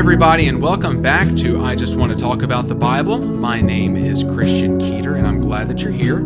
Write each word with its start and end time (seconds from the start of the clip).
everybody, 0.00 0.48
and 0.48 0.62
welcome 0.62 1.02
back 1.02 1.28
to 1.36 1.62
I 1.62 1.74
Just 1.74 1.94
Want 1.94 2.10
to 2.10 2.16
Talk 2.16 2.40
About 2.40 2.68
the 2.68 2.74
Bible. 2.74 3.18
My 3.18 3.60
name 3.60 3.96
is 3.96 4.24
Christian 4.24 4.78
Keeter, 4.78 5.18
and 5.18 5.26
I'm 5.26 5.42
glad 5.42 5.68
that 5.68 5.82
you're 5.82 5.92
here. 5.92 6.20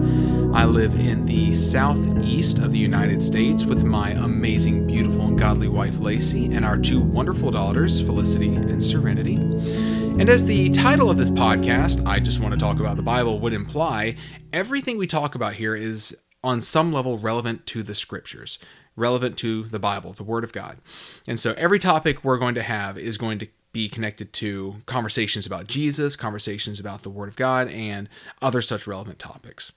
I 0.55 0.65
live 0.65 0.95
in 0.95 1.27
the 1.27 1.53
southeast 1.55 2.59
of 2.59 2.71
the 2.71 2.79
United 2.79 3.21
States 3.21 3.65
with 3.65 3.83
my 3.83 4.13
amazing, 4.13 4.87
beautiful, 4.87 5.27
and 5.27 5.37
godly 5.37 5.67
wife 5.67 5.99
Lacey, 5.99 6.55
and 6.55 6.65
our 6.65 6.79
two 6.79 7.01
wonderful 7.01 7.51
daughters, 7.51 8.01
Felicity 8.01 8.55
and 8.55 8.81
Serenity. 8.81 9.35
And 9.35 10.29
as 10.29 10.45
the 10.45 10.71
title 10.71 11.11
of 11.11 11.19
this 11.19 11.31
podcast, 11.31 12.07
I 12.07 12.21
Just 12.21 12.39
Want 12.39 12.55
to 12.55 12.61
Talk 12.61 12.79
About 12.79 12.95
the 12.95 13.03
Bible, 13.03 13.41
would 13.41 13.53
imply, 13.53 14.15
everything 14.53 14.99
we 14.99 15.09
talk 15.09 15.35
about 15.35 15.55
here 15.55 15.75
is 15.75 16.17
on 16.45 16.61
some 16.61 16.93
level 16.93 17.19
relevant 17.19 17.67
to 17.67 17.83
the 17.83 17.97
scriptures 17.97 18.61
relevant 18.97 19.37
to 19.37 19.65
the 19.65 19.81
Bible, 19.81 20.13
the 20.13 20.23
Word 20.23 20.45
of 20.45 20.53
God. 20.53 20.79
And 21.27 21.41
so 21.41 21.53
every 21.57 21.81
topic 21.81 22.23
we're 22.23 22.39
going 22.39 22.55
to 22.55 22.63
have 22.63 22.97
is 22.97 23.19
going 23.19 23.41
to 23.41 23.49
be 23.75 23.89
connected 23.89 24.33
to 24.33 24.77
conversations 24.87 25.47
about 25.47 25.67
Jesus, 25.67 26.15
conversations 26.15 26.79
about 26.79 27.03
the 27.03 27.11
Word 27.11 27.29
of 27.29 27.37
God, 27.37 27.69
and 27.69 28.09
other 28.41 28.63
such 28.63 28.87
relevant 28.87 29.19
topics. 29.19 29.73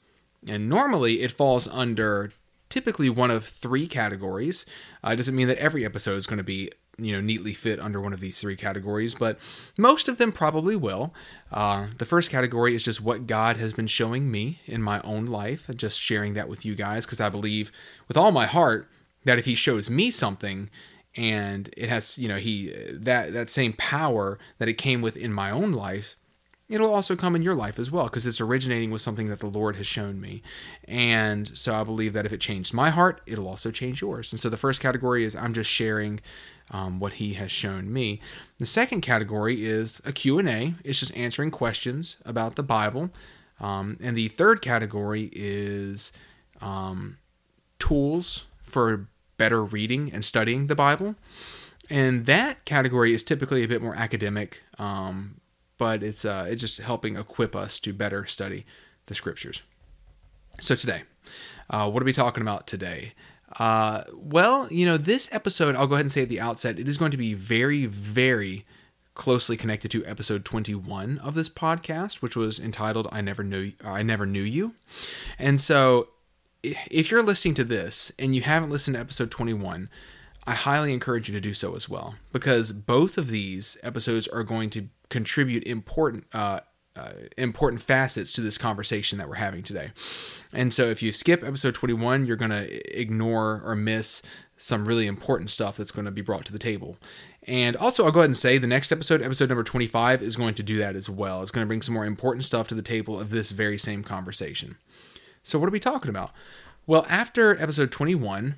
And 0.48 0.70
normally 0.70 1.22
it 1.24 1.32
falls 1.32 1.68
under 1.68 2.32
typically 2.70 3.10
one 3.10 3.32
of 3.32 3.44
three 3.44 3.88
categories. 3.88 4.66
Uh, 5.04 5.10
it 5.10 5.16
doesn't 5.16 5.36
mean 5.36 5.48
that 5.48 5.58
every 5.58 5.84
episode 5.84 6.16
is 6.16 6.28
going 6.28 6.38
to 6.38 6.44
be 6.44 6.70
you 7.00 7.12
know 7.12 7.22
neatly 7.22 7.54
fit 7.54 7.80
under 7.80 8.00
one 8.00 8.14
of 8.14 8.20
these 8.20 8.42
three 8.42 8.56
categories 8.56 9.14
but 9.14 9.38
most 9.78 10.08
of 10.08 10.18
them 10.18 10.32
probably 10.32 10.76
will 10.76 11.14
uh, 11.52 11.86
the 12.00 12.08
first 12.08 12.32
category 12.32 12.74
is 12.74 12.82
just 12.82 13.00
what 13.00 13.28
god 13.28 13.58
has 13.58 13.72
been 13.72 13.86
showing 13.86 14.32
me 14.32 14.62
in 14.66 14.82
my 14.82 15.00
own 15.02 15.28
life 15.28 15.70
and 15.70 15.78
just 15.78 16.02
sharing 16.02 16.34
that 16.34 16.50
with 16.50 16.66
you 16.66 16.74
guys 16.74 17.06
because 17.06 17.22
i 17.22 17.30
believe 17.30 17.72
with 18.08 18.18
all 18.18 18.32
my 18.32 18.48
heart 18.48 18.90
that 19.26 19.38
if 19.38 19.46
he 19.46 19.54
shows 19.54 19.92
me 19.92 20.10
something 20.10 20.72
and 21.18 21.70
it 21.76 21.90
has 21.90 22.18
you 22.18 22.28
know 22.28 22.38
he 22.38 22.74
that 22.94 23.34
that 23.34 23.50
same 23.50 23.74
power 23.74 24.38
that 24.60 24.70
it 24.70 24.76
came 24.76 25.02
with 25.02 25.18
in 25.18 25.34
my 25.34 25.52
own 25.52 25.72
life 25.72 26.16
it'll 26.70 26.94
also 26.94 27.16
come 27.16 27.36
in 27.36 27.42
your 27.42 27.56
life 27.56 27.80
as 27.80 27.90
well 27.90 28.06
because 28.06 28.26
it's 28.26 28.42
originating 28.42 28.92
with 28.92 29.02
something 29.02 29.30
that 29.30 29.40
the 29.40 29.48
lord 29.48 29.76
has 29.78 29.88
shown 29.88 30.20
me. 30.20 30.42
And 30.86 31.48
so 31.58 31.76
i 31.76 31.84
believe 31.84 32.14
that 32.14 32.26
if 32.26 32.34
it 32.34 32.42
changed 32.42 32.74
my 32.74 32.90
heart 32.90 33.22
it'll 33.26 33.48
also 33.48 33.72
change 33.72 34.02
yours. 34.02 34.32
And 34.32 34.40
so 34.40 34.50
the 34.50 34.58
first 34.58 34.80
category 34.82 35.24
is 35.24 35.36
i'm 35.36 35.54
just 35.54 35.70
sharing 35.70 36.20
um, 36.70 37.00
what 37.00 37.14
he 37.14 37.34
has 37.34 37.52
shown 37.52 37.92
me. 37.92 38.20
The 38.58 38.66
second 38.66 39.02
category 39.02 39.66
is 39.66 40.02
a 40.06 40.12
q&a 40.12 40.76
it's 40.84 41.00
just 41.00 41.16
answering 41.16 41.52
questions 41.52 42.18
about 42.26 42.56
the 42.56 42.64
bible. 42.64 43.10
Um, 43.60 43.98
and 44.02 44.16
the 44.16 44.28
third 44.28 44.62
category 44.62 45.32
is 45.34 46.12
um, 46.62 47.18
tools 47.80 48.46
for 48.62 49.08
better 49.38 49.64
reading 49.64 50.12
and 50.12 50.24
studying 50.26 50.68
the 50.68 50.76
Bible. 50.76 51.16
And 51.90 52.26
that 52.26 52.66
category 52.66 53.14
is 53.14 53.24
typically 53.24 53.64
a 53.64 53.68
bit 53.68 53.82
more 53.82 53.96
academic, 53.96 54.62
um, 54.78 55.40
but 55.78 56.04
it's 56.04 56.26
uh, 56.26 56.48
it's 56.50 56.62
just 56.62 56.80
helping 56.80 57.16
equip 57.16 57.56
us 57.56 57.80
to 57.80 57.94
better 57.94 58.26
study 58.26 58.66
the 59.06 59.16
scriptures. 59.16 59.62
So 60.60 60.76
today, 60.76 61.04
uh, 61.70 61.90
what 61.90 62.02
are 62.02 62.06
we 62.06 62.14
talking 62.14 62.42
about 62.42 62.68
today? 62.68 63.14
Uh, 63.60 64.04
well, 64.14 64.68
you 64.70 64.86
know, 64.86 64.98
this 64.98 65.30
episode, 65.32 65.76
I'll 65.76 65.88
go 65.88 65.94
ahead 65.94 66.06
and 66.06 66.12
say 66.12 66.24
at 66.24 66.30
the 66.30 66.42
outset, 66.42 66.80
it 66.80 66.90
is 66.90 66.98
going 66.98 67.12
to 67.12 67.18
be 67.18 67.34
very, 67.34 67.86
very 67.86 68.66
closely 69.14 69.56
connected 69.56 69.90
to 69.90 70.06
episode 70.06 70.46
21 70.46 71.18
of 71.20 71.34
this 71.34 71.50
podcast, 71.50 72.22
which 72.22 72.36
was 72.36 72.60
entitled 72.60 73.08
"I 73.12 73.22
Never 73.22 73.44
Knew 73.44 73.72
I 73.84 74.04
Never 74.04 74.26
Knew 74.26 74.44
You," 74.44 74.74
and 75.40 75.60
so 75.62 76.10
if 76.90 77.12
you're 77.12 77.24
listening 77.24 77.54
to 77.56 77.64
this 77.64 78.12
and 78.18 78.36
you 78.36 78.42
haven't 78.42 78.70
listened 78.70 78.96
to 78.96 79.02
episode 79.02 79.32
21, 79.32 79.90
I 80.46 80.54
highly 80.54 80.94
encourage 80.94 81.28
you 81.28 81.34
to 81.36 81.42
do 81.42 81.54
so 81.54 81.76
as 81.76 81.90
well 81.90 82.16
because 82.32 82.72
both 82.72 83.18
of 83.18 83.30
these 83.30 83.78
episodes 83.84 84.28
are 84.28 84.44
going 84.44 84.70
to 84.72 84.88
contribute 85.10 85.64
important 85.64 86.26
uh, 86.34 86.62
uh, 86.96 87.12
important 87.38 87.82
facets 87.82 88.34
to 88.34 88.42
this 88.42 88.58
conversation 88.58 89.20
that 89.20 89.30
we're 89.30 89.36
having 89.36 89.62
today. 89.62 89.92
And 90.52 90.74
so 90.74 90.86
if 90.86 91.04
you 91.04 91.12
skip 91.12 91.44
episode 91.44 91.76
21, 91.76 92.26
you're 92.26 92.36
going 92.36 92.50
to 92.50 93.00
ignore 93.00 93.62
or 93.64 93.76
miss 93.76 94.24
some 94.58 94.86
really 94.86 95.06
important 95.06 95.52
stuff 95.52 95.78
that's 95.78 95.92
going 95.92 96.06
to 96.06 96.12
be 96.12 96.22
brought 96.22 96.46
to 96.46 96.52
the 96.52 96.58
table. 96.58 96.98
And 97.44 97.76
also, 97.78 98.04
I'll 98.04 98.12
go 98.12 98.22
ahead 98.22 98.30
and 98.30 98.38
say 98.38 98.58
the 98.58 98.68
next 98.68 98.92
episode, 98.92 99.22
episode 99.22 99.50
number 99.50 99.64
25, 99.64 100.24
is 100.24 100.36
going 100.36 100.56
to 100.56 100.64
do 100.64 100.78
that 100.80 100.96
as 100.96 101.08
well. 101.10 101.44
It's 101.44 101.52
going 101.52 101.64
to 101.64 101.68
bring 101.68 101.84
some 101.84 101.94
more 101.94 102.06
important 102.06 102.44
stuff 102.44 102.68
to 102.70 102.76
the 102.76 102.82
table 102.82 103.20
of 103.20 103.30
this 103.30 103.52
very 103.52 103.78
same 103.78 104.04
conversation. 104.04 104.78
So, 105.44 105.60
what 105.60 105.70
are 105.70 105.72
we 105.72 105.80
talking 105.80 106.10
about? 106.10 106.32
Well, 106.88 107.06
after 107.10 107.62
episode 107.62 107.92
21, 107.92 108.56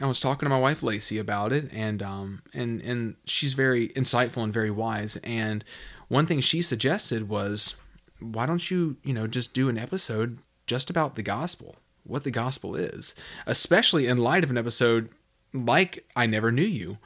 I 0.00 0.06
was 0.06 0.20
talking 0.20 0.46
to 0.46 0.50
my 0.50 0.58
wife 0.58 0.84
Lacey 0.84 1.18
about 1.18 1.52
it, 1.52 1.68
and 1.72 2.00
um, 2.00 2.42
and 2.54 2.80
and 2.80 3.16
she's 3.24 3.54
very 3.54 3.88
insightful 3.88 4.44
and 4.44 4.52
very 4.52 4.70
wise. 4.70 5.16
And 5.24 5.64
one 6.06 6.26
thing 6.26 6.38
she 6.38 6.62
suggested 6.62 7.28
was, 7.28 7.74
why 8.20 8.46
don't 8.46 8.70
you, 8.70 8.98
you 9.02 9.12
know, 9.12 9.26
just 9.26 9.52
do 9.52 9.68
an 9.68 9.76
episode 9.76 10.38
just 10.68 10.90
about 10.90 11.16
the 11.16 11.24
gospel, 11.24 11.74
what 12.04 12.22
the 12.22 12.30
gospel 12.30 12.76
is, 12.76 13.16
especially 13.48 14.06
in 14.06 14.16
light 14.18 14.44
of 14.44 14.50
an 14.50 14.58
episode 14.58 15.08
like 15.52 16.06
I 16.14 16.26
Never 16.26 16.52
Knew 16.52 16.62
You. 16.62 16.98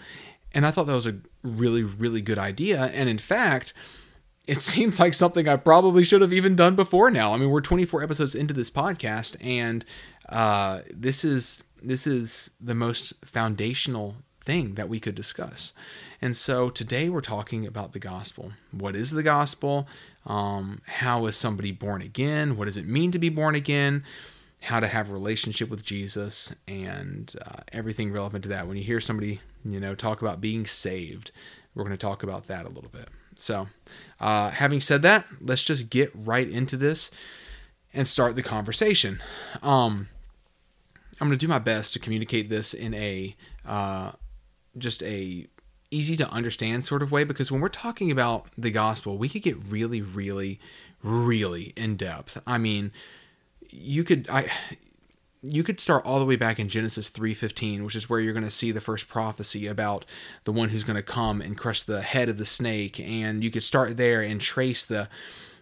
And 0.53 0.67
I 0.67 0.71
thought 0.71 0.87
that 0.89 0.93
was 0.93 1.07
a 1.07 1.21
really, 1.43 1.83
really 1.83 2.21
good 2.21 2.39
idea. 2.39 2.85
And 2.93 3.09
in 3.09 3.19
fact, 3.19 3.73
it 4.49 4.61
seems 4.63 4.99
like 4.99 5.15
something 5.15 5.47
I 5.47 5.57
probably 5.57 6.03
should 6.03 6.23
have 6.23 6.33
even 6.33 6.57
done 6.57 6.75
before 6.75 7.11
now. 7.11 7.33
I 7.33 7.37
mean, 7.37 7.51
we're 7.51 7.61
24 7.61 8.03
episodes 8.03 8.35
into 8.35 8.55
this 8.55 8.71
podcast, 8.71 9.37
and 9.41 9.85
uh, 10.29 10.81
this 10.91 11.25
is 11.25 11.63
this 11.83 12.07
is 12.07 12.51
the 12.61 12.75
most 12.75 13.25
foundational 13.25 14.17
thing 14.41 14.75
that 14.75 14.89
we 14.89 14.99
could 14.99 15.15
discuss. 15.15 15.73
And 16.21 16.37
so 16.37 16.71
today 16.71 17.09
we're 17.09 17.21
talking 17.21 17.67
about 17.67 17.93
the 17.93 17.99
gospel. 17.99 18.53
What 18.73 18.97
is 18.97 19.11
the 19.11 19.23
gospel? 19.23 19.87
Um, 20.27 20.81
how 20.87 21.27
is 21.27 21.37
somebody 21.37 21.71
born 21.71 22.03
again? 22.03 22.57
What 22.57 22.65
does 22.65 22.77
it 22.77 22.87
mean 22.87 23.13
to 23.13 23.19
be 23.19 23.29
born 23.29 23.55
again? 23.55 24.05
How 24.63 24.81
to 24.81 24.89
have 24.89 25.11
a 25.11 25.13
relationship 25.13 25.69
with 25.71 25.85
Jesus 25.85 26.55
and 26.67 27.33
uh, 27.47 27.61
everything 27.73 28.11
relevant 28.11 28.43
to 28.45 28.49
that. 28.49 28.67
When 28.67 28.77
you 28.77 28.83
hear 28.83 29.01
somebody, 29.01 29.41
you 29.65 29.79
know, 29.79 29.95
talk 29.95 30.21
about 30.21 30.41
being 30.41 30.67
saved, 30.67 31.31
we're 31.75 31.85
going 31.85 31.97
to 31.97 31.99
talk 31.99 32.23
about 32.23 32.49
that 32.49 32.67
a 32.67 32.71
little 32.71 32.91
bit. 32.91 33.09
So, 33.37 33.69
uh, 34.19 34.51
having 34.51 34.81
said 34.81 35.03
that, 35.03 35.27
let's 35.41 35.63
just 35.63 35.91
get 35.91 36.11
right 36.13 36.49
into 36.49 36.77
this 36.77 37.11
and 37.95 38.09
start 38.09 38.35
the 38.35 38.43
conversation. 38.43 39.23
Um, 39.63 40.09
I'm 41.21 41.29
going 41.29 41.39
to 41.39 41.47
do 41.47 41.49
my 41.49 41.59
best 41.59 41.93
to 41.95 41.99
communicate 41.99 42.49
this 42.49 42.75
in 42.75 42.95
a 42.95 43.37
uh, 43.67 44.13
just 44.77 45.03
a 45.03 45.47
easy 45.91 46.17
to 46.17 46.29
understand 46.31 46.85
sort 46.85 47.03
of 47.03 47.11
way 47.11 47.25
because 47.25 47.51
when 47.51 47.61
we're 47.61 47.69
talking 47.69 48.11
about 48.11 48.47
the 48.57 48.71
gospel, 48.71 49.17
we 49.17 49.29
could 49.29 49.43
get 49.43 49.57
really, 49.65 50.03
really, 50.03 50.61
really 51.03 51.73
in 51.77 51.97
depth. 51.97 52.41
I 52.47 52.59
mean, 52.59 52.93
you 53.71 54.05
could 54.05 54.29
I 54.31 54.51
you 55.43 55.63
could 55.63 55.79
start 55.79 56.05
all 56.05 56.19
the 56.19 56.25
way 56.25 56.37
back 56.37 56.59
in 56.59 56.69
Genesis 56.69 57.11
3:15, 57.11 57.85
which 57.85 57.95
is 57.95 58.09
where 58.09 58.21
you're 58.21 58.33
going 58.33 58.45
to 58.45 58.51
see 58.51 58.73
the 58.73 58.81
first 58.81 59.09
prophecy 59.09 59.67
about 59.67 60.05
the 60.45 60.53
one 60.53 60.71
who's 60.71 60.85
going 60.85 60.97
to 60.97 61.03
come 61.03 61.41
and 61.41 61.57
crush 61.57 61.83
the 61.83 62.03
head 62.03 62.29
of 62.29 62.39
the 62.39 62.47
snake 62.47 62.99
and 63.01 63.45
you 63.45 63.51
could 63.51 63.63
start 63.63 63.97
there 63.97 64.21
and 64.21 64.41
trace 64.41 64.85
the 64.85 65.09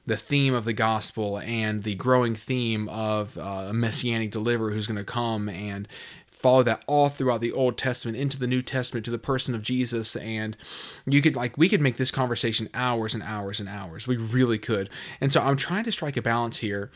the 0.06 0.16
theme 0.16 0.54
of 0.54 0.64
the 0.64 0.72
gospel 0.72 1.38
and 1.40 1.82
the 1.82 1.94
growing 1.96 2.34
theme 2.34 2.88
of 2.88 3.36
uh, 3.36 3.66
a 3.68 3.72
messianic 3.72 4.30
deliverer 4.30 4.70
who's 4.70 4.86
going 4.86 4.96
to 4.96 5.04
come 5.04 5.48
and 5.48 5.88
follow 6.30 6.62
that 6.62 6.84
all 6.86 7.08
throughout 7.08 7.40
the 7.40 7.50
Old 7.50 7.76
Testament 7.76 8.16
into 8.16 8.38
the 8.38 8.46
New 8.46 8.62
Testament 8.62 9.04
to 9.06 9.10
the 9.10 9.18
person 9.18 9.54
of 9.54 9.62
Jesus. 9.62 10.14
And 10.16 10.56
you 11.04 11.20
could, 11.20 11.34
like, 11.34 11.58
we 11.58 11.68
could 11.68 11.80
make 11.80 11.96
this 11.96 12.10
conversation 12.10 12.68
hours 12.72 13.14
and 13.14 13.22
hours 13.22 13.58
and 13.58 13.68
hours. 13.68 14.06
We 14.06 14.16
really 14.16 14.58
could. 14.58 14.88
And 15.20 15.32
so 15.32 15.40
I'm 15.40 15.56
trying 15.56 15.84
to 15.84 15.92
strike 15.92 16.16
a 16.16 16.22
balance 16.22 16.58
here 16.58 16.90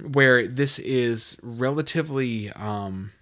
where 0.00 0.46
this 0.46 0.78
is 0.78 1.36
relatively 1.42 2.50
um 2.52 3.12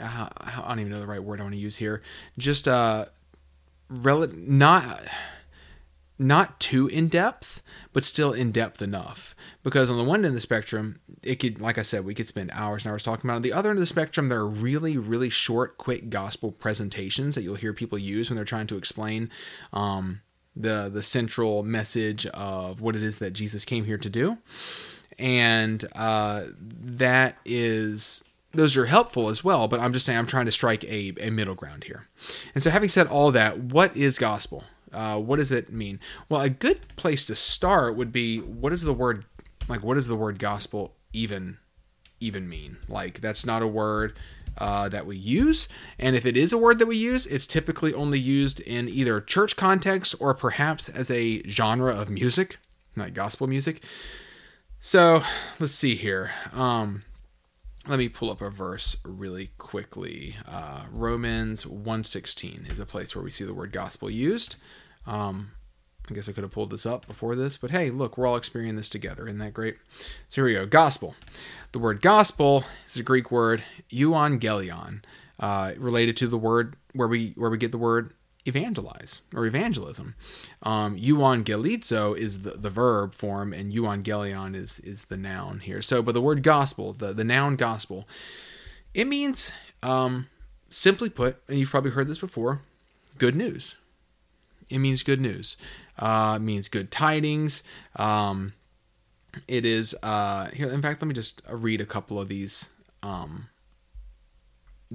uh, 0.00 0.28
I 0.36 0.64
don't 0.68 0.80
even 0.80 0.92
know 0.92 1.00
the 1.00 1.06
right 1.06 1.22
word 1.22 1.38
I 1.38 1.44
want 1.44 1.54
to 1.54 1.60
use 1.60 1.76
here. 1.76 2.02
Just 2.38 2.66
uh 2.66 3.06
rel- 3.88 4.26
not 4.34 5.00
not 6.18 6.60
too 6.60 6.86
in 6.86 7.08
depth, 7.08 7.62
but 7.92 8.04
still 8.04 8.32
in 8.32 8.52
depth 8.52 8.80
enough. 8.80 9.34
Because 9.62 9.90
on 9.90 9.98
the 9.98 10.04
one 10.04 10.20
end 10.20 10.26
of 10.26 10.34
the 10.34 10.40
spectrum, 10.40 11.00
it 11.22 11.36
could, 11.36 11.60
like 11.60 11.78
I 11.78 11.82
said, 11.82 12.04
we 12.04 12.14
could 12.14 12.28
spend 12.28 12.50
hours 12.52 12.84
and 12.84 12.92
hours 12.92 13.02
talking 13.02 13.28
about. 13.28 13.34
it. 13.34 13.36
On 13.36 13.42
the 13.42 13.52
other 13.52 13.70
end 13.70 13.78
of 13.78 13.82
the 13.82 13.86
spectrum, 13.86 14.28
there 14.28 14.38
are 14.38 14.46
really, 14.46 14.96
really 14.96 15.30
short, 15.30 15.78
quick 15.78 16.10
gospel 16.10 16.52
presentations 16.52 17.34
that 17.34 17.42
you'll 17.42 17.56
hear 17.56 17.72
people 17.72 17.98
use 17.98 18.30
when 18.30 18.36
they're 18.36 18.44
trying 18.44 18.66
to 18.68 18.76
explain 18.76 19.30
um, 19.72 20.20
the 20.54 20.88
the 20.92 21.02
central 21.02 21.64
message 21.64 22.26
of 22.26 22.80
what 22.80 22.94
it 22.94 23.02
is 23.02 23.18
that 23.18 23.32
Jesus 23.32 23.64
came 23.64 23.84
here 23.84 23.98
to 23.98 24.08
do 24.08 24.38
and 25.18 25.84
uh, 25.94 26.44
that 26.58 27.38
is 27.44 28.24
those 28.52 28.76
are 28.76 28.86
helpful 28.86 29.28
as 29.28 29.42
well 29.42 29.66
but 29.68 29.80
i'm 29.80 29.92
just 29.92 30.06
saying 30.06 30.18
i'm 30.18 30.26
trying 30.26 30.46
to 30.46 30.52
strike 30.52 30.84
a, 30.84 31.12
a 31.20 31.30
middle 31.30 31.54
ground 31.54 31.84
here 31.84 32.06
and 32.54 32.62
so 32.62 32.70
having 32.70 32.88
said 32.88 33.06
all 33.08 33.32
that 33.32 33.58
what 33.58 33.96
is 33.96 34.18
gospel 34.18 34.64
uh, 34.94 35.18
what 35.18 35.36
does 35.36 35.50
it 35.50 35.72
mean 35.72 36.00
well 36.28 36.40
a 36.40 36.48
good 36.48 36.80
place 36.96 37.24
to 37.24 37.34
start 37.34 37.96
would 37.96 38.12
be 38.12 38.38
what 38.38 38.72
is 38.72 38.82
the 38.82 38.92
word 38.92 39.24
like 39.68 39.82
what 39.82 39.94
does 39.94 40.08
the 40.08 40.16
word 40.16 40.38
gospel 40.38 40.94
even 41.12 41.58
even 42.20 42.48
mean 42.48 42.76
like 42.88 43.20
that's 43.20 43.44
not 43.44 43.62
a 43.62 43.66
word 43.66 44.14
uh, 44.58 44.88
that 44.88 45.06
we 45.06 45.16
use. 45.16 45.68
And 45.98 46.14
if 46.16 46.24
it 46.24 46.36
is 46.36 46.52
a 46.52 46.58
word 46.58 46.78
that 46.78 46.86
we 46.86 46.96
use, 46.96 47.26
it's 47.26 47.46
typically 47.46 47.92
only 47.92 48.18
used 48.18 48.60
in 48.60 48.88
either 48.88 49.20
church 49.20 49.56
context 49.56 50.14
or 50.20 50.34
perhaps 50.34 50.88
as 50.88 51.10
a 51.10 51.42
genre 51.48 51.94
of 51.94 52.10
music, 52.10 52.58
like 52.96 53.14
gospel 53.14 53.46
music. 53.46 53.82
So 54.80 55.22
let's 55.58 55.72
see 55.72 55.96
here. 55.96 56.32
Um, 56.52 57.02
let 57.86 57.98
me 57.98 58.08
pull 58.08 58.30
up 58.30 58.40
a 58.40 58.50
verse 58.50 58.96
really 59.04 59.50
quickly. 59.58 60.36
Uh, 60.46 60.84
Romans 60.90 61.64
1.16 61.64 62.70
is 62.70 62.78
a 62.78 62.86
place 62.86 63.14
where 63.14 63.24
we 63.24 63.30
see 63.30 63.44
the 63.44 63.54
word 63.54 63.72
gospel 63.72 64.10
used. 64.10 64.56
Um, 65.06 65.52
I 66.10 66.14
guess 66.14 66.28
I 66.28 66.32
could 66.32 66.44
have 66.44 66.52
pulled 66.52 66.70
this 66.70 66.84
up 66.84 67.06
before 67.06 67.34
this, 67.34 67.56
but 67.56 67.70
hey, 67.70 67.90
look, 67.90 68.18
we're 68.18 68.26
all 68.26 68.36
experiencing 68.36 68.76
this 68.76 68.90
together. 68.90 69.26
Isn't 69.26 69.38
that 69.38 69.54
great? 69.54 69.76
So 70.28 70.42
here 70.42 70.44
we 70.44 70.52
go. 70.54 70.66
Gospel. 70.66 71.14
The 71.72 71.78
word 71.78 72.02
gospel 72.02 72.64
is 72.86 72.96
a 72.96 73.02
Greek 73.02 73.30
word, 73.30 73.64
euangelion, 73.90 75.02
uh, 75.40 75.72
related 75.78 76.16
to 76.18 76.28
the 76.28 76.36
word 76.36 76.76
where 76.92 77.08
we 77.08 77.32
where 77.36 77.50
we 77.50 77.56
get 77.56 77.72
the 77.72 77.78
word 77.78 78.12
evangelize 78.44 79.22
or 79.34 79.46
evangelism. 79.46 80.14
Um, 80.62 80.98
euangelizo 80.98 82.16
is 82.16 82.42
the, 82.42 82.52
the 82.52 82.70
verb 82.70 83.14
form, 83.14 83.54
and 83.54 83.72
euangelion 83.72 84.54
is 84.54 84.78
is 84.80 85.06
the 85.06 85.16
noun 85.16 85.60
here. 85.60 85.80
So, 85.80 86.02
but 86.02 86.12
the 86.12 86.20
word 86.20 86.42
gospel, 86.42 86.92
the 86.92 87.14
the 87.14 87.24
noun 87.24 87.56
gospel, 87.56 88.06
it 88.92 89.06
means 89.06 89.52
um, 89.82 90.28
simply 90.68 91.08
put, 91.08 91.42
and 91.48 91.58
you've 91.58 91.70
probably 91.70 91.92
heard 91.92 92.08
this 92.08 92.18
before, 92.18 92.60
good 93.16 93.34
news. 93.34 93.76
It 94.70 94.78
means 94.78 95.02
good 95.02 95.20
news. 95.20 95.56
Uh, 95.98 96.34
it 96.36 96.42
means 96.42 96.68
good 96.68 96.90
tidings. 96.90 97.62
Um, 97.96 98.54
it 99.48 99.64
is 99.64 99.96
uh, 100.02 100.48
here. 100.50 100.70
In 100.70 100.82
fact, 100.82 101.02
let 101.02 101.08
me 101.08 101.14
just 101.14 101.42
read 101.48 101.80
a 101.80 101.86
couple 101.86 102.20
of 102.20 102.28
these 102.28 102.70
um, 103.02 103.48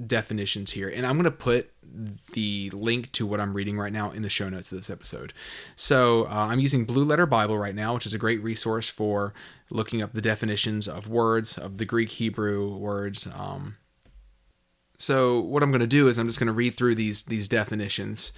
definitions 0.06 0.72
here, 0.72 0.88
and 0.88 1.06
I'm 1.06 1.14
going 1.14 1.24
to 1.24 1.30
put 1.30 1.70
the 2.32 2.70
link 2.70 3.10
to 3.12 3.26
what 3.26 3.40
I'm 3.40 3.54
reading 3.54 3.78
right 3.78 3.92
now 3.92 4.10
in 4.10 4.22
the 4.22 4.30
show 4.30 4.48
notes 4.48 4.70
of 4.72 4.78
this 4.78 4.90
episode. 4.90 5.32
So 5.76 6.24
uh, 6.24 6.48
I'm 6.50 6.60
using 6.60 6.84
Blue 6.84 7.04
Letter 7.04 7.26
Bible 7.26 7.58
right 7.58 7.74
now, 7.74 7.94
which 7.94 8.06
is 8.06 8.14
a 8.14 8.18
great 8.18 8.42
resource 8.42 8.88
for 8.88 9.34
looking 9.70 10.00
up 10.00 10.12
the 10.12 10.22
definitions 10.22 10.88
of 10.88 11.08
words 11.08 11.58
of 11.58 11.78
the 11.78 11.84
Greek 11.84 12.10
Hebrew 12.10 12.76
words. 12.76 13.26
Um, 13.26 13.76
so 14.98 15.40
what 15.40 15.62
I'm 15.62 15.70
going 15.70 15.80
to 15.80 15.86
do 15.86 16.08
is 16.08 16.18
I'm 16.18 16.26
just 16.26 16.38
going 16.38 16.46
to 16.46 16.52
read 16.52 16.74
through 16.74 16.94
these 16.94 17.24
these 17.24 17.48
definitions 17.48 18.32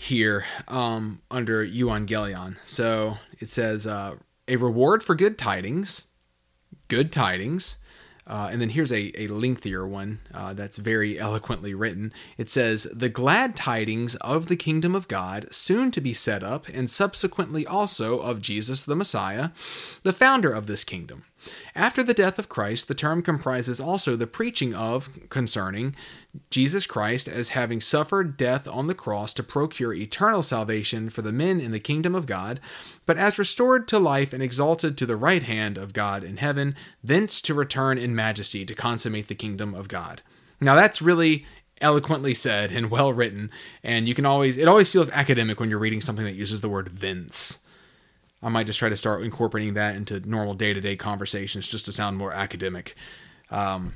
here 0.00 0.44
um, 0.68 1.20
under 1.28 1.66
Evangelion. 1.66 2.56
So 2.62 3.18
it 3.40 3.50
says 3.50 3.84
uh, 3.84 4.14
a 4.46 4.56
reward 4.56 5.02
for 5.02 5.16
good 5.16 5.36
tidings, 5.36 6.04
good 6.86 7.12
tidings. 7.12 7.76
Uh, 8.24 8.48
and 8.52 8.60
then 8.60 8.68
here's 8.68 8.92
a, 8.92 9.10
a 9.20 9.26
lengthier 9.26 9.86
one 9.86 10.20
uh, 10.32 10.52
that's 10.52 10.76
very 10.76 11.18
eloquently 11.18 11.74
written. 11.74 12.12
It 12.36 12.48
says, 12.48 12.84
The 12.92 13.08
glad 13.08 13.56
tidings 13.56 14.14
of 14.16 14.46
the 14.46 14.56
kingdom 14.56 14.94
of 14.94 15.08
God, 15.08 15.52
soon 15.52 15.90
to 15.92 16.00
be 16.00 16.12
set 16.12 16.44
up, 16.44 16.68
and 16.68 16.88
subsequently 16.88 17.66
also 17.66 18.20
of 18.20 18.40
Jesus 18.40 18.84
the 18.84 18.94
Messiah, 18.94 19.50
the 20.04 20.12
founder 20.12 20.52
of 20.52 20.66
this 20.66 20.84
kingdom. 20.84 21.24
After 21.74 22.02
the 22.02 22.14
death 22.14 22.38
of 22.38 22.48
Christ, 22.48 22.88
the 22.88 22.94
term 22.94 23.22
comprises 23.22 23.80
also 23.80 24.16
the 24.16 24.26
preaching 24.26 24.74
of, 24.74 25.28
concerning, 25.30 25.94
Jesus 26.50 26.86
Christ 26.86 27.28
as 27.28 27.50
having 27.50 27.80
suffered 27.80 28.36
death 28.36 28.68
on 28.68 28.86
the 28.86 28.94
cross 28.94 29.32
to 29.34 29.42
procure 29.42 29.92
eternal 29.92 30.42
salvation 30.42 31.10
for 31.10 31.22
the 31.22 31.32
men 31.32 31.60
in 31.60 31.72
the 31.72 31.80
kingdom 31.80 32.14
of 32.14 32.26
God, 32.26 32.60
but 33.06 33.16
as 33.16 33.38
restored 33.38 33.88
to 33.88 33.98
life 33.98 34.32
and 34.32 34.42
exalted 34.42 34.96
to 34.98 35.06
the 35.06 35.16
right 35.16 35.42
hand 35.42 35.78
of 35.78 35.92
God 35.92 36.22
in 36.22 36.36
heaven, 36.36 36.74
thence 37.02 37.40
to 37.42 37.54
return 37.54 37.98
in 37.98 38.14
majesty 38.14 38.64
to 38.64 38.74
consummate 38.74 39.28
the 39.28 39.34
kingdom 39.34 39.74
of 39.74 39.88
God. 39.88 40.22
Now 40.60 40.74
that's 40.74 41.02
really 41.02 41.46
eloquently 41.80 42.34
said 42.34 42.72
and 42.72 42.90
well 42.90 43.12
written, 43.12 43.50
and 43.82 44.08
you 44.08 44.14
can 44.14 44.26
always, 44.26 44.56
it 44.56 44.68
always 44.68 44.88
feels 44.88 45.10
academic 45.10 45.60
when 45.60 45.70
you're 45.70 45.78
reading 45.78 46.00
something 46.00 46.24
that 46.24 46.34
uses 46.34 46.60
the 46.60 46.68
word 46.68 46.98
thence. 46.98 47.58
I 48.42 48.48
might 48.48 48.66
just 48.66 48.78
try 48.78 48.88
to 48.88 48.96
start 48.96 49.22
incorporating 49.22 49.74
that 49.74 49.96
into 49.96 50.20
normal 50.20 50.54
day 50.54 50.72
to 50.72 50.80
day 50.80 50.96
conversations 50.96 51.66
just 51.66 51.86
to 51.86 51.92
sound 51.92 52.16
more 52.16 52.32
academic. 52.32 52.94
Um, 53.50 53.94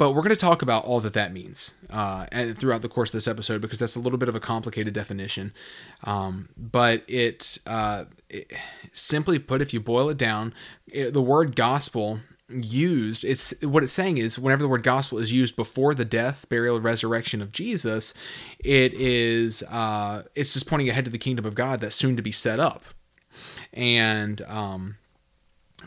but 0.00 0.12
we're 0.12 0.22
going 0.22 0.30
to 0.30 0.36
talk 0.36 0.62
about 0.62 0.86
all 0.86 0.98
that 1.00 1.12
that 1.12 1.30
means 1.30 1.74
uh, 1.90 2.24
and 2.32 2.56
throughout 2.56 2.80
the 2.80 2.88
course 2.88 3.10
of 3.10 3.12
this 3.12 3.28
episode 3.28 3.60
because 3.60 3.78
that's 3.78 3.96
a 3.96 4.00
little 4.00 4.18
bit 4.18 4.30
of 4.30 4.34
a 4.34 4.40
complicated 4.40 4.94
definition. 4.94 5.52
Um, 6.04 6.48
but 6.56 7.04
it, 7.06 7.58
uh, 7.66 8.04
it, 8.30 8.50
simply 8.92 9.38
put, 9.38 9.60
if 9.60 9.74
you 9.74 9.80
boil 9.80 10.08
it 10.08 10.16
down, 10.16 10.54
it, 10.86 11.12
the 11.12 11.20
word 11.20 11.54
gospel 11.54 12.20
used 12.48 13.24
it's 13.24 13.54
what 13.62 13.84
it's 13.84 13.92
saying 13.92 14.18
is 14.18 14.36
whenever 14.36 14.60
the 14.60 14.68
word 14.68 14.82
gospel 14.82 15.18
is 15.18 15.32
used 15.32 15.54
before 15.54 15.94
the 15.94 16.04
death 16.04 16.48
burial 16.48 16.80
resurrection 16.80 17.40
of 17.40 17.52
jesus 17.52 18.12
it 18.58 18.92
is 18.94 19.62
uh 19.70 20.24
it's 20.34 20.54
just 20.54 20.66
pointing 20.66 20.88
ahead 20.88 21.04
to 21.04 21.12
the 21.12 21.18
kingdom 21.18 21.44
of 21.44 21.54
god 21.54 21.80
that's 21.80 21.94
soon 21.94 22.16
to 22.16 22.22
be 22.22 22.32
set 22.32 22.58
up 22.58 22.82
and 23.72 24.42
um, 24.42 24.96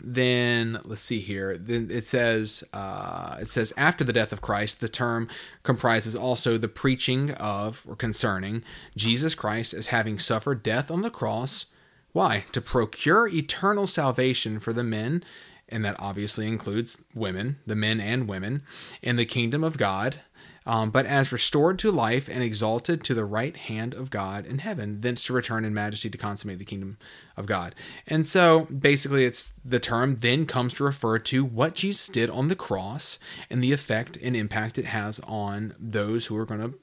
then 0.02 0.78
let's 0.84 1.02
see 1.02 1.20
here. 1.20 1.56
Then 1.56 1.88
it 1.90 2.04
says 2.04 2.64
uh, 2.72 3.36
it 3.40 3.48
says 3.48 3.72
after 3.76 4.04
the 4.04 4.12
death 4.12 4.32
of 4.32 4.40
Christ, 4.40 4.80
the 4.80 4.88
term 4.88 5.28
comprises 5.62 6.16
also 6.16 6.58
the 6.58 6.68
preaching 6.68 7.30
of 7.32 7.84
or 7.88 7.96
concerning 7.96 8.62
Jesus 8.96 9.34
Christ 9.34 9.74
as 9.74 9.88
having 9.88 10.18
suffered 10.18 10.62
death 10.62 10.90
on 10.90 11.02
the 11.02 11.10
cross. 11.10 11.66
Why? 12.12 12.44
To 12.52 12.60
procure 12.60 13.26
eternal 13.26 13.86
salvation 13.86 14.60
for 14.60 14.72
the 14.72 14.84
men, 14.84 15.24
and 15.68 15.84
that 15.84 15.96
obviously 15.98 16.46
includes 16.46 16.98
women, 17.12 17.58
the 17.66 17.74
men 17.74 18.00
and 18.00 18.28
women, 18.28 18.62
in 19.02 19.16
the 19.16 19.24
kingdom 19.26 19.64
of 19.64 19.76
God 19.76 20.20
um, 20.66 20.90
but 20.90 21.04
as 21.06 21.32
restored 21.32 21.78
to 21.80 21.90
life 21.90 22.28
and 22.28 22.42
exalted 22.42 23.04
to 23.04 23.14
the 23.14 23.24
right 23.24 23.56
hand 23.56 23.92
of 23.92 24.10
God 24.10 24.46
in 24.46 24.58
heaven, 24.58 25.02
thence 25.02 25.24
to 25.24 25.32
return 25.32 25.64
in 25.64 25.74
majesty 25.74 26.08
to 26.08 26.18
consummate 26.18 26.58
the 26.58 26.64
kingdom 26.64 26.96
of 27.36 27.46
God. 27.46 27.74
And 28.06 28.24
so 28.24 28.60
basically, 28.60 29.24
it's 29.24 29.52
the 29.64 29.80
term 29.80 30.16
then 30.20 30.46
comes 30.46 30.74
to 30.74 30.84
refer 30.84 31.18
to 31.18 31.44
what 31.44 31.74
Jesus 31.74 32.08
did 32.08 32.30
on 32.30 32.48
the 32.48 32.56
cross 32.56 33.18
and 33.50 33.62
the 33.62 33.72
effect 33.72 34.16
and 34.22 34.34
impact 34.34 34.78
it 34.78 34.86
has 34.86 35.20
on 35.20 35.74
those 35.78 36.26
who 36.26 36.36
are 36.36 36.46
going 36.46 36.60
to 36.60 36.78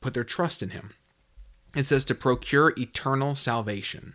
put 0.00 0.14
their 0.14 0.24
trust 0.24 0.62
in 0.62 0.70
him. 0.70 0.94
It 1.74 1.84
says 1.84 2.04
to 2.04 2.14
procure 2.14 2.74
eternal 2.78 3.34
salvation. 3.34 4.14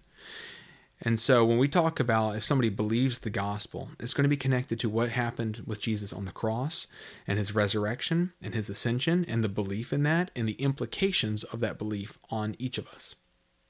And 1.01 1.19
so 1.19 1.45
when 1.45 1.59
we 1.59 1.67
talk 1.67 1.99
about 1.99 2.35
if 2.35 2.43
somebody 2.43 2.69
believes 2.69 3.19
the 3.19 3.29
gospel, 3.29 3.89
it's 3.99 4.13
going 4.13 4.23
to 4.23 4.29
be 4.29 4.37
connected 4.37 4.79
to 4.79 4.89
what 4.89 5.09
happened 5.09 5.63
with 5.65 5.79
Jesus 5.79 6.11
on 6.11 6.25
the 6.25 6.31
cross 6.31 6.87
and 7.27 7.37
his 7.37 7.53
resurrection 7.53 8.33
and 8.41 8.55
his 8.55 8.69
ascension 8.69 9.23
and 9.27 9.43
the 9.43 9.49
belief 9.49 9.93
in 9.93 10.03
that 10.03 10.31
and 10.35 10.47
the 10.47 10.53
implications 10.53 11.43
of 11.43 11.59
that 11.59 11.77
belief 11.77 12.17
on 12.29 12.55
each 12.57 12.77
of 12.77 12.87
us. 12.87 13.15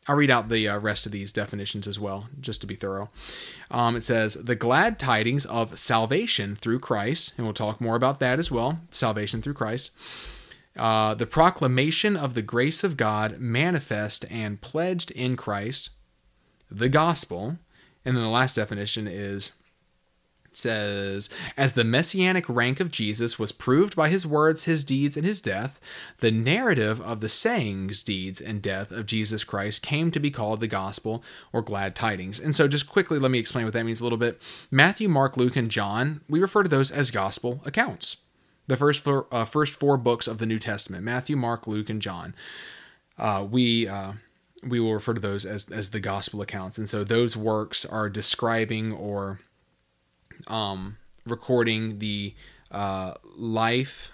I'll 0.08 0.16
read 0.16 0.32
out 0.32 0.48
the 0.48 0.70
uh, 0.70 0.80
rest 0.80 1.06
of 1.06 1.12
these 1.12 1.34
definitions 1.34 1.86
as 1.86 2.00
well, 2.00 2.30
just 2.40 2.62
to 2.62 2.68
be 2.68 2.76
thorough. 2.76 3.10
Um, 3.70 3.98
it 3.98 4.04
says, 4.04 4.36
the 4.36 4.56
glad 4.56 4.98
tidings 4.98 5.46
of 5.46 5.78
salvation 5.78 6.56
through 6.56 6.80
Christ, 6.80 7.34
and 7.38 7.46
we'll 7.46 7.54
talk 7.54 7.82
more 7.82 7.98
about 7.98 8.22
that 8.22 8.40
as 8.40 8.50
well 8.50 8.80
salvation 8.90 9.42
through 9.42 9.56
Christ. 9.56 9.92
Uh, 10.78 11.14
the 11.14 11.28
proclamation 11.28 12.16
of 12.16 12.36
the 12.36 12.42
grace 12.42 12.86
of 12.86 12.96
God 12.96 13.40
manifest 13.40 14.26
and 14.30 14.62
pledged 14.62 15.12
in 15.12 15.36
Christ 15.36 15.90
the 16.70 16.90
gospel. 16.90 17.58
And 18.06 18.16
then 18.16 18.24
the 18.24 18.30
last 18.30 18.56
definition 18.56 19.08
is 19.08 19.52
says, 20.58 21.30
as 21.56 21.74
the 21.74 21.84
messianic 21.84 22.50
rank 22.50 22.80
of 22.80 22.92
Jesus 22.92 23.38
was 23.38 23.52
proved 23.52 23.96
by 23.96 24.10
his 24.10 24.26
words, 24.26 24.64
his 24.64 24.84
deeds, 24.84 25.16
and 25.16 25.26
his 25.26 25.40
death, 25.40 25.80
the 26.18 26.32
narrative 26.32 27.00
of 27.00 27.22
the 27.22 27.30
sayings, 27.30 28.02
deeds, 28.04 28.42
and 28.42 28.62
death 28.62 28.92
of 28.92 29.06
Jesus 29.06 29.44
Christ 29.44 29.82
came 29.84 30.10
to 30.12 30.20
be 30.20 30.32
called 30.32 30.60
the 30.60 30.68
gospel 30.68 31.24
or 31.54 31.62
glad 31.62 31.96
tidings. 31.96 32.40
And 32.40 32.56
so, 32.56 32.68
just 32.68 32.90
quickly, 32.90 33.20
let 33.20 33.32
me 33.32 33.40
explain 33.40 33.66
what 33.66 33.74
that 33.74 33.86
means 33.86 34.02
a 34.02 34.04
little 34.04 34.18
bit. 34.18 34.42
Matthew, 34.72 35.08
Mark, 35.08 35.38
Luke, 35.38 35.56
and 35.56 35.70
John, 35.70 36.22
we 36.28 36.40
refer 36.40 36.64
to 36.64 36.70
those 36.70 36.92
as 36.92 37.12
gospel 37.12 37.62
accounts. 37.66 38.18
The 38.66 38.78
first 38.78 39.04
four, 39.04 39.28
uh, 39.32 39.46
first 39.46 39.76
four 39.76 39.96
books 39.96 40.28
of 40.28 40.40
the 40.40 40.46
New 40.46 40.60
Testament 40.60 41.04
Matthew, 41.04 41.38
Mark, 41.38 41.68
Luke, 41.68 41.90
and 41.90 42.02
John. 42.02 42.34
Uh, 43.18 43.46
we. 43.50 43.88
Uh, 43.88 44.14
we 44.64 44.80
will 44.80 44.94
refer 44.94 45.14
to 45.14 45.22
those 45.22 45.46
as 45.46 45.70
as 45.72 45.92
the 45.92 46.00
gospel 46.00 46.42
accounts 46.42 46.78
and 46.78 46.90
so 46.90 47.04
those 47.04 47.38
works 47.38 47.86
are 47.86 48.10
describing 48.10 48.92
or 48.92 49.40
um, 50.48 50.98
recording 51.26 52.00
the 52.00 52.34
uh, 52.72 53.14
life 53.36 54.12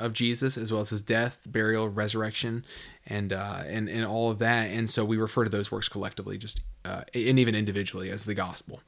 of 0.00 0.12
Jesus 0.12 0.58
as 0.58 0.72
well 0.72 0.80
as 0.80 0.90
his 0.90 1.02
death, 1.02 1.38
burial, 1.46 1.88
resurrection, 1.88 2.64
and 3.06 3.32
uh, 3.32 3.62
and 3.66 3.88
and 3.88 4.04
all 4.04 4.30
of 4.30 4.38
that. 4.40 4.70
And 4.70 4.90
so 4.90 5.04
we 5.04 5.16
refer 5.16 5.44
to 5.44 5.50
those 5.50 5.70
works 5.70 5.88
collectively, 5.88 6.36
just 6.36 6.62
uh, 6.84 7.02
and 7.14 7.38
even 7.38 7.54
individually 7.54 8.10
as 8.10 8.24
the 8.24 8.34
gospel. 8.34 8.80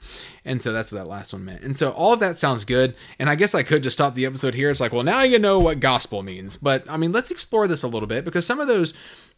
And 0.44 0.60
so 0.60 0.72
that's 0.72 0.90
what 0.90 0.98
that 0.98 1.08
last 1.08 1.32
one 1.32 1.44
meant. 1.44 1.62
And 1.62 1.76
so 1.76 1.90
all 1.90 2.12
of 2.12 2.20
that 2.20 2.38
sounds 2.38 2.64
good. 2.64 2.94
And 3.18 3.30
I 3.30 3.36
guess 3.36 3.54
I 3.54 3.62
could 3.62 3.82
just 3.82 3.96
stop 3.96 4.14
the 4.14 4.26
episode 4.26 4.54
here. 4.54 4.70
It's 4.70 4.80
like, 4.80 4.92
well, 4.92 5.04
now 5.04 5.22
you 5.22 5.38
know 5.38 5.60
what 5.60 5.80
gospel 5.80 6.22
means. 6.22 6.56
But 6.56 6.84
I 6.88 6.96
mean, 6.96 7.12
let's 7.12 7.30
explore 7.30 7.68
this 7.68 7.82
a 7.82 7.88
little 7.88 8.08
bit 8.08 8.24
because 8.24 8.44
some 8.44 8.60
of 8.60 8.66
those 8.66 8.92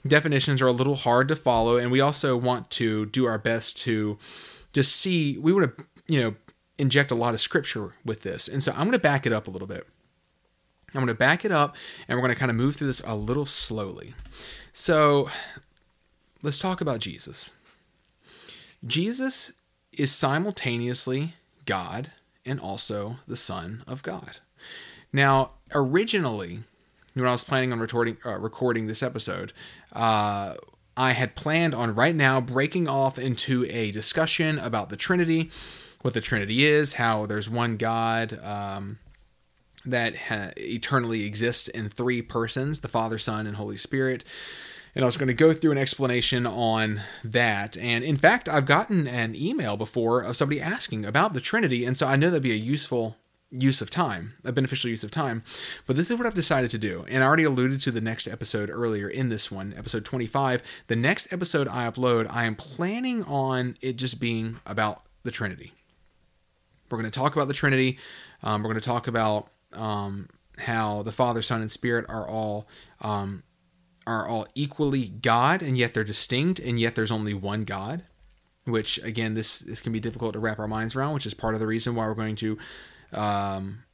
definitions 0.07 0.63
are 0.63 0.67
a 0.67 0.73
little 0.73 0.97
hard 0.97 1.29
to 1.29 1.37
follow, 1.37 1.77
and 1.77 1.91
we 1.91 2.01
also 2.01 2.37
want 2.37 2.71
to 2.73 3.07
do 3.07 3.27
our 3.27 3.39
best 3.39 3.79
to 3.83 4.19
just 4.73 4.95
see. 4.95 5.39
We 5.39 5.53
want 5.53 5.77
to, 5.77 5.85
you 6.07 6.23
know, 6.23 6.35
inject 6.79 7.11
a 7.11 7.17
lot 7.17 7.35
of 7.35 7.41
scripture 7.41 7.95
with 8.05 8.23
this, 8.23 8.49
and 8.49 8.63
so 8.63 8.73
I'm 8.73 8.83
going 8.85 8.93
to 8.93 8.99
back 8.99 9.27
it 9.27 9.33
up 9.33 9.49
a 9.49 9.51
little 9.51 9.69
bit. 9.69 9.87
I'm 10.95 11.01
going 11.01 11.09
to 11.09 11.15
back 11.15 11.45
it 11.45 11.53
up 11.53 11.77
and 12.07 12.17
we're 12.17 12.23
going 12.23 12.35
to 12.35 12.39
kind 12.39 12.51
of 12.51 12.57
move 12.57 12.77
through 12.77 12.87
this 12.87 13.03
a 13.05 13.15
little 13.15 13.45
slowly. 13.47 14.15
So 14.73 15.29
let's 16.43 16.59
talk 16.59 16.81
about 16.81 17.01
Jesus. 17.01 17.53
Jesus 18.87 19.53
is 19.93 20.13
simultaneously 20.13 21.35
God 21.67 22.13
and 22.47 22.59
also 22.59 23.17
the 23.27 23.37
Son 23.37 23.85
of 23.87 24.03
God. 24.03 24.39
Now, 25.13 25.53
originally, 25.75 26.61
when 27.21 27.29
I 27.29 27.33
was 27.33 27.45
planning 27.45 27.73
on 27.73 27.81
recording, 27.81 28.17
uh, 28.25 28.39
recording 28.39 28.87
this 28.87 29.03
episode, 29.03 29.53
uh, 29.93 30.55
I 30.97 31.13
had 31.13 31.37
planned 31.37 31.75
on 31.75 31.95
right 31.95 32.15
now 32.15 32.41
breaking 32.41 32.89
off 32.89 33.19
into 33.19 33.65
a 33.71 33.93
discussion 33.93 34.59
about 34.59 34.91
the 34.91 34.97
Trinity, 34.97 35.51
what 36.03 36.15
the 36.15 36.21
Trinity 36.21 36.67
is, 36.67 36.95
how 36.95 37.27
there's 37.27 37.49
one 37.49 37.77
God 37.77 38.39
um, 38.43 38.99
that 39.85 40.17
ha- 40.17 40.51
eternally 40.57 41.25
exists 41.25 41.69
in 41.69 41.89
three 41.89 42.21
persons 42.21 42.81
the 42.81 42.89
Father, 42.89 43.19
Son, 43.19 43.47
and 43.47 43.57
Holy 43.57 43.77
Spirit. 43.77 44.25
And 44.95 45.05
I 45.05 45.07
was 45.07 45.17
going 45.17 45.29
to 45.29 45.35
go 45.35 45.53
through 45.53 45.73
an 45.73 45.79
explanation 45.79 46.47
on 46.47 47.03
that. 47.23 47.77
And 47.77 48.03
in 48.03 48.17
fact, 48.17 48.49
I've 48.49 48.67
gotten 48.67 49.07
an 49.07 49.37
email 49.37 49.77
before 49.77 50.23
of 50.23 50.37
somebody 50.37 50.61
asking 50.61 51.05
about 51.05 51.35
the 51.35 51.41
Trinity. 51.41 51.85
And 51.85 51.97
so 51.97 52.09
I 52.09 52.17
know 52.17 52.31
that'd 52.31 52.43
be 52.43 52.51
a 52.51 52.57
useful 52.57 53.17
use 53.51 53.81
of 53.81 53.91
time, 53.91 54.35
a 54.45 54.53
beneficial 54.53 54.91
use 54.91 55.03
of 55.03 55.11
time. 55.11 55.43
But 55.87 55.97
this 55.97 56.11
is 56.11 56.19
what 56.19 56.27
I've 56.27 56.35
decided 56.35 56.71
to 56.71 56.79
do. 56.79 57.05
And 57.09 57.23
I 57.23 57.27
already 57.27 57.45
alluded 57.45 57.81
to 57.83 57.91
the 57.91 58.01
next 58.01 58.29
episode 58.29 58.71
earlier 58.71 59.09
in 59.09 59.29
this 59.29 59.51
one, 59.51 59.75
episode 59.77 60.05
25. 60.05 60.63
The 60.89 60.97
next 60.97 61.33
episode 61.33 61.69
I 61.69 61.91
upload, 61.91 62.27
I 62.31 62.45
am 62.45 62.55
planning 62.55 63.25
on 63.25 63.77
it 63.81 63.97
just 63.97 64.21
being 64.21 64.61
about 64.67 65.03
the 65.23 65.31
Trinity. 65.31 65.73
We're 66.91 66.99
going 66.99 67.11
to 67.11 67.19
talk 67.19 67.37
about 67.37 67.49
the 67.49 67.55
Trinity. 67.55 67.99
Um, 68.43 68.63
we're 68.63 68.71
going 68.71 68.81
to 68.81 68.87
talk 68.87 69.09
about 69.09 69.49
um, 69.73 70.29
how 70.59 71.03
the 71.03 71.13
Father, 71.13 71.43
Son, 71.43 71.61
and 71.61 71.71
Spirit 71.71 72.07
are 72.09 72.27
all 72.27 72.67
um, 73.01 73.43
are 74.07 74.27
all 74.27 74.47
equally 74.55 75.07
God, 75.07 75.61
and 75.61 75.77
yet 75.77 75.93
they're 75.93 76.03
distinct, 76.03 76.59
and 76.59 76.81
yet 76.81 76.95
there's 76.95 77.11
only 77.11 77.35
one 77.35 77.65
God. 77.65 78.05
Which 78.65 78.99
again, 78.99 79.35
this 79.35 79.61
this 79.61 79.81
can 79.81 79.93
be 79.93 80.01
difficult 80.01 80.35
to 80.35 80.39
wrap 80.39 80.59
our 80.59 80.69
minds 80.69 80.95
around, 80.95 81.15
which 81.15 81.27
is 81.27 81.35
part 81.35 81.55
of 81.55 81.61
the 81.61 81.67
reason 81.67 81.95
why 81.95 82.07
we're 82.07 82.15
going 82.15 82.37
to 82.37 82.59
um, 83.13 83.85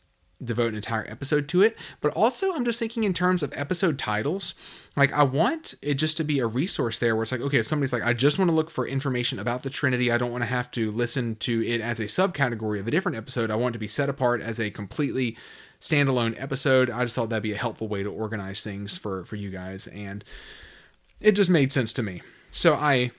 devote 0.42 0.68
an 0.68 0.74
entire 0.74 1.06
episode 1.08 1.48
to 1.48 1.62
it. 1.62 1.76
But 2.00 2.12
also, 2.14 2.52
I'm 2.52 2.64
just 2.64 2.78
thinking 2.78 3.04
in 3.04 3.14
terms 3.14 3.42
of 3.42 3.52
episode 3.54 3.98
titles. 3.98 4.54
Like, 4.96 5.12
I 5.12 5.22
want 5.22 5.74
it 5.82 5.94
just 5.94 6.16
to 6.18 6.24
be 6.24 6.38
a 6.38 6.46
resource 6.46 6.98
there 6.98 7.14
where 7.14 7.22
it's 7.22 7.32
like, 7.32 7.40
okay, 7.40 7.58
if 7.58 7.66
somebody's 7.66 7.92
like, 7.92 8.04
I 8.04 8.12
just 8.12 8.38
want 8.38 8.50
to 8.50 8.54
look 8.54 8.70
for 8.70 8.86
information 8.86 9.38
about 9.38 9.62
the 9.62 9.70
Trinity, 9.70 10.10
I 10.10 10.18
don't 10.18 10.32
want 10.32 10.42
to 10.42 10.48
have 10.48 10.70
to 10.72 10.90
listen 10.90 11.36
to 11.36 11.66
it 11.66 11.80
as 11.80 12.00
a 12.00 12.04
subcategory 12.04 12.80
of 12.80 12.88
a 12.88 12.90
different 12.90 13.16
episode. 13.16 13.50
I 13.50 13.56
want 13.56 13.72
it 13.72 13.76
to 13.76 13.80
be 13.80 13.88
set 13.88 14.08
apart 14.08 14.40
as 14.40 14.58
a 14.58 14.70
completely 14.70 15.36
standalone 15.80 16.40
episode. 16.40 16.90
I 16.90 17.04
just 17.04 17.14
thought 17.14 17.28
that'd 17.28 17.42
be 17.42 17.52
a 17.52 17.58
helpful 17.58 17.88
way 17.88 18.02
to 18.02 18.10
organize 18.10 18.62
things 18.62 18.96
for 18.96 19.24
for 19.24 19.36
you 19.36 19.50
guys, 19.50 19.86
and 19.88 20.24
it 21.20 21.32
just 21.32 21.50
made 21.50 21.72
sense 21.72 21.92
to 21.94 22.02
me. 22.02 22.22
So 22.50 22.74
I 22.74 23.10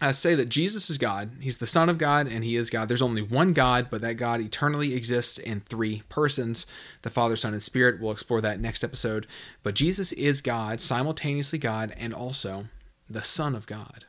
I 0.00 0.12
say 0.12 0.34
that 0.34 0.50
Jesus 0.50 0.90
is 0.90 0.98
God. 0.98 1.30
He's 1.40 1.56
the 1.56 1.66
Son 1.66 1.88
of 1.88 1.96
God 1.96 2.26
and 2.26 2.44
He 2.44 2.56
is 2.56 2.68
God. 2.68 2.88
There's 2.88 3.02
only 3.02 3.22
one 3.22 3.54
God, 3.54 3.88
but 3.90 4.02
that 4.02 4.14
God 4.14 4.40
eternally 4.40 4.94
exists 4.94 5.38
in 5.38 5.60
three 5.60 6.02
persons 6.10 6.66
the 7.00 7.08
Father, 7.08 7.34
Son, 7.34 7.54
and 7.54 7.62
Spirit. 7.62 8.00
We'll 8.00 8.12
explore 8.12 8.42
that 8.42 8.60
next 8.60 8.84
episode. 8.84 9.26
But 9.62 9.74
Jesus 9.74 10.12
is 10.12 10.42
God, 10.42 10.80
simultaneously 10.82 11.58
God, 11.58 11.94
and 11.96 12.12
also 12.12 12.66
the 13.08 13.22
Son 13.22 13.54
of 13.54 13.66
God. 13.66 14.04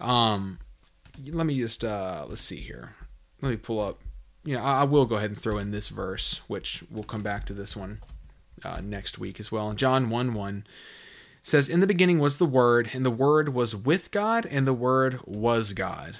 Um, 0.00 0.58
let 1.30 1.46
me 1.46 1.56
just, 1.56 1.84
uh, 1.84 2.26
let's 2.28 2.40
see 2.40 2.60
here. 2.60 2.94
Let 3.42 3.50
me 3.50 3.56
pull 3.56 3.80
up. 3.80 4.00
Yeah, 4.44 4.62
I, 4.62 4.80
I 4.80 4.84
will 4.84 5.06
go 5.06 5.16
ahead 5.16 5.30
and 5.30 5.40
throw 5.40 5.58
in 5.58 5.70
this 5.70 5.88
verse, 5.88 6.40
which 6.48 6.82
we'll 6.90 7.04
come 7.04 7.22
back 7.22 7.46
to 7.46 7.52
this 7.52 7.76
one 7.76 8.00
uh, 8.64 8.80
next 8.82 9.18
week 9.18 9.38
as 9.38 9.52
well. 9.52 9.72
John 9.72 10.10
1 10.10 10.34
1 10.34 10.66
says, 11.46 11.68
In 11.68 11.78
the 11.78 11.86
beginning 11.86 12.18
was 12.18 12.38
the 12.38 12.44
Word, 12.46 12.90
and 12.92 13.06
the 13.06 13.10
Word 13.10 13.50
was 13.50 13.76
with 13.76 14.10
God, 14.10 14.46
and 14.46 14.66
the 14.66 14.74
Word 14.74 15.20
was 15.24 15.74
God. 15.74 16.16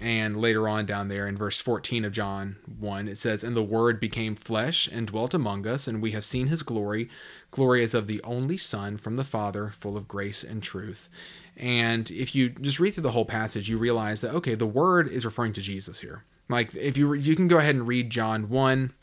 And 0.00 0.36
later 0.36 0.66
on, 0.66 0.86
down 0.86 1.08
there 1.08 1.28
in 1.28 1.36
verse 1.36 1.60
14 1.60 2.06
of 2.06 2.12
John 2.12 2.56
1, 2.78 3.06
it 3.06 3.18
says, 3.18 3.44
And 3.44 3.54
the 3.54 3.62
Word 3.62 4.00
became 4.00 4.34
flesh 4.34 4.88
and 4.90 5.06
dwelt 5.06 5.34
among 5.34 5.66
us, 5.66 5.86
and 5.86 6.00
we 6.00 6.12
have 6.12 6.24
seen 6.24 6.46
his 6.46 6.62
glory. 6.62 7.10
Glory 7.50 7.84
as 7.84 7.92
of 7.92 8.06
the 8.06 8.22
only 8.22 8.56
Son 8.56 8.96
from 8.96 9.16
the 9.16 9.24
Father, 9.24 9.68
full 9.68 9.94
of 9.94 10.08
grace 10.08 10.42
and 10.42 10.62
truth. 10.62 11.10
And 11.54 12.10
if 12.10 12.34
you 12.34 12.48
just 12.48 12.80
read 12.80 12.94
through 12.94 13.02
the 13.02 13.12
whole 13.12 13.26
passage, 13.26 13.68
you 13.68 13.76
realize 13.76 14.22
that, 14.22 14.34
okay, 14.36 14.54
the 14.54 14.66
Word 14.66 15.06
is 15.06 15.26
referring 15.26 15.52
to 15.52 15.60
Jesus 15.60 16.00
here. 16.00 16.24
Like, 16.48 16.74
if 16.74 16.96
you, 16.96 17.12
you 17.12 17.36
can 17.36 17.46
go 17.46 17.58
ahead 17.58 17.74
and 17.74 17.86
read 17.86 18.08
John 18.08 18.48
1, 18.48 18.94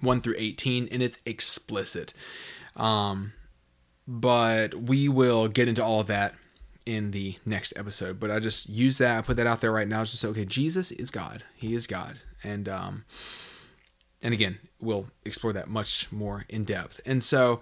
1 0.00 0.20
through 0.20 0.36
18, 0.38 0.88
and 0.92 1.02
it's 1.02 1.18
explicit. 1.26 2.14
Um, 2.76 3.32
but 4.06 4.74
we 4.74 5.08
will 5.08 5.48
get 5.48 5.68
into 5.68 5.82
all 5.82 6.00
of 6.00 6.06
that 6.08 6.34
in 6.86 7.12
the 7.12 7.36
next 7.46 7.72
episode. 7.76 8.20
But 8.20 8.30
I 8.30 8.40
just 8.40 8.68
use 8.68 8.98
that, 8.98 9.18
I 9.18 9.20
put 9.22 9.36
that 9.36 9.46
out 9.46 9.60
there 9.60 9.72
right 9.72 9.88
now. 9.88 10.02
It's 10.02 10.10
just 10.10 10.24
okay. 10.24 10.44
Jesus 10.44 10.90
is 10.92 11.10
God. 11.10 11.42
He 11.54 11.74
is 11.74 11.86
God, 11.86 12.18
and 12.42 12.68
um, 12.68 13.04
and 14.22 14.34
again, 14.34 14.58
we'll 14.80 15.08
explore 15.24 15.52
that 15.52 15.68
much 15.68 16.10
more 16.10 16.44
in 16.48 16.64
depth. 16.64 17.00
And 17.04 17.22
so, 17.22 17.60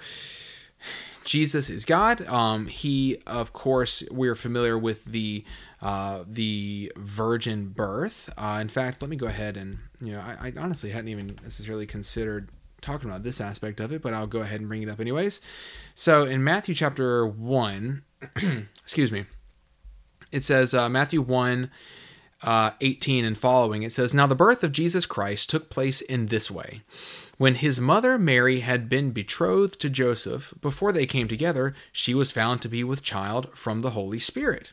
Jesus 1.25 1.70
is 1.70 1.84
God. 1.84 2.26
Um, 2.26 2.66
he, 2.66 3.18
of 3.26 3.52
course, 3.52 4.02
we're 4.11 4.34
familiar 4.34 4.76
with 4.76 5.04
the 5.04 5.44
uh, 5.80 6.25
the 6.26 6.92
virgin 6.96 7.68
birth. 7.68 8.32
Uh, 8.37 8.58
in 8.61 8.68
fact, 8.68 9.02
let 9.02 9.08
me 9.08 9.16
go 9.16 9.26
ahead 9.26 9.56
and 9.56 9.78
you 10.00 10.12
know, 10.12 10.20
I, 10.20 10.49
I 10.49 10.52
honestly 10.56 10.90
hadn't 10.90 11.08
even 11.08 11.38
necessarily 11.42 11.87
considered 11.87 12.49
talking 12.82 13.08
about 13.08 13.22
this 13.22 13.40
aspect 13.40 13.80
of 13.80 13.92
it, 13.92 14.02
but 14.02 14.12
I'll 14.12 14.26
go 14.26 14.40
ahead 14.40 14.60
and 14.60 14.68
bring 14.68 14.82
it 14.82 14.88
up 14.88 15.00
anyways. 15.00 15.40
So 15.94 16.24
in 16.24 16.44
Matthew 16.44 16.74
chapter 16.74 17.26
1, 17.26 18.02
excuse 18.82 19.10
me, 19.10 19.24
it 20.30 20.44
says, 20.44 20.74
uh, 20.74 20.88
Matthew 20.88 21.22
1, 21.22 21.70
uh, 22.42 22.72
18 22.80 23.24
and 23.24 23.38
following, 23.38 23.82
it 23.82 23.92
says, 23.92 24.12
Now 24.12 24.26
the 24.26 24.34
birth 24.34 24.64
of 24.64 24.72
Jesus 24.72 25.06
Christ 25.06 25.48
took 25.48 25.70
place 25.70 26.00
in 26.00 26.26
this 26.26 26.50
way. 26.50 26.82
When 27.38 27.54
his 27.56 27.80
mother 27.80 28.18
Mary 28.18 28.60
had 28.60 28.88
been 28.88 29.10
betrothed 29.10 29.80
to 29.80 29.90
Joseph, 29.90 30.54
before 30.60 30.92
they 30.92 31.06
came 31.06 31.28
together, 31.28 31.74
she 31.90 32.14
was 32.14 32.30
found 32.30 32.60
to 32.62 32.68
be 32.68 32.84
with 32.84 33.02
child 33.02 33.56
from 33.56 33.80
the 33.80 33.90
Holy 33.90 34.18
Spirit. 34.18 34.72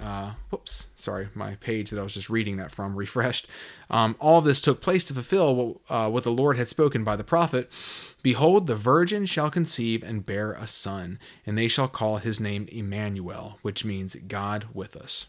uh, 0.00 0.32
whoops, 0.50 0.88
sorry, 0.94 1.28
my 1.34 1.56
page 1.56 1.90
that 1.90 1.98
I 1.98 2.02
was 2.02 2.14
just 2.14 2.30
reading 2.30 2.56
that 2.56 2.70
from 2.70 2.96
refreshed. 2.96 3.46
Um, 3.90 4.16
all 4.20 4.40
this 4.40 4.60
took 4.60 4.80
place 4.80 5.04
to 5.04 5.14
fulfill 5.14 5.54
what, 5.54 5.76
uh, 5.88 6.10
what 6.10 6.24
the 6.24 6.30
Lord 6.30 6.56
had 6.56 6.68
spoken 6.68 7.04
by 7.04 7.16
the 7.16 7.24
prophet. 7.24 7.70
Behold, 8.22 8.66
the 8.66 8.76
virgin 8.76 9.26
shall 9.26 9.50
conceive 9.50 10.02
and 10.02 10.26
bear 10.26 10.52
a 10.52 10.66
son, 10.66 11.18
and 11.44 11.58
they 11.58 11.68
shall 11.68 11.88
call 11.88 12.18
his 12.18 12.38
name 12.40 12.68
Emmanuel, 12.70 13.58
which 13.62 13.84
means 13.84 14.16
God 14.26 14.66
with 14.72 14.96
us. 14.96 15.26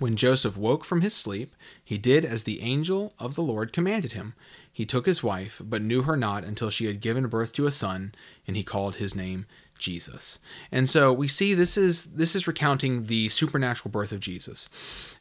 When 0.00 0.16
Joseph 0.16 0.56
woke 0.56 0.84
from 0.84 1.02
his 1.02 1.14
sleep, 1.14 1.54
he 1.84 1.98
did 1.98 2.24
as 2.24 2.42
the 2.42 2.60
angel 2.62 3.14
of 3.18 3.36
the 3.36 3.42
Lord 3.42 3.72
commanded 3.72 4.12
him. 4.12 4.34
He 4.72 4.84
took 4.84 5.06
his 5.06 5.22
wife, 5.22 5.62
but 5.64 5.82
knew 5.82 6.02
her 6.02 6.16
not 6.16 6.42
until 6.42 6.68
she 6.68 6.86
had 6.86 7.00
given 7.00 7.28
birth 7.28 7.52
to 7.54 7.68
a 7.68 7.70
son, 7.70 8.12
and 8.46 8.56
he 8.56 8.64
called 8.64 8.96
his 8.96 9.14
name 9.14 9.46
Jesus. 9.78 10.38
And 10.70 10.88
so 10.88 11.12
we 11.12 11.28
see 11.28 11.54
this 11.54 11.76
is 11.76 12.04
this 12.04 12.34
is 12.34 12.46
recounting 12.46 13.06
the 13.06 13.28
supernatural 13.28 13.90
birth 13.90 14.12
of 14.12 14.20
Jesus. 14.20 14.68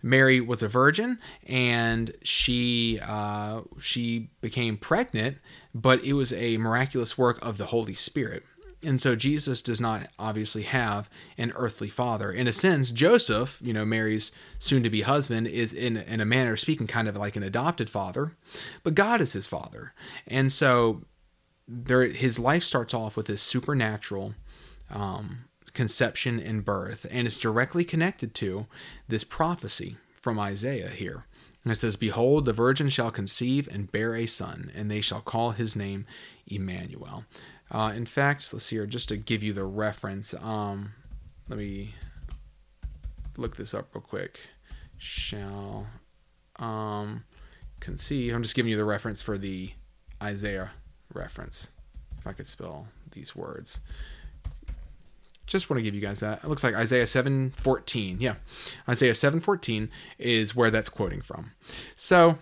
Mary 0.02 0.40
was 0.40 0.64
a 0.64 0.68
virgin 0.68 1.20
and 1.48 2.14
she 2.22 3.00
uh, 3.02 3.62
she 3.80 4.30
became 4.42 4.78
pregnant, 4.78 5.38
but 5.74 6.04
it 6.04 6.14
was 6.14 6.32
a 6.34 6.58
miraculous 6.58 7.18
work 7.18 7.40
of 7.42 7.58
the 7.58 7.68
Holy 7.68 7.96
Spirit. 7.96 8.44
And 8.84 9.00
so 9.00 9.16
Jesus 9.16 9.62
does 9.62 9.80
not 9.80 10.08
obviously 10.20 10.64
have 10.64 11.10
an 11.38 11.54
earthly 11.56 11.90
father. 11.90 12.32
In 12.32 12.48
a 12.48 12.54
sense, 12.54 12.92
Joseph, 12.92 13.60
you 13.62 13.74
know, 13.74 13.86
Mary's 13.86 14.32
soon 14.60 14.84
to 14.84 14.90
be 14.90 15.02
husband, 15.02 15.48
is 15.48 15.72
in, 15.72 15.98
in 15.98 16.20
a 16.20 16.26
manner 16.26 16.54
of 16.54 16.60
speaking 16.60 16.88
kind 16.88 17.08
of 17.08 17.16
like 17.16 17.36
an 17.36 17.44
adopted 17.44 17.90
father, 17.90 18.36
but 18.84 18.96
God 18.96 19.22
is 19.22 19.34
his 19.34 19.48
father. 19.48 19.94
And 20.28 20.52
so 20.52 21.04
there, 21.68 22.06
his 22.08 22.38
life 22.38 22.64
starts 22.64 22.94
off 22.94 23.16
with 23.16 23.28
this 23.28 23.42
supernatural 23.42 24.36
um, 24.94 25.46
conception 25.74 26.40
and 26.40 26.64
birth, 26.64 27.06
and 27.12 27.28
it's 27.28 27.40
directly 27.40 27.84
connected 27.84 28.34
to 28.36 28.68
this 29.08 29.24
prophecy 29.24 29.98
from 30.22 30.40
Isaiah 30.40 30.90
here. 30.90 31.26
It 31.66 31.76
says, 31.76 31.96
Behold, 31.96 32.46
the 32.46 32.54
virgin 32.54 32.90
shall 32.90 33.12
conceive 33.12 33.68
and 33.72 33.92
bear 33.92 34.16
a 34.16 34.26
son, 34.26 34.72
and 34.76 34.90
they 34.90 35.02
shall 35.02 35.22
call 35.22 35.52
his 35.52 35.76
name 35.76 36.06
Emmanuel. 36.46 37.26
Uh, 37.72 37.94
in 37.96 38.06
fact, 38.06 38.52
let's 38.54 38.66
see 38.66 38.76
here, 38.76 38.86
just 38.86 39.10
to 39.10 39.18
give 39.18 39.42
you 39.42 39.54
the 39.54 39.64
reference. 39.64 40.34
Um, 40.36 40.94
let 41.50 41.58
me 41.58 41.96
look 43.38 43.56
this 43.56 43.74
up 43.74 43.96
real 43.96 44.02
quick. 44.02 44.40
Shall 44.98 45.88
um, 46.58 47.24
conceive. 47.80 48.34
I'm 48.34 48.44
just 48.44 48.56
giving 48.56 48.70
you 48.70 48.78
the 48.78 48.86
reference 48.86 49.22
for 49.22 49.38
the 49.38 49.72
Isaiah 50.22 50.72
reference. 51.14 51.72
If 52.18 52.28
I 52.28 52.34
could 52.34 52.48
spell 52.48 52.88
these 53.12 53.36
words. 53.36 53.80
Just 55.46 55.70
want 55.70 55.78
to 55.80 55.84
give 55.84 55.94
you 55.94 56.02
guys 56.02 56.22
that. 56.22 56.44
It 56.44 56.48
looks 56.48 56.64
like 56.64 56.74
Isaiah 56.76 57.06
7:14. 57.06 58.18
Yeah. 58.20 58.36
Isaiah 58.88 59.14
7:14 59.14 59.90
is 60.18 60.56
where 60.56 60.72
that's 60.72 60.90
quoting 60.90 61.22
from. 61.22 61.52
So, 61.96 62.38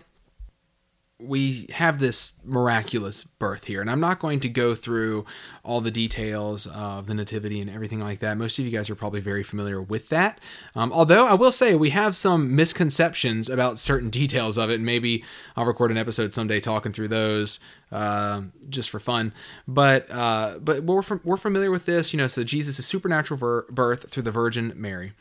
we 1.22 1.66
have 1.72 1.98
this 1.98 2.32
miraculous 2.44 3.24
birth 3.24 3.64
here, 3.64 3.80
and 3.80 3.90
I'm 3.90 4.00
not 4.00 4.18
going 4.18 4.40
to 4.40 4.48
go 4.48 4.74
through 4.74 5.24
all 5.62 5.80
the 5.80 5.90
details 5.90 6.66
of 6.66 7.06
the 7.06 7.14
nativity 7.14 7.60
and 7.60 7.70
everything 7.70 8.00
like 8.00 8.18
that. 8.20 8.36
Most 8.36 8.58
of 8.58 8.64
you 8.64 8.70
guys 8.70 8.90
are 8.90 8.94
probably 8.94 9.20
very 9.20 9.42
familiar 9.42 9.80
with 9.80 10.08
that. 10.08 10.40
Um, 10.74 10.92
although 10.92 11.26
I 11.26 11.34
will 11.34 11.52
say 11.52 11.74
we 11.74 11.90
have 11.90 12.16
some 12.16 12.54
misconceptions 12.56 13.48
about 13.48 13.78
certain 13.78 14.10
details 14.10 14.58
of 14.58 14.70
it, 14.70 14.74
and 14.74 14.84
maybe 14.84 15.24
I'll 15.56 15.66
record 15.66 15.90
an 15.90 15.98
episode 15.98 16.32
someday 16.32 16.60
talking 16.60 16.92
through 16.92 17.08
those 17.08 17.60
uh, 17.92 18.42
just 18.68 18.90
for 18.90 18.98
fun. 18.98 19.32
But 19.68 20.10
uh, 20.10 20.58
but 20.60 20.82
we're 20.82 21.02
we're 21.24 21.36
familiar 21.36 21.70
with 21.70 21.84
this, 21.84 22.12
you 22.12 22.16
know. 22.16 22.28
So 22.28 22.42
Jesus 22.42 22.78
is 22.78 22.86
supernatural 22.86 23.38
ver- 23.38 23.66
birth 23.70 24.10
through 24.10 24.24
the 24.24 24.30
Virgin 24.30 24.72
Mary, 24.74 25.12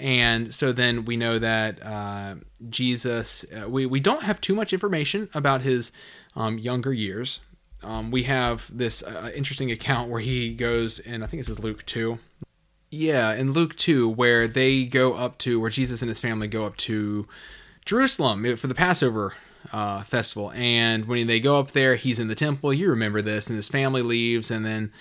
and 0.00 0.52
so 0.54 0.72
then 0.72 1.04
we 1.04 1.16
know 1.16 1.38
that 1.38 1.84
uh, 1.84 2.34
Jesus. 2.68 3.44
Uh, 3.44 3.68
we 3.68 3.86
we 3.86 4.00
don't 4.00 4.22
have 4.22 4.40
too 4.40 4.54
much 4.54 4.72
information 4.72 5.28
about 5.34 5.60
his 5.60 5.92
um, 6.34 6.58
younger 6.58 6.92
years. 6.92 7.40
Um, 7.82 8.10
we 8.10 8.24
have 8.24 8.70
this 8.76 9.02
uh, 9.02 9.30
interesting 9.34 9.70
account 9.70 10.10
where 10.10 10.20
he 10.20 10.54
goes, 10.54 10.98
and 10.98 11.22
I 11.22 11.26
think 11.26 11.40
this 11.40 11.48
is 11.48 11.58
Luke 11.58 11.86
two. 11.86 12.18
Yeah, 12.90 13.32
in 13.34 13.52
Luke 13.52 13.76
two, 13.76 14.08
where 14.08 14.48
they 14.48 14.84
go 14.84 15.14
up 15.14 15.38
to 15.38 15.60
where 15.60 15.70
Jesus 15.70 16.02
and 16.02 16.08
his 16.08 16.20
family 16.20 16.48
go 16.48 16.66
up 16.66 16.76
to 16.78 17.26
Jerusalem 17.84 18.56
for 18.56 18.66
the 18.66 18.74
Passover 18.74 19.34
uh, 19.72 20.02
festival. 20.02 20.50
And 20.52 21.04
when 21.06 21.26
they 21.26 21.40
go 21.40 21.58
up 21.58 21.70
there, 21.70 21.96
he's 21.96 22.18
in 22.18 22.28
the 22.28 22.34
temple. 22.34 22.72
You 22.72 22.90
remember 22.90 23.22
this, 23.22 23.48
and 23.48 23.56
his 23.56 23.68
family 23.68 24.02
leaves, 24.02 24.50
and 24.50 24.64
then 24.64 24.92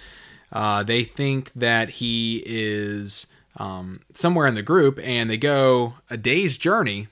uh, 0.52 0.84
they 0.84 1.04
think 1.04 1.52
that 1.56 1.90
he 1.90 2.44
is 2.46 3.28
um, 3.58 4.02
somewhere 4.14 4.48
in 4.48 4.56
the 4.56 4.62
group, 4.62 5.00
and 5.04 5.30
they 5.30 5.38
go 5.38 5.96
a 6.10 6.18
day's 6.18 6.58
journey, 6.58 7.08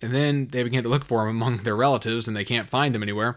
and 0.00 0.14
then 0.14 0.48
they 0.48 0.62
begin 0.62 0.82
to 0.82 0.88
look 0.88 1.04
for 1.04 1.22
him 1.22 1.30
among 1.30 1.58
their 1.58 1.76
relatives, 1.76 2.26
and 2.26 2.36
they 2.36 2.44
can't 2.44 2.70
find 2.70 2.94
him 2.94 3.02
anywhere. 3.02 3.36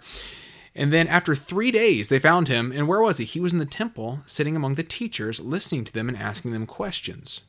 And 0.76 0.92
then 0.92 1.08
after 1.08 1.36
three 1.36 1.72
days, 1.72 2.10
they 2.10 2.20
found 2.20 2.50
him, 2.50 2.72
and 2.72 2.88
where 2.88 3.02
was 3.02 3.18
he? 3.18 3.26
He 3.26 3.40
was 3.40 3.54
in 3.54 3.60
the 3.60 3.66
temple, 3.66 4.20
sitting 4.26 4.56
among 4.56 4.76
the 4.76 4.84
teachers, 4.84 5.40
listening 5.40 5.86
to 5.86 5.94
them 5.94 6.10
and 6.10 6.18
asking 6.18 6.52
them 6.52 6.66
questions. 6.66 7.42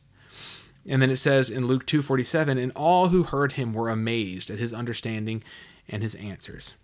And 0.89 1.03
then 1.03 1.11
it 1.11 1.17
says 1.17 1.51
in 1.51 1.67
Luke 1.67 1.87
2:47, 1.87 2.59
and 2.59 2.73
all 2.77 3.09
who 3.09 3.25
heard 3.25 3.53
him 3.53 3.73
were 3.73 3.89
amazed 3.89 4.51
at 4.51 4.61
his 4.61 4.73
understanding 4.73 5.43
and 5.89 6.03
his 6.03 6.15
answers. 6.15 6.75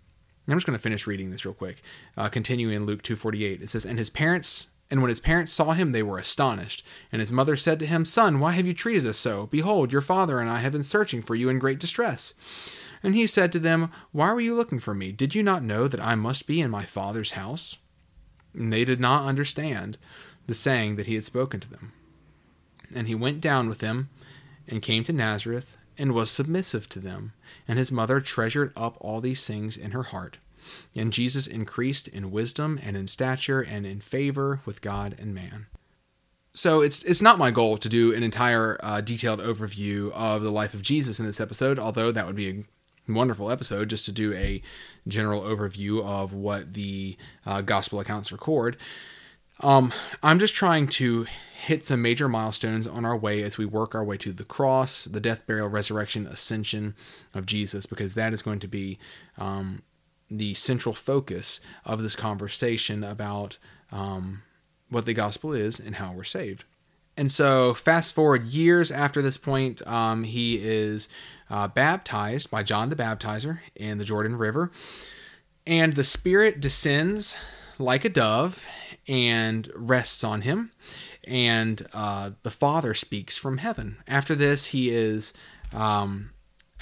I'm 0.45 0.57
just 0.57 0.65
going 0.65 0.77
to 0.77 0.83
finish 0.83 1.07
reading 1.07 1.31
this 1.31 1.45
real 1.45 1.53
quick. 1.53 1.81
Uh, 2.17 2.27
continuing 2.27 2.75
in 2.75 2.85
Luke 2.85 3.01
2:48, 3.01 3.61
it 3.61 3.69
says, 3.69 3.85
"And 3.85 3.97
his 3.97 4.09
parents, 4.09 4.67
and 4.93 5.01
when 5.01 5.09
his 5.09 5.19
parents 5.19 5.51
saw 5.51 5.71
him, 5.71 5.91
they 5.91 6.03
were 6.03 6.19
astonished. 6.19 6.85
And 7.11 7.19
his 7.19 7.31
mother 7.31 7.55
said 7.55 7.79
to 7.79 7.87
him, 7.87 8.05
Son, 8.05 8.39
why 8.39 8.51
have 8.51 8.67
you 8.67 8.75
treated 8.75 9.07
us 9.07 9.17
so? 9.17 9.47
Behold, 9.47 9.91
your 9.91 10.03
father 10.03 10.39
and 10.39 10.47
I 10.47 10.59
have 10.59 10.71
been 10.71 10.83
searching 10.83 11.23
for 11.23 11.33
you 11.33 11.49
in 11.49 11.57
great 11.57 11.79
distress." 11.79 12.35
And 13.01 13.15
he 13.15 13.25
said 13.25 13.51
to 13.53 13.59
them, 13.59 13.89
Why 14.11 14.31
were 14.31 14.39
you 14.39 14.53
looking 14.53 14.77
for 14.79 14.93
me? 14.93 15.11
Did 15.11 15.33
you 15.33 15.41
not 15.41 15.63
know 15.63 15.87
that 15.87 15.99
I 15.99 16.13
must 16.13 16.45
be 16.45 16.61
in 16.61 16.69
my 16.69 16.85
father's 16.85 17.31
house? 17.31 17.77
And 18.53 18.71
they 18.71 18.85
did 18.85 18.99
not 18.99 19.25
understand 19.25 19.97
the 20.45 20.53
saying 20.53 20.95
that 20.97 21.07
he 21.07 21.15
had 21.15 21.23
spoken 21.23 21.59
to 21.61 21.69
them. 21.71 21.91
And 22.93 23.07
he 23.07 23.15
went 23.15 23.41
down 23.41 23.67
with 23.69 23.79
them 23.79 24.09
and 24.67 24.83
came 24.83 25.03
to 25.05 25.11
Nazareth 25.11 25.75
and 25.97 26.13
was 26.13 26.29
submissive 26.29 26.87
to 26.89 26.99
them. 26.99 27.33
And 27.67 27.79
his 27.79 27.91
mother 27.91 28.21
treasured 28.21 28.71
up 28.77 28.97
all 29.01 29.21
these 29.21 29.47
things 29.47 29.75
in 29.75 29.89
her 29.89 30.03
heart. 30.03 30.37
And 30.95 31.13
Jesus 31.13 31.47
increased 31.47 32.07
in 32.07 32.31
wisdom 32.31 32.79
and 32.81 32.95
in 32.95 33.07
stature 33.07 33.61
and 33.61 33.85
in 33.85 34.01
favor 34.01 34.61
with 34.65 34.81
God 34.81 35.15
and 35.19 35.33
man. 35.33 35.67
So 36.53 36.81
it's 36.81 37.03
it's 37.03 37.21
not 37.21 37.39
my 37.39 37.49
goal 37.49 37.77
to 37.77 37.89
do 37.89 38.13
an 38.13 38.21
entire 38.21 38.77
uh, 38.83 39.01
detailed 39.01 39.39
overview 39.39 40.11
of 40.11 40.43
the 40.43 40.51
life 40.51 40.75
of 40.75 40.83
Jesus 40.83 41.19
in 41.19 41.25
this 41.25 41.41
episode, 41.41 41.79
although 41.79 42.11
that 42.11 42.27
would 42.27 42.35
be 42.35 42.49
a 42.49 43.11
wonderful 43.11 43.49
episode 43.49 43.89
just 43.89 44.05
to 44.05 44.11
do 44.11 44.33
a 44.33 44.61
general 45.07 45.41
overview 45.41 46.03
of 46.05 46.33
what 46.33 46.73
the 46.73 47.17
uh, 47.45 47.61
gospel 47.61 47.99
accounts 47.99 48.31
record. 48.31 48.77
Um, 49.59 49.93
I'm 50.21 50.39
just 50.39 50.55
trying 50.55 50.87
to 50.89 51.25
hit 51.53 51.83
some 51.83 52.01
major 52.01 52.27
milestones 52.27 52.85
on 52.87 53.05
our 53.05 53.15
way 53.15 53.41
as 53.43 53.57
we 53.57 53.65
work 53.65 53.95
our 53.95 54.03
way 54.03 54.17
to 54.17 54.33
the 54.33 54.43
cross, 54.43 55.05
the 55.05 55.19
death, 55.19 55.45
burial, 55.47 55.69
resurrection, 55.69 56.27
ascension 56.27 56.95
of 57.33 57.45
Jesus, 57.45 57.85
because 57.85 58.15
that 58.15 58.33
is 58.33 58.41
going 58.41 58.59
to 58.59 58.67
be 58.67 58.99
um, 59.37 59.81
the 60.37 60.53
central 60.53 60.93
focus 60.93 61.59
of 61.85 62.01
this 62.01 62.15
conversation 62.15 63.03
about 63.03 63.57
um, 63.91 64.43
what 64.89 65.05
the 65.05 65.13
gospel 65.13 65.53
is 65.53 65.79
and 65.79 65.95
how 65.95 66.11
we're 66.13 66.23
saved. 66.23 66.63
And 67.15 67.31
so, 67.31 67.73
fast 67.73 68.15
forward 68.15 68.47
years 68.47 68.89
after 68.89 69.21
this 69.21 69.37
point, 69.37 69.85
um, 69.87 70.23
he 70.23 70.55
is 70.55 71.09
uh, 71.49 71.67
baptized 71.67 72.49
by 72.49 72.63
John 72.63 72.89
the 72.89 72.95
Baptizer 72.95 73.59
in 73.75 73.99
the 73.99 74.05
Jordan 74.05 74.35
River. 74.35 74.71
And 75.67 75.93
the 75.93 76.03
Spirit 76.03 76.59
descends 76.59 77.37
like 77.77 78.03
a 78.03 78.09
dove 78.09 78.65
and 79.07 79.71
rests 79.75 80.23
on 80.23 80.41
him. 80.41 80.71
And 81.23 81.85
uh, 81.93 82.31
the 82.41 82.51
Father 82.51 82.93
speaks 82.93 83.37
from 83.37 83.59
heaven. 83.59 83.97
After 84.07 84.33
this, 84.33 84.67
he 84.67 84.89
is 84.89 85.33
um, 85.71 86.31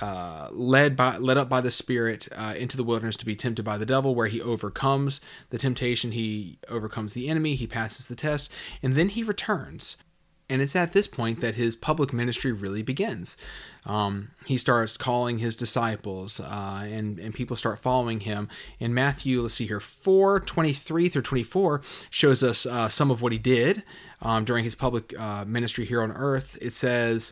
uh, 0.01 0.49
led 0.51 0.95
by 0.95 1.17
led 1.17 1.37
up 1.37 1.47
by 1.47 1.61
the 1.61 1.71
Spirit 1.71 2.27
uh, 2.35 2.53
into 2.57 2.75
the 2.75 2.83
wilderness 2.83 3.15
to 3.17 3.25
be 3.25 3.35
tempted 3.35 3.63
by 3.63 3.77
the 3.77 3.85
devil, 3.85 4.15
where 4.15 4.27
he 4.27 4.41
overcomes 4.41 5.21
the 5.49 5.57
temptation, 5.57 6.11
he 6.11 6.57
overcomes 6.67 7.13
the 7.13 7.29
enemy, 7.29 7.55
he 7.55 7.67
passes 7.67 8.07
the 8.07 8.15
test, 8.15 8.51
and 8.81 8.95
then 8.95 9.09
he 9.09 9.23
returns. 9.23 9.97
And 10.51 10.61
it's 10.61 10.75
at 10.75 10.91
this 10.91 11.07
point 11.07 11.39
that 11.39 11.55
his 11.55 11.77
public 11.77 12.11
ministry 12.11 12.51
really 12.51 12.81
begins. 12.81 13.37
Um, 13.85 14.31
he 14.45 14.57
starts 14.57 14.97
calling 14.97 15.37
his 15.37 15.55
disciples, 15.55 16.41
uh, 16.41 16.83
and, 16.83 17.17
and 17.19 17.33
people 17.33 17.55
start 17.55 17.79
following 17.79 18.19
him. 18.19 18.49
In 18.77 18.93
Matthew, 18.93 19.41
let's 19.41 19.53
see 19.53 19.65
here, 19.65 19.79
4 19.79 20.41
23 20.41 21.07
through 21.07 21.21
24 21.21 21.81
shows 22.09 22.43
us 22.43 22.65
uh, 22.65 22.89
some 22.89 23.09
of 23.09 23.21
what 23.21 23.31
he 23.31 23.37
did 23.37 23.83
um, 24.21 24.43
during 24.43 24.65
his 24.65 24.75
public 24.75 25.17
uh, 25.17 25.45
ministry 25.45 25.85
here 25.85 26.01
on 26.01 26.11
earth. 26.11 26.57
It 26.61 26.73
says, 26.73 27.31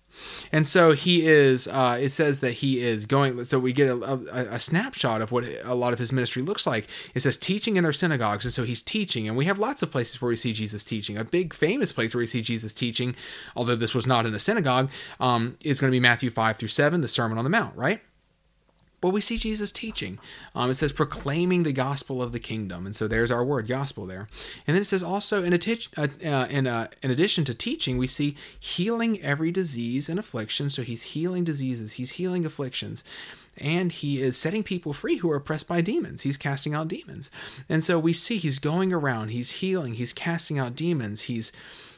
And 0.51 0.67
so 0.67 0.93
he 0.93 1.27
is. 1.27 1.67
Uh, 1.67 1.97
it 1.99 2.09
says 2.09 2.39
that 2.41 2.53
he 2.53 2.81
is 2.81 3.05
going. 3.05 3.43
So 3.45 3.59
we 3.59 3.73
get 3.73 3.89
a, 3.89 4.03
a, 4.03 4.55
a, 4.55 4.59
snapshot 4.59 5.21
of 5.21 5.31
what 5.31 5.43
a 5.63 5.75
lot 5.75 5.93
of 5.93 5.99
his 5.99 6.11
ministry 6.11 6.41
looks 6.41 6.67
like. 6.67 6.87
It 7.13 7.21
says 7.21 7.37
teaching 7.37 7.77
in 7.77 7.83
their 7.83 7.93
synagogues, 7.93 8.45
and 8.45 8.53
so 8.53 8.63
he's 8.63 8.81
teaching. 8.81 9.27
And 9.27 9.37
we 9.37 9.45
have 9.45 9.59
lots 9.59 9.81
of 9.83 9.91
places 9.91 10.21
where 10.21 10.29
we 10.29 10.35
see 10.35 10.53
Jesus 10.53 10.83
teaching. 10.83 11.17
A 11.17 11.23
big 11.23 11.53
famous 11.53 11.91
place 11.91 12.13
where 12.13 12.19
we 12.19 12.25
see 12.27 12.41
Jesus 12.41 12.73
teaching, 12.73 13.15
although 13.55 13.75
this 13.75 13.93
was 13.93 14.07
not 14.07 14.25
in 14.25 14.33
a 14.33 14.39
synagogue, 14.39 14.89
um, 15.19 15.57
is 15.61 15.79
going 15.79 15.89
to 15.89 15.95
be 15.95 15.99
Matthew 15.99 16.29
five 16.29 16.57
through 16.57 16.69
seven, 16.69 17.01
the 17.01 17.07
Sermon 17.07 17.37
on 17.37 17.43
the 17.43 17.49
Mount, 17.49 17.75
right? 17.75 18.01
But 19.01 19.09
we 19.09 19.19
see 19.19 19.37
Jesus 19.37 19.71
teaching. 19.71 20.19
Um, 20.53 20.69
it 20.69 20.75
says 20.75 20.91
proclaiming 20.91 21.63
the 21.63 21.73
gospel 21.73 22.21
of 22.21 22.31
the 22.31 22.39
kingdom, 22.39 22.85
and 22.85 22.95
so 22.95 23.07
there's 23.07 23.31
our 23.31 23.43
word 23.43 23.67
gospel 23.67 24.05
there. 24.05 24.29
And 24.67 24.75
then 24.75 24.81
it 24.81 24.85
says 24.85 25.01
also 25.01 25.43
in, 25.43 25.53
atti- 25.53 25.89
uh, 25.97 26.27
uh, 26.27 26.47
in, 26.47 26.67
uh, 26.67 26.87
in 27.01 27.09
addition 27.09 27.43
to 27.45 27.55
teaching, 27.55 27.97
we 27.97 28.05
see 28.05 28.35
healing 28.59 29.19
every 29.21 29.51
disease 29.51 30.07
and 30.07 30.19
affliction. 30.19 30.69
So 30.69 30.83
he's 30.83 31.01
healing 31.01 31.43
diseases, 31.43 31.93
he's 31.93 32.11
healing 32.11 32.45
afflictions, 32.45 33.03
and 33.57 33.91
he 33.91 34.21
is 34.21 34.37
setting 34.37 34.61
people 34.61 34.93
free 34.93 35.17
who 35.17 35.31
are 35.31 35.37
oppressed 35.37 35.67
by 35.67 35.81
demons. 35.81 36.21
He's 36.21 36.37
casting 36.37 36.75
out 36.75 36.87
demons, 36.87 37.31
and 37.67 37.83
so 37.83 37.97
we 37.97 38.13
see 38.13 38.37
he's 38.37 38.59
going 38.59 38.93
around, 38.93 39.29
he's 39.29 39.51
healing, 39.51 39.95
he's 39.95 40.13
casting 40.13 40.59
out 40.59 40.75
demons, 40.75 41.21
he's 41.21 41.51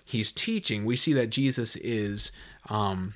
he's 0.06 0.32
teaching. 0.32 0.86
We 0.86 0.96
see 0.96 1.14
that 1.14 1.30
Jesus 1.30 1.76
is 1.76 2.32
um, 2.70 3.14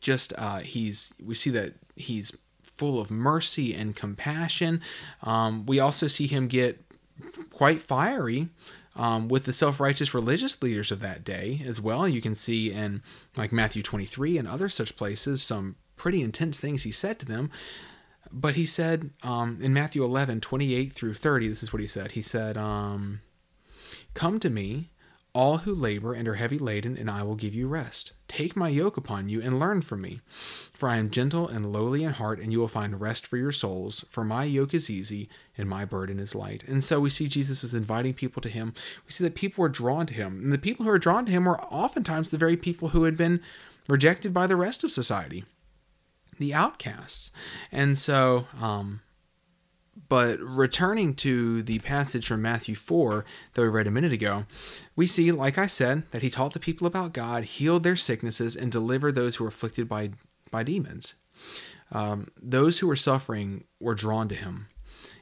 just 0.00 0.32
uh, 0.38 0.60
he's 0.60 1.12
we 1.22 1.34
see 1.34 1.50
that 1.50 1.74
he's 1.96 2.36
full 2.78 3.00
of 3.00 3.10
mercy 3.10 3.74
and 3.74 3.94
compassion. 3.94 4.80
Um, 5.22 5.66
we 5.66 5.80
also 5.80 6.06
see 6.06 6.28
him 6.28 6.46
get 6.46 6.82
quite 7.50 7.82
fiery 7.82 8.48
um, 8.96 9.28
with 9.28 9.44
the 9.44 9.52
self 9.52 9.80
righteous 9.80 10.14
religious 10.14 10.62
leaders 10.62 10.90
of 10.90 11.00
that 11.00 11.24
day 11.24 11.62
as 11.66 11.80
well. 11.80 12.08
You 12.08 12.20
can 12.20 12.34
see 12.34 12.72
in 12.72 13.02
like 13.36 13.52
Matthew 13.52 13.82
23 13.82 14.38
and 14.38 14.48
other 14.48 14.68
such 14.68 14.96
places 14.96 15.42
some 15.42 15.76
pretty 15.96 16.22
intense 16.22 16.60
things 16.60 16.84
he 16.84 16.92
said 16.92 17.18
to 17.18 17.26
them. 17.26 17.50
But 18.30 18.54
he 18.56 18.66
said 18.66 19.10
um, 19.22 19.58
in 19.60 19.72
Matthew 19.72 20.04
11, 20.04 20.40
28 20.40 20.92
through 20.92 21.14
30, 21.14 21.48
this 21.48 21.62
is 21.62 21.72
what 21.72 21.80
he 21.80 21.88
said. 21.88 22.12
He 22.12 22.22
said, 22.22 22.56
um, 22.56 23.20
Come 24.14 24.38
to 24.40 24.50
me, 24.50 24.90
all 25.38 25.58
who 25.58 25.72
labor 25.72 26.14
and 26.14 26.26
are 26.26 26.34
heavy 26.34 26.58
laden, 26.58 26.98
and 26.98 27.08
I 27.08 27.22
will 27.22 27.36
give 27.36 27.54
you 27.54 27.68
rest. 27.68 28.10
Take 28.26 28.56
my 28.56 28.68
yoke 28.68 28.96
upon 28.96 29.28
you 29.28 29.40
and 29.40 29.60
learn 29.60 29.82
from 29.82 30.00
me. 30.00 30.20
For 30.74 30.88
I 30.88 30.96
am 30.96 31.10
gentle 31.10 31.46
and 31.46 31.70
lowly 31.70 32.02
in 32.02 32.14
heart, 32.14 32.40
and 32.40 32.50
you 32.50 32.58
will 32.58 32.66
find 32.66 33.00
rest 33.00 33.24
for 33.24 33.36
your 33.36 33.52
souls. 33.52 34.04
For 34.10 34.24
my 34.24 34.42
yoke 34.42 34.74
is 34.74 34.90
easy 34.90 35.28
and 35.56 35.68
my 35.68 35.84
burden 35.84 36.18
is 36.18 36.34
light. 36.34 36.64
And 36.66 36.82
so 36.82 36.98
we 36.98 37.08
see 37.08 37.28
Jesus 37.28 37.62
was 37.62 37.72
inviting 37.72 38.14
people 38.14 38.42
to 38.42 38.48
him. 38.48 38.74
We 39.06 39.12
see 39.12 39.22
that 39.22 39.36
people 39.36 39.62
were 39.62 39.68
drawn 39.68 40.06
to 40.06 40.14
him. 40.14 40.40
And 40.42 40.52
the 40.52 40.58
people 40.58 40.84
who 40.84 40.90
were 40.90 40.98
drawn 40.98 41.24
to 41.26 41.32
him 41.32 41.44
were 41.44 41.60
oftentimes 41.60 42.30
the 42.30 42.36
very 42.36 42.56
people 42.56 42.88
who 42.88 43.04
had 43.04 43.16
been 43.16 43.40
rejected 43.86 44.34
by 44.34 44.48
the 44.48 44.56
rest 44.56 44.82
of 44.82 44.90
society 44.90 45.44
the 46.40 46.54
outcasts. 46.54 47.30
And 47.72 47.96
so, 47.96 48.46
um, 48.60 49.02
but 50.08 50.40
returning 50.40 51.14
to 51.16 51.62
the 51.62 51.78
passage 51.80 52.26
from 52.26 52.42
Matthew 52.42 52.74
4 52.74 53.24
that 53.54 53.62
we 53.62 53.68
read 53.68 53.86
a 53.86 53.90
minute 53.90 54.12
ago, 54.12 54.46
we 54.96 55.06
see, 55.06 55.30
like 55.32 55.58
I 55.58 55.66
said, 55.66 56.04
that 56.10 56.22
he 56.22 56.30
taught 56.30 56.52
the 56.52 56.60
people 56.60 56.86
about 56.86 57.12
God, 57.12 57.44
healed 57.44 57.82
their 57.82 57.96
sicknesses, 57.96 58.56
and 58.56 58.72
delivered 58.72 59.14
those 59.14 59.36
who 59.36 59.44
were 59.44 59.48
afflicted 59.48 59.88
by, 59.88 60.10
by 60.50 60.62
demons. 60.62 61.14
Um, 61.92 62.28
those 62.40 62.78
who 62.78 62.86
were 62.86 62.96
suffering 62.96 63.64
were 63.80 63.94
drawn 63.94 64.28
to 64.28 64.34
him, 64.34 64.68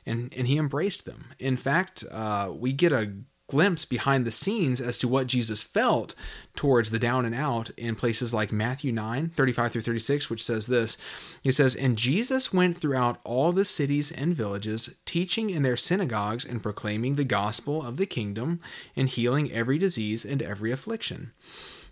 and, 0.05 0.33
and 0.37 0.47
he 0.47 0.57
embraced 0.57 1.05
them. 1.05 1.27
In 1.39 1.57
fact, 1.57 2.05
uh, 2.11 2.51
we 2.53 2.73
get 2.73 2.93
a 2.93 3.13
glimpse 3.49 3.85
behind 3.85 4.25
the 4.27 4.33
scenes 4.33 4.81
as 4.81 4.99
to 4.99 5.09
what 5.09 5.27
Jesus 5.27 5.63
felt 5.63 6.15
towards 6.55 6.91
the 6.91 6.99
down 6.99 7.25
and 7.25 7.35
out 7.35 7.71
in 7.77 7.95
places 7.95 8.35
like 8.35 8.53
Matthew 8.53 8.93
9, 8.93 9.31
35 9.37 9.73
through 9.73 9.81
36, 9.83 10.29
which 10.29 10.43
says 10.43 10.67
this. 10.67 10.97
He 11.43 11.53
says, 11.53 11.75
And 11.75 11.97
Jesus 11.97 12.53
went 12.53 12.79
throughout 12.79 13.21
all 13.25 13.53
the 13.53 13.65
cities 13.65 14.11
and 14.11 14.35
villages, 14.35 14.95
teaching 15.05 15.51
in 15.51 15.63
their 15.63 15.77
synagogues 15.77 16.45
and 16.45 16.63
proclaiming 16.63 17.15
the 17.15 17.25
gospel 17.25 17.83
of 17.83 17.97
the 17.97 18.07
kingdom 18.07 18.61
and 18.97 19.09
healing 19.09 19.53
every 19.53 19.79
disease 19.79 20.25
and 20.25 20.43
every 20.43 20.73
affliction. 20.73 21.33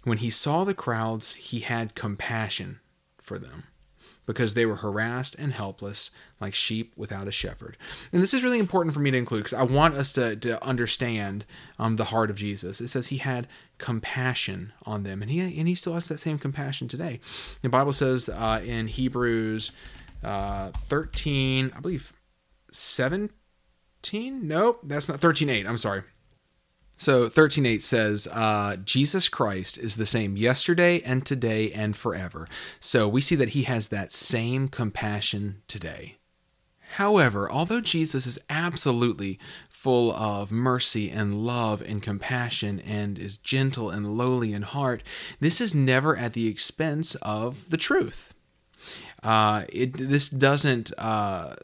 When 0.03 0.19
he 0.19 0.31
saw 0.31 0.65
the 0.65 0.75
crowds, 0.75 1.35
he 1.35 1.61
had 1.61 1.95
compassion 1.95 2.81
for 3.21 3.39
them 3.39 3.65
because 4.27 4.55
they 4.55 4.67
were 4.67 4.77
harassed 4.77 5.35
and 5.39 5.53
helpless 5.53 6.11
like 6.41 6.55
sheep 6.55 6.93
without 6.97 7.29
a 7.29 7.33
shepherd. 7.33 7.77
And 8.13 8.23
this 8.23 8.35
is 8.35 8.43
really 8.43 8.59
important 8.59 8.95
for 8.95 9.01
me 9.01 9.11
to 9.11 9.19
include 9.19 9.45
because 9.45 9.59
I 9.59 9.63
want 9.63 9.95
us 9.95 10.13
to, 10.15 10.37
to 10.37 10.63
understand 10.65 11.45
um, 11.79 11.97
the 11.97 12.07
heart 12.07 12.31
of 12.31 12.37
Jesus. 12.37 12.81
It 12.81 12.89
says 12.89 13.09
he 13.09 13.19
had 13.19 13.47
compassion 13.79 14.73
on 14.85 15.03
them, 15.03 15.23
and 15.23 15.31
he, 15.31 15.41
and 15.41 15.69
he 15.69 15.75
still 15.75 15.95
has 15.95 16.09
that 16.09 16.19
same 16.19 16.39
compassion 16.39 16.89
today. 16.89 17.21
The 17.63 17.69
Bible 17.69 17.93
says 17.93 18.29
uh, 18.29 18.61
in 18.65 18.89
Hebrews 18.89 19.73
uh, 20.23 20.71
13, 20.71 21.73
I 21.77 21.81
believe 21.81 22.13
17. 22.71 23.31
Nope, 24.47 24.81
that's 24.85 25.09
not 25.09 25.21
13 25.21 25.51
8. 25.51 25.67
I'm 25.67 25.79
sorry. 25.79 26.03
So 26.97 27.29
13.8 27.29 27.83
says, 27.83 28.29
uh, 28.31 28.77
Jesus 28.85 29.29
Christ 29.29 29.79
is 29.79 29.97
the 29.97 30.07
same 30.07 30.37
yesterday 30.37 31.01
and 31.03 31.27
today 31.27 31.73
and 31.73 31.97
forever. 31.97 32.47
So 32.81 33.09
we 33.09 33.21
see 33.21 33.35
that 33.37 33.51
he 33.51 33.63
has 33.65 33.89
that 33.89 34.13
same 34.13 34.69
compassion 34.69 35.63
today. 35.67 36.17
However, 36.93 37.51
although 37.51 37.81
Jesus 37.81 38.27
is 38.27 38.39
absolutely 38.49 39.41
full 39.69 40.13
of 40.13 40.53
mercy 40.53 41.11
and 41.11 41.45
love 41.45 41.83
and 41.83 42.01
compassion 42.01 42.81
and 42.81 43.19
is 43.19 43.37
gentle 43.37 43.91
and 43.91 44.17
lowly 44.17 44.53
in 44.53 44.63
heart, 44.63 45.03
this 45.41 45.61
is 45.61 45.75
never 45.75 46.17
at 46.17 46.35
the 46.35 46.47
expense 46.47 47.17
of 47.17 47.69
the 47.71 47.77
truth. 47.77 48.34
Uh, 49.25 49.65
it 49.71 49.97
this 49.97 50.29
doesn't. 50.29 50.93
Uh, 50.99 51.57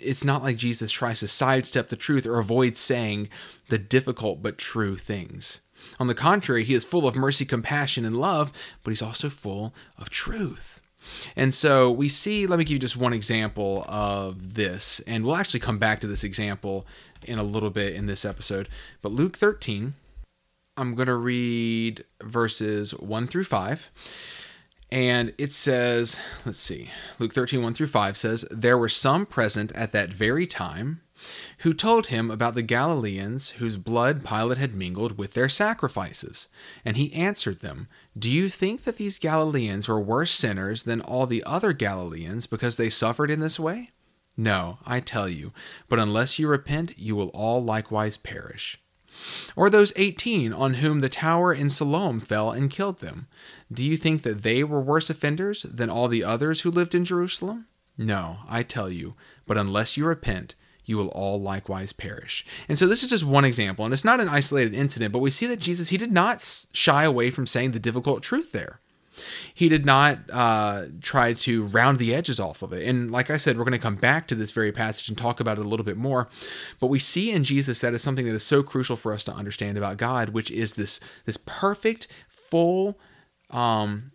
it's 0.00 0.24
not 0.24 0.42
like 0.42 0.56
Jesus 0.56 0.90
tries 0.90 1.20
to 1.20 1.28
sidestep 1.28 1.88
the 1.88 1.96
truth 1.96 2.26
or 2.26 2.38
avoid 2.38 2.76
saying 2.76 3.28
the 3.68 3.78
difficult 3.78 4.42
but 4.42 4.58
true 4.58 4.96
things. 4.96 5.60
On 5.98 6.06
the 6.06 6.14
contrary, 6.14 6.62
he 6.64 6.74
is 6.74 6.84
full 6.84 7.08
of 7.08 7.16
mercy, 7.16 7.44
compassion, 7.44 8.04
and 8.04 8.16
love, 8.16 8.52
but 8.84 8.90
he's 8.90 9.02
also 9.02 9.28
full 9.28 9.74
of 9.98 10.10
truth. 10.10 10.80
And 11.34 11.54
so 11.54 11.90
we 11.90 12.08
see, 12.10 12.46
let 12.46 12.58
me 12.58 12.64
give 12.64 12.74
you 12.74 12.78
just 12.78 12.96
one 12.96 13.14
example 13.14 13.86
of 13.88 14.54
this, 14.54 15.00
and 15.06 15.24
we'll 15.24 15.36
actually 15.36 15.60
come 15.60 15.78
back 15.78 16.00
to 16.00 16.06
this 16.06 16.22
example 16.22 16.86
in 17.22 17.38
a 17.38 17.42
little 17.42 17.70
bit 17.70 17.94
in 17.94 18.06
this 18.06 18.24
episode. 18.24 18.68
But 19.00 19.12
Luke 19.12 19.38
13, 19.38 19.94
I'm 20.76 20.94
going 20.94 21.08
to 21.08 21.16
read 21.16 22.04
verses 22.22 22.92
1 22.92 23.26
through 23.26 23.44
5. 23.44 23.90
And 24.92 25.32
it 25.38 25.52
says, 25.52 26.18
let's 26.44 26.58
see, 26.58 26.90
Luke 27.18 27.32
13, 27.32 27.62
1 27.62 27.74
through 27.74 27.86
5 27.86 28.16
says, 28.16 28.44
There 28.50 28.76
were 28.76 28.88
some 28.88 29.24
present 29.24 29.70
at 29.72 29.92
that 29.92 30.12
very 30.12 30.46
time 30.46 31.00
who 31.58 31.74
told 31.74 32.06
him 32.08 32.30
about 32.30 32.54
the 32.54 32.62
Galileans 32.62 33.50
whose 33.50 33.76
blood 33.76 34.24
Pilate 34.24 34.58
had 34.58 34.74
mingled 34.74 35.18
with 35.18 35.34
their 35.34 35.48
sacrifices. 35.48 36.48
And 36.84 36.96
he 36.96 37.12
answered 37.12 37.60
them, 37.60 37.88
Do 38.18 38.30
you 38.30 38.48
think 38.48 38.82
that 38.82 38.96
these 38.96 39.18
Galileans 39.18 39.86
were 39.86 40.00
worse 40.00 40.32
sinners 40.32 40.84
than 40.84 41.00
all 41.00 41.26
the 41.26 41.44
other 41.44 41.72
Galileans 41.72 42.46
because 42.46 42.76
they 42.76 42.90
suffered 42.90 43.30
in 43.30 43.40
this 43.40 43.60
way? 43.60 43.90
No, 44.36 44.78
I 44.86 45.00
tell 45.00 45.28
you, 45.28 45.52
but 45.88 45.98
unless 45.98 46.38
you 46.38 46.48
repent, 46.48 46.98
you 46.98 47.14
will 47.14 47.28
all 47.28 47.62
likewise 47.62 48.16
perish. 48.16 48.80
Or 49.56 49.68
those 49.68 49.92
18 49.96 50.52
on 50.52 50.74
whom 50.74 51.00
the 51.00 51.08
tower 51.08 51.52
in 51.52 51.68
Siloam 51.68 52.20
fell 52.20 52.50
and 52.50 52.70
killed 52.70 53.00
them. 53.00 53.26
Do 53.72 53.82
you 53.82 53.96
think 53.96 54.22
that 54.22 54.42
they 54.42 54.64
were 54.64 54.80
worse 54.80 55.10
offenders 55.10 55.62
than 55.62 55.90
all 55.90 56.08
the 56.08 56.24
others 56.24 56.62
who 56.62 56.70
lived 56.70 56.94
in 56.94 57.04
Jerusalem? 57.04 57.66
No, 57.98 58.38
I 58.48 58.62
tell 58.62 58.88
you, 58.88 59.14
but 59.46 59.58
unless 59.58 59.96
you 59.96 60.06
repent, 60.06 60.54
you 60.84 60.96
will 60.96 61.08
all 61.08 61.40
likewise 61.40 61.92
perish. 61.92 62.44
And 62.68 62.78
so 62.78 62.86
this 62.86 63.02
is 63.02 63.10
just 63.10 63.24
one 63.24 63.44
example, 63.44 63.84
and 63.84 63.92
it's 63.92 64.04
not 64.04 64.20
an 64.20 64.28
isolated 64.28 64.74
incident, 64.74 65.12
but 65.12 65.18
we 65.20 65.30
see 65.30 65.46
that 65.46 65.60
Jesus, 65.60 65.90
he 65.90 65.96
did 65.96 66.12
not 66.12 66.66
shy 66.72 67.04
away 67.04 67.30
from 67.30 67.46
saying 67.46 67.72
the 67.72 67.78
difficult 67.78 68.22
truth 68.22 68.52
there. 68.52 68.80
He 69.54 69.68
did 69.68 69.84
not 69.84 70.18
uh, 70.32 70.86
try 71.00 71.32
to 71.34 71.64
round 71.64 71.98
the 71.98 72.14
edges 72.14 72.40
off 72.40 72.62
of 72.62 72.72
it. 72.72 72.86
And 72.86 73.10
like 73.10 73.30
I 73.30 73.36
said, 73.36 73.56
we're 73.56 73.64
going 73.64 73.72
to 73.72 73.78
come 73.78 73.96
back 73.96 74.26
to 74.28 74.34
this 74.34 74.52
very 74.52 74.72
passage 74.72 75.08
and 75.08 75.16
talk 75.16 75.40
about 75.40 75.58
it 75.58 75.64
a 75.64 75.68
little 75.68 75.84
bit 75.84 75.96
more. 75.96 76.28
But 76.78 76.88
we 76.88 76.98
see 76.98 77.30
in 77.30 77.44
Jesus 77.44 77.80
that 77.80 77.94
is 77.94 78.02
something 78.02 78.26
that 78.26 78.34
is 78.34 78.44
so 78.44 78.62
crucial 78.62 78.96
for 78.96 79.12
us 79.12 79.24
to 79.24 79.32
understand 79.32 79.78
about 79.78 79.96
God, 79.96 80.30
which 80.30 80.50
is 80.50 80.74
this 80.74 81.00
this 81.24 81.36
perfect, 81.36 82.08
full 82.28 82.98
um, 83.50 84.12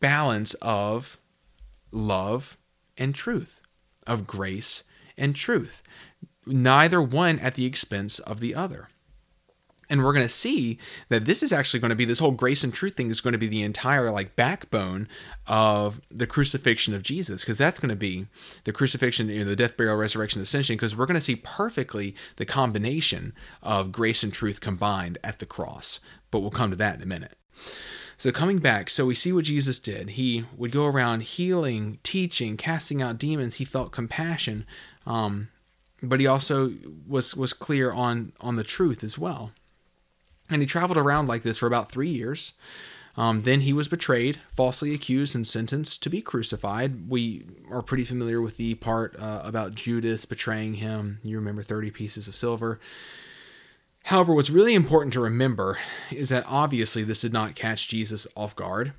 balance 0.00 0.54
of 0.54 1.18
love 1.90 2.58
and 2.96 3.14
truth, 3.14 3.60
of 4.06 4.26
grace 4.26 4.84
and 5.16 5.34
truth. 5.34 5.82
Neither 6.46 7.02
one 7.02 7.38
at 7.40 7.54
the 7.54 7.66
expense 7.66 8.18
of 8.20 8.40
the 8.40 8.54
other. 8.54 8.88
And 9.88 10.02
we're 10.02 10.12
going 10.12 10.26
to 10.26 10.32
see 10.32 10.78
that 11.08 11.26
this 11.26 11.42
is 11.42 11.52
actually 11.52 11.80
going 11.80 11.90
to 11.90 11.96
be 11.96 12.04
this 12.04 12.18
whole 12.18 12.32
grace 12.32 12.64
and 12.64 12.74
truth 12.74 12.94
thing 12.96 13.10
is 13.10 13.20
going 13.20 13.32
to 13.32 13.38
be 13.38 13.46
the 13.46 13.62
entire 13.62 14.10
like 14.10 14.34
backbone 14.34 15.08
of 15.46 16.00
the 16.10 16.26
crucifixion 16.26 16.92
of 16.94 17.02
Jesus 17.02 17.42
because 17.42 17.58
that's 17.58 17.78
going 17.78 17.90
to 17.90 17.96
be 17.96 18.26
the 18.64 18.72
crucifixion, 18.72 19.28
you 19.28 19.40
know, 19.40 19.44
the 19.44 19.56
death, 19.56 19.76
burial, 19.76 19.96
resurrection, 19.96 20.42
ascension 20.42 20.74
because 20.74 20.96
we're 20.96 21.06
going 21.06 21.14
to 21.14 21.20
see 21.20 21.36
perfectly 21.36 22.14
the 22.36 22.44
combination 22.44 23.32
of 23.62 23.92
grace 23.92 24.22
and 24.22 24.32
truth 24.32 24.60
combined 24.60 25.18
at 25.22 25.38
the 25.38 25.46
cross. 25.46 26.00
But 26.30 26.40
we'll 26.40 26.50
come 26.50 26.70
to 26.70 26.76
that 26.76 26.96
in 26.96 27.02
a 27.02 27.06
minute. 27.06 27.36
So 28.18 28.32
coming 28.32 28.58
back, 28.58 28.88
so 28.88 29.04
we 29.04 29.14
see 29.14 29.32
what 29.32 29.44
Jesus 29.44 29.78
did. 29.78 30.10
He 30.10 30.44
would 30.56 30.72
go 30.72 30.86
around 30.86 31.22
healing, 31.22 31.98
teaching, 32.02 32.56
casting 32.56 33.02
out 33.02 33.18
demons. 33.18 33.56
He 33.56 33.64
felt 33.64 33.92
compassion, 33.92 34.64
um, 35.06 35.48
but 36.02 36.20
he 36.20 36.26
also 36.26 36.72
was 37.06 37.36
was 37.36 37.52
clear 37.52 37.92
on 37.92 38.32
on 38.40 38.56
the 38.56 38.64
truth 38.64 39.04
as 39.04 39.18
well. 39.18 39.52
And 40.50 40.62
he 40.62 40.66
traveled 40.66 40.96
around 40.96 41.28
like 41.28 41.42
this 41.42 41.58
for 41.58 41.66
about 41.66 41.90
three 41.90 42.10
years. 42.10 42.52
Um, 43.16 43.42
then 43.42 43.62
he 43.62 43.72
was 43.72 43.88
betrayed, 43.88 44.40
falsely 44.54 44.92
accused, 44.92 45.34
and 45.34 45.46
sentenced 45.46 46.02
to 46.02 46.10
be 46.10 46.20
crucified. 46.20 47.08
We 47.08 47.46
are 47.70 47.80
pretty 47.80 48.04
familiar 48.04 48.42
with 48.42 48.58
the 48.58 48.74
part 48.74 49.16
uh, 49.18 49.40
about 49.42 49.74
Judas 49.74 50.26
betraying 50.26 50.74
him. 50.74 51.20
You 51.24 51.36
remember 51.36 51.62
30 51.62 51.90
pieces 51.90 52.28
of 52.28 52.34
silver. 52.34 52.78
However, 54.04 54.34
what's 54.34 54.50
really 54.50 54.74
important 54.74 55.14
to 55.14 55.20
remember 55.20 55.78
is 56.12 56.28
that 56.28 56.44
obviously 56.46 57.02
this 57.02 57.22
did 57.22 57.32
not 57.32 57.54
catch 57.54 57.88
Jesus 57.88 58.26
off 58.36 58.54
guard 58.54 58.92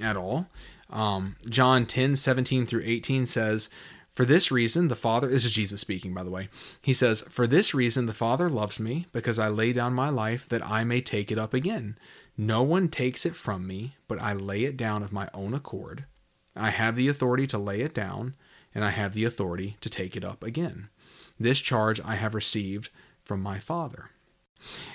at 0.00 0.16
all. 0.16 0.46
Um, 0.90 1.36
John 1.48 1.86
10 1.86 2.16
17 2.16 2.66
through 2.66 2.82
18 2.84 3.24
says, 3.24 3.70
for 4.12 4.26
this 4.26 4.50
reason, 4.50 4.88
the 4.88 4.94
Father, 4.94 5.26
this 5.26 5.44
is 5.44 5.50
Jesus 5.50 5.80
speaking, 5.80 6.12
by 6.12 6.22
the 6.22 6.30
way. 6.30 6.48
He 6.82 6.92
says, 6.92 7.22
For 7.30 7.46
this 7.46 7.72
reason, 7.72 8.04
the 8.04 8.12
Father 8.12 8.50
loves 8.50 8.78
me, 8.78 9.06
because 9.10 9.38
I 9.38 9.48
lay 9.48 9.72
down 9.72 9.94
my 9.94 10.10
life 10.10 10.46
that 10.50 10.64
I 10.66 10.84
may 10.84 11.00
take 11.00 11.32
it 11.32 11.38
up 11.38 11.54
again. 11.54 11.96
No 12.36 12.62
one 12.62 12.88
takes 12.88 13.24
it 13.24 13.34
from 13.34 13.66
me, 13.66 13.96
but 14.08 14.20
I 14.20 14.34
lay 14.34 14.64
it 14.64 14.76
down 14.76 15.02
of 15.02 15.12
my 15.12 15.28
own 15.32 15.54
accord. 15.54 16.04
I 16.54 16.70
have 16.70 16.94
the 16.94 17.08
authority 17.08 17.46
to 17.48 17.58
lay 17.58 17.80
it 17.80 17.94
down, 17.94 18.34
and 18.74 18.84
I 18.84 18.90
have 18.90 19.14
the 19.14 19.24
authority 19.24 19.78
to 19.80 19.88
take 19.88 20.14
it 20.14 20.24
up 20.24 20.44
again. 20.44 20.90
This 21.40 21.60
charge 21.60 21.98
I 22.04 22.16
have 22.16 22.34
received 22.34 22.90
from 23.24 23.42
my 23.42 23.58
Father. 23.58 24.10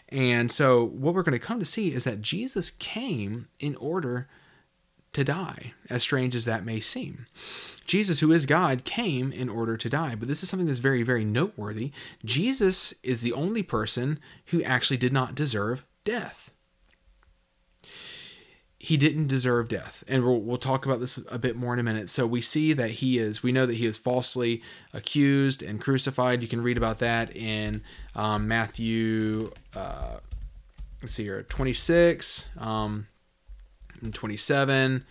And 0.10 0.52
so, 0.52 0.84
what 0.86 1.16
we're 1.16 1.24
going 1.24 1.38
to 1.38 1.46
come 1.46 1.60
to 1.60 1.66
see 1.66 1.92
is 1.92 2.04
that 2.04 2.22
Jesus 2.22 2.70
came 2.70 3.48
in 3.60 3.76
order 3.78 4.28
to 5.18 5.24
die, 5.24 5.74
as 5.90 6.04
strange 6.04 6.36
as 6.36 6.46
that 6.46 6.64
may 6.64 6.80
seem. 6.80 7.26
Jesus, 7.88 8.20
who 8.20 8.32
is 8.32 8.46
God, 8.46 8.84
came 8.84 9.32
in 9.32 9.50
order 9.50 9.76
to 9.76 9.90
die. 9.90 10.14
But 10.14 10.28
this 10.28 10.44
is 10.44 10.50
something 10.50 10.68
that's 10.68 10.78
very, 10.78 11.02
very 11.02 11.26
noteworthy. 11.26 11.92
Jesus 12.24 12.94
is 13.02 13.22
the 13.22 13.34
only 13.34 13.64
person 13.64 14.20
who 14.48 14.62
actually 14.62 14.98
did 14.98 15.12
not 15.12 15.34
deserve 15.34 15.84
death. 16.06 16.52
He 18.78 18.96
didn't 18.96 19.26
deserve 19.26 19.70
death. 19.70 20.04
And 20.08 20.24
we'll, 20.24 20.40
we'll 20.40 20.60
talk 20.60 20.86
about 20.86 21.00
this 21.00 21.20
a 21.32 21.40
bit 21.40 21.56
more 21.56 21.74
in 21.74 21.80
a 21.80 21.84
minute. 21.84 22.12
So 22.12 22.28
we 22.28 22.42
see 22.42 22.74
that 22.74 22.92
he 22.92 23.18
is, 23.18 23.42
we 23.42 23.52
know 23.52 23.66
that 23.66 23.78
he 23.78 23.88
is 23.88 23.98
falsely 23.98 24.62
accused 24.94 25.64
and 25.64 25.82
crucified. 25.82 26.44
You 26.44 26.48
can 26.48 26.62
read 26.62 26.78
about 26.78 27.00
that 27.00 27.36
in 27.36 27.82
um, 28.16 28.48
Matthew, 28.48 29.52
uh, 29.76 30.18
let's 31.02 31.16
see 31.16 31.24
here, 31.24 31.42
26 31.42 32.50
um, 32.60 33.08
and 34.02 34.14
27 34.14 35.06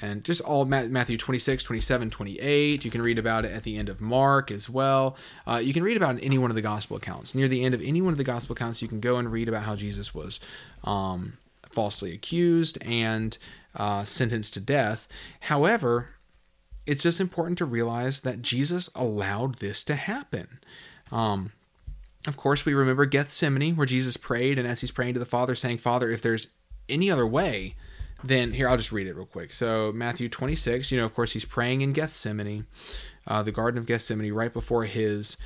and 0.00 0.24
just 0.24 0.40
all 0.40 0.64
Matthew 0.64 1.16
26, 1.16 1.62
27, 1.62 2.10
28. 2.10 2.84
You 2.84 2.90
can 2.90 3.02
read 3.02 3.18
about 3.18 3.44
it 3.44 3.52
at 3.52 3.62
the 3.62 3.76
end 3.76 3.88
of 3.88 4.00
Mark 4.00 4.50
as 4.50 4.68
well. 4.68 5.16
Uh, 5.46 5.60
you 5.62 5.72
can 5.72 5.82
read 5.82 5.96
about 5.96 6.18
any 6.22 6.38
one 6.38 6.50
of 6.50 6.56
the 6.56 6.62
gospel 6.62 6.96
accounts. 6.96 7.34
Near 7.34 7.48
the 7.48 7.64
end 7.64 7.74
of 7.74 7.82
any 7.82 8.00
one 8.00 8.12
of 8.12 8.18
the 8.18 8.24
gospel 8.24 8.54
accounts, 8.54 8.82
you 8.82 8.88
can 8.88 9.00
go 9.00 9.16
and 9.16 9.30
read 9.30 9.48
about 9.48 9.64
how 9.64 9.76
Jesus 9.76 10.14
was 10.14 10.40
um, 10.82 11.34
falsely 11.70 12.12
accused 12.12 12.78
and 12.82 13.36
uh, 13.76 14.04
sentenced 14.04 14.54
to 14.54 14.60
death. 14.60 15.06
However, 15.40 16.10
it's 16.86 17.02
just 17.02 17.20
important 17.20 17.58
to 17.58 17.64
realize 17.64 18.20
that 18.20 18.42
Jesus 18.42 18.90
allowed 18.94 19.56
this 19.56 19.84
to 19.84 19.94
happen. 19.94 20.60
Um, 21.10 21.52
of 22.26 22.36
course, 22.36 22.64
we 22.64 22.74
remember 22.74 23.06
Gethsemane, 23.06 23.76
where 23.76 23.86
Jesus 23.86 24.16
prayed, 24.16 24.58
and 24.58 24.66
as 24.66 24.80
he's 24.80 24.90
praying 24.90 25.14
to 25.14 25.20
the 25.20 25.26
Father, 25.26 25.54
saying, 25.54 25.78
Father, 25.78 26.10
if 26.10 26.22
there's 26.22 26.48
any 26.88 27.10
other 27.10 27.26
way, 27.26 27.74
then 28.24 28.52
here 28.52 28.68
I'll 28.68 28.76
just 28.76 28.92
read 28.92 29.06
it 29.06 29.14
real 29.14 29.26
quick. 29.26 29.52
So 29.52 29.92
Matthew 29.94 30.28
26, 30.28 30.90
you 30.90 30.98
know, 30.98 31.04
of 31.04 31.14
course, 31.14 31.32
he's 31.32 31.44
praying 31.44 31.82
in 31.82 31.92
Gethsemane, 31.92 32.66
uh, 33.26 33.42
the 33.42 33.52
Garden 33.52 33.78
of 33.78 33.86
Gethsemane, 33.86 34.32
right 34.32 34.52
before 34.52 34.84
his 34.84 35.36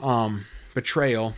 um, 0.00 0.46
betrayal. 0.74 1.34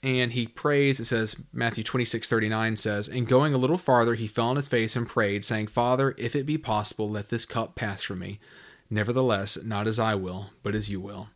And 0.00 0.32
he 0.32 0.46
prays, 0.46 1.00
it 1.00 1.06
says, 1.06 1.36
Matthew 1.52 1.82
26, 1.82 2.28
39 2.28 2.76
says, 2.76 3.08
And 3.08 3.26
going 3.26 3.52
a 3.52 3.58
little 3.58 3.76
farther, 3.78 4.14
he 4.14 4.28
fell 4.28 4.48
on 4.48 4.56
his 4.56 4.68
face 4.68 4.94
and 4.94 5.08
prayed, 5.08 5.44
saying, 5.44 5.66
Father, 5.66 6.14
if 6.16 6.36
it 6.36 6.46
be 6.46 6.56
possible, 6.56 7.10
let 7.10 7.30
this 7.30 7.44
cup 7.44 7.74
pass 7.74 8.04
from 8.04 8.20
me. 8.20 8.38
Nevertheless, 8.88 9.58
not 9.64 9.88
as 9.88 9.98
I 9.98 10.14
will, 10.14 10.50
but 10.62 10.76
as 10.76 10.88
you 10.88 11.00
will. 11.00 11.30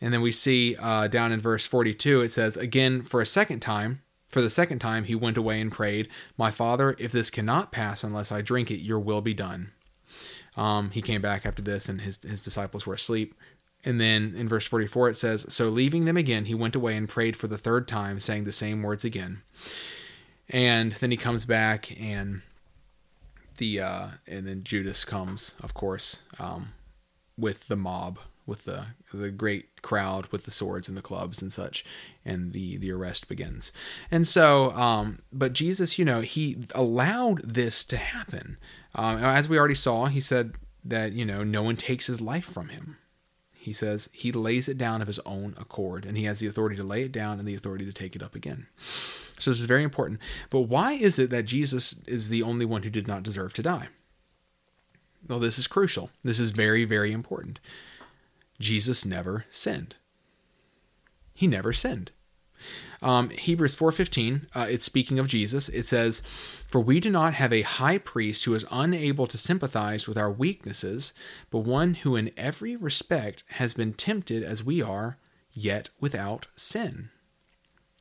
And 0.00 0.14
then 0.14 0.22
we 0.22 0.32
see 0.32 0.76
uh, 0.80 1.08
down 1.08 1.30
in 1.30 1.40
verse 1.40 1.66
42, 1.66 2.22
it 2.22 2.32
says, 2.32 2.56
Again, 2.56 3.02
for 3.02 3.20
a 3.20 3.26
second 3.26 3.60
time, 3.60 4.00
for 4.34 4.42
the 4.42 4.50
second 4.50 4.80
time, 4.80 5.04
he 5.04 5.14
went 5.14 5.36
away 5.36 5.60
and 5.60 5.70
prayed, 5.70 6.08
My 6.36 6.50
father, 6.50 6.96
if 6.98 7.12
this 7.12 7.30
cannot 7.30 7.70
pass 7.70 8.02
unless 8.02 8.32
I 8.32 8.42
drink 8.42 8.68
it, 8.68 8.80
your 8.80 8.98
will 8.98 9.20
be 9.20 9.32
done. 9.32 9.70
Um, 10.56 10.90
he 10.90 11.02
came 11.02 11.22
back 11.22 11.46
after 11.46 11.62
this, 11.62 11.88
and 11.88 12.00
his, 12.00 12.20
his 12.20 12.42
disciples 12.42 12.84
were 12.84 12.94
asleep. 12.94 13.36
And 13.84 14.00
then 14.00 14.34
in 14.36 14.48
verse 14.48 14.66
44, 14.66 15.10
it 15.10 15.16
says, 15.16 15.46
So 15.50 15.68
leaving 15.68 16.04
them 16.04 16.16
again, 16.16 16.46
he 16.46 16.54
went 16.54 16.74
away 16.74 16.96
and 16.96 17.08
prayed 17.08 17.36
for 17.36 17.46
the 17.46 17.56
third 17.56 17.86
time, 17.86 18.18
saying 18.18 18.42
the 18.42 18.52
same 18.52 18.82
words 18.82 19.04
again. 19.04 19.42
And 20.48 20.92
then 20.94 21.12
he 21.12 21.16
comes 21.16 21.44
back, 21.44 21.96
and 22.00 22.42
the 23.58 23.80
uh, 23.80 24.08
and 24.26 24.48
then 24.48 24.64
Judas 24.64 25.04
comes, 25.04 25.54
of 25.62 25.74
course, 25.74 26.24
um, 26.40 26.72
with 27.38 27.68
the 27.68 27.76
mob 27.76 28.18
with 28.46 28.64
the 28.64 28.86
the 29.12 29.30
great 29.30 29.82
crowd 29.82 30.26
with 30.26 30.44
the 30.44 30.50
swords 30.50 30.88
and 30.88 30.96
the 30.98 31.02
clubs 31.02 31.40
and 31.40 31.52
such 31.52 31.84
and 32.24 32.52
the 32.52 32.76
the 32.76 32.90
arrest 32.90 33.28
begins. 33.28 33.72
And 34.10 34.26
so 34.26 34.72
um 34.72 35.20
but 35.32 35.52
jesus 35.52 35.98
you 35.98 36.04
know 36.04 36.20
he 36.20 36.66
allowed 36.74 37.40
this 37.42 37.84
to 37.86 37.96
happen. 37.96 38.58
Um, 38.94 39.18
as 39.18 39.48
we 39.48 39.58
already 39.58 39.74
saw 39.74 40.06
he 40.06 40.20
said 40.20 40.54
that 40.84 41.12
you 41.12 41.24
know 41.24 41.42
no 41.42 41.62
one 41.62 41.76
takes 41.76 42.06
his 42.06 42.20
life 42.20 42.44
from 42.44 42.68
him. 42.68 42.98
He 43.52 43.72
says 43.72 44.10
he 44.12 44.30
lays 44.30 44.68
it 44.68 44.76
down 44.76 45.00
of 45.00 45.08
his 45.08 45.20
own 45.20 45.54
accord 45.56 46.04
and 46.04 46.18
he 46.18 46.24
has 46.24 46.40
the 46.40 46.46
authority 46.46 46.76
to 46.76 46.82
lay 46.82 47.02
it 47.02 47.12
down 47.12 47.38
and 47.38 47.48
the 47.48 47.54
authority 47.54 47.86
to 47.86 47.92
take 47.92 48.14
it 48.14 48.22
up 48.22 48.34
again. 48.34 48.66
So 49.38 49.50
this 49.50 49.60
is 49.60 49.66
very 49.66 49.82
important. 49.82 50.20
But 50.50 50.62
why 50.62 50.92
is 50.92 51.18
it 51.18 51.30
that 51.30 51.46
jesus 51.46 52.02
is 52.06 52.28
the 52.28 52.42
only 52.42 52.66
one 52.66 52.82
who 52.82 52.90
did 52.90 53.08
not 53.08 53.22
deserve 53.22 53.54
to 53.54 53.62
die? 53.62 53.88
Well 55.26 55.38
this 55.38 55.58
is 55.58 55.66
crucial. 55.66 56.10
This 56.22 56.38
is 56.38 56.50
very 56.50 56.84
very 56.84 57.10
important 57.10 57.58
Jesus 58.60 59.04
never 59.04 59.44
sinned. 59.50 59.96
He 61.34 61.46
never 61.46 61.72
sinned. 61.72 62.12
Um, 63.02 63.30
Hebrews 63.30 63.74
4:15, 63.74 64.46
uh, 64.54 64.66
it's 64.70 64.84
speaking 64.84 65.18
of 65.18 65.26
Jesus. 65.26 65.68
It 65.68 65.84
says, 65.84 66.22
"For 66.68 66.80
we 66.80 67.00
do 67.00 67.10
not 67.10 67.34
have 67.34 67.52
a 67.52 67.62
high 67.62 67.98
priest 67.98 68.44
who 68.44 68.54
is 68.54 68.64
unable 68.70 69.26
to 69.26 69.36
sympathize 69.36 70.06
with 70.06 70.16
our 70.16 70.30
weaknesses, 70.30 71.12
but 71.50 71.58
one 71.58 71.94
who 71.94 72.16
in 72.16 72.30
every 72.36 72.76
respect 72.76 73.44
has 73.48 73.74
been 73.74 73.92
tempted 73.92 74.42
as 74.42 74.64
we 74.64 74.80
are, 74.80 75.18
yet 75.52 75.90
without 76.00 76.46
sin." 76.56 77.10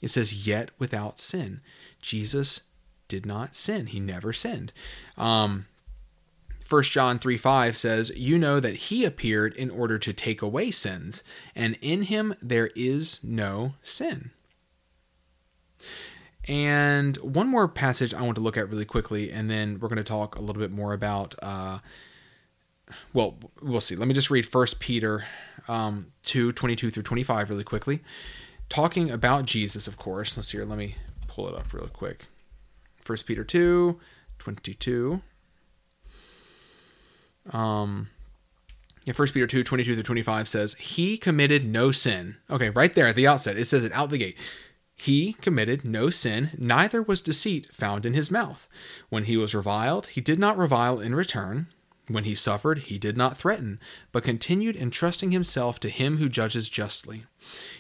It 0.02 0.10
says, 0.10 0.48
"Yet 0.48 0.72
without 0.80 1.20
sin." 1.20 1.62
Jesus 2.02 2.62
did 3.08 3.26
not 3.26 3.56
sin. 3.56 3.88
He 3.88 4.00
never 4.00 4.32
sinned. 4.32 4.72
Um, 5.18 5.66
1 6.74 6.82
John 6.86 7.20
3 7.20 7.38
5 7.38 7.78
says, 7.78 8.12
You 8.16 8.40
know 8.40 8.60
that 8.60 8.76
he 8.76 9.06
appeared 9.06 9.56
in 9.56 9.70
order 9.70 10.00
to 10.00 10.12
take 10.12 10.42
away 10.42 10.72
sins, 10.72 11.24
and 11.54 11.78
in 11.82 12.02
him 12.04 12.34
there 12.42 12.72
is 12.76 13.20
no 13.22 13.76
sin. 13.84 14.32
And 16.48 17.16
one 17.18 17.48
more 17.48 17.68
passage 17.68 18.12
I 18.12 18.24
want 18.24 18.34
to 18.38 18.42
look 18.42 18.58
at 18.58 18.68
really 18.72 18.86
quickly, 18.86 19.32
and 19.32 19.52
then 19.52 19.80
we're 19.80 19.88
going 19.88 19.98
to 19.98 20.04
talk 20.04 20.36
a 20.36 20.42
little 20.42 20.60
bit 20.60 20.72
more 20.72 20.94
about. 20.94 21.36
Uh, 21.44 21.78
well, 23.14 23.38
we'll 23.62 23.80
see. 23.80 23.96
Let 23.96 24.08
me 24.08 24.16
just 24.16 24.32
read 24.32 24.52
1 24.52 24.68
Peter 24.80 25.26
um, 25.68 26.08
2 26.24 26.54
22 26.54 26.90
through 26.90 27.04
25 27.04 27.52
really 27.52 27.64
quickly. 27.64 28.02
Talking 28.68 29.12
about 29.12 29.46
Jesus, 29.46 29.88
of 29.88 29.98
course. 29.98 30.36
Let's 30.36 30.50
see 30.50 30.58
here. 30.58 30.66
Let 30.66 30.80
me 30.80 30.96
pull 31.28 31.48
it 31.48 31.54
up 31.54 31.72
really 31.72 31.90
quick. 31.90 32.26
1 33.06 33.18
Peter 33.28 33.44
2 33.44 34.00
22. 34.40 35.22
Um, 37.51 38.10
yeah, 39.06 39.13
1 39.13 39.27
Peter 39.29 39.47
2, 39.47 39.63
22 39.63 39.95
through 39.95 40.03
25 40.03 40.47
says, 40.47 40.73
He 40.75 41.17
committed 41.17 41.65
no 41.65 41.91
sin. 41.91 42.38
Okay, 42.49 42.69
right 42.69 42.93
there 42.93 43.08
at 43.08 43.15
the 43.15 43.27
outset, 43.27 43.58
it 43.58 43.65
says 43.65 43.84
it 43.84 43.91
out 43.91 44.10
the 44.10 44.17
gate. 44.17 44.38
He 44.95 45.34
committed 45.34 45.84
no 45.84 46.10
sin, 46.10 46.51
neither 46.58 47.01
was 47.01 47.21
deceit 47.21 47.73
found 47.73 48.06
in 48.06 48.13
his 48.13 48.32
mouth. 48.32 48.69
When 49.10 49.25
he 49.25 49.36
was 49.36 49.56
reviled, 49.56 50.08
he 50.08 50.21
did 50.21 50.39
not 50.39 50.58
revile 50.58 50.99
in 50.99 51.15
return. 51.15 51.67
When 52.08 52.25
he 52.25 52.36
suffered, 52.36 52.79
he 52.79 52.97
did 52.97 53.17
not 53.17 53.38
threaten, 53.38 53.79
but 54.12 54.23
continued 54.23 54.75
entrusting 54.75 55.32
himself 55.32 55.79
to 55.82 55.89
him 55.89 56.17
who 56.17 56.29
judges 56.29 56.69
justly. 56.69 57.25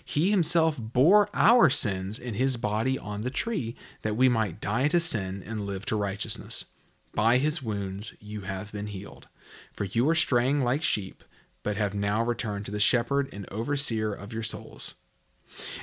He 0.03 0.31
himself 0.31 0.77
bore 0.79 1.29
our 1.33 1.69
sins 1.69 2.19
in 2.19 2.33
his 2.33 2.57
body 2.57 2.97
on 2.97 3.21
the 3.21 3.29
tree, 3.29 3.75
that 4.01 4.15
we 4.15 4.29
might 4.29 4.61
die 4.61 4.87
to 4.89 4.99
sin 4.99 5.43
and 5.45 5.61
live 5.65 5.85
to 5.87 5.95
righteousness. 5.95 6.65
By 7.13 7.37
his 7.37 7.61
wounds 7.61 8.13
you 8.19 8.41
have 8.41 8.71
been 8.71 8.87
healed. 8.87 9.27
For 9.71 9.85
you 9.85 10.07
are 10.09 10.15
straying 10.15 10.61
like 10.61 10.81
sheep, 10.81 11.23
but 11.63 11.75
have 11.75 11.93
now 11.93 12.23
returned 12.23 12.65
to 12.65 12.71
the 12.71 12.79
shepherd 12.79 13.29
and 13.31 13.49
overseer 13.51 14.13
of 14.13 14.33
your 14.33 14.43
souls. 14.43 14.95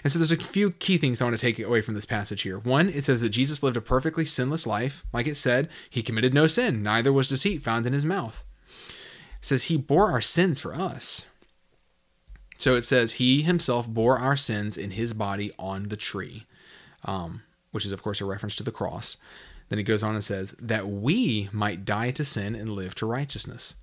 And 0.03 0.13
so 0.13 0.19
there's 0.19 0.33
a 0.33 0.37
few 0.37 0.73
key 0.73 0.99
things 0.99 1.21
I 1.21 1.25
want 1.25 1.39
to 1.39 1.41
take 1.41 1.59
away 1.59 1.81
from 1.81 1.95
this 1.95 2.07
passage 2.07 2.43
here. 2.43 2.59
One, 2.59 2.89
it 2.89 3.05
says 3.05 3.21
that 3.21 3.29
Jesus 3.31 3.63
lived 3.63 3.77
a 3.77 3.81
perfectly 3.81 4.25
sinless 4.25 4.67
life. 4.67 5.05
Like 5.13 5.27
it 5.27 5.37
said, 5.37 5.69
he 5.89 6.03
committed 6.03 6.35
no 6.35 6.47
sin, 6.47 6.83
neither 6.83 7.13
was 7.13 7.29
deceit 7.29 7.63
found 7.63 7.87
in 7.87 7.93
his 7.93 8.05
mouth. 8.05 8.45
It 9.39 9.47
says 9.47 9.65
he 9.65 9.77
bore 9.77 10.11
our 10.11 10.21
sins 10.21 10.61
for 10.61 10.75
us. 10.75 11.27
So 12.59 12.75
it 12.75 12.83
says 12.83 13.13
he 13.13 13.43
himself 13.43 13.89
bore 13.89 14.19
our 14.19 14.37
sins 14.37 14.77
in 14.77 14.91
his 14.91 15.13
body 15.15 15.51
on 15.59 15.85
the 15.85 15.97
tree, 15.97 16.47
um, 17.05 17.43
which 17.71 17.87
is, 17.87 17.93
of 17.93 18.03
course, 18.03 18.21
a 18.21 18.27
reference 18.27 18.55
to 18.57 18.63
the 18.63 18.73
cross. 18.73 19.17
Then 19.71 19.79
he 19.79 19.85
goes 19.85 20.03
on 20.03 20.15
and 20.15 20.23
says, 20.23 20.55
that 20.61 20.89
we 20.89 21.49
might 21.53 21.85
die 21.85 22.11
to 22.11 22.25
sin 22.25 22.55
and 22.55 22.69
live 22.69 22.95
to 22.97 23.07
righteousness. 23.07 23.77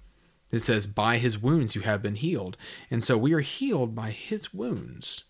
It 0.52 0.60
says, 0.60 0.86
by 0.86 1.18
his 1.18 1.42
wounds 1.42 1.76
you 1.76 1.82
have 1.82 2.04
been 2.04 2.16
healed. 2.16 2.58
And 2.92 3.04
so 3.04 3.18
we 3.18 3.34
are 3.34 3.40
healed 3.40 3.96
by 3.96 4.12
his 4.12 4.54
wounds. 4.54 5.24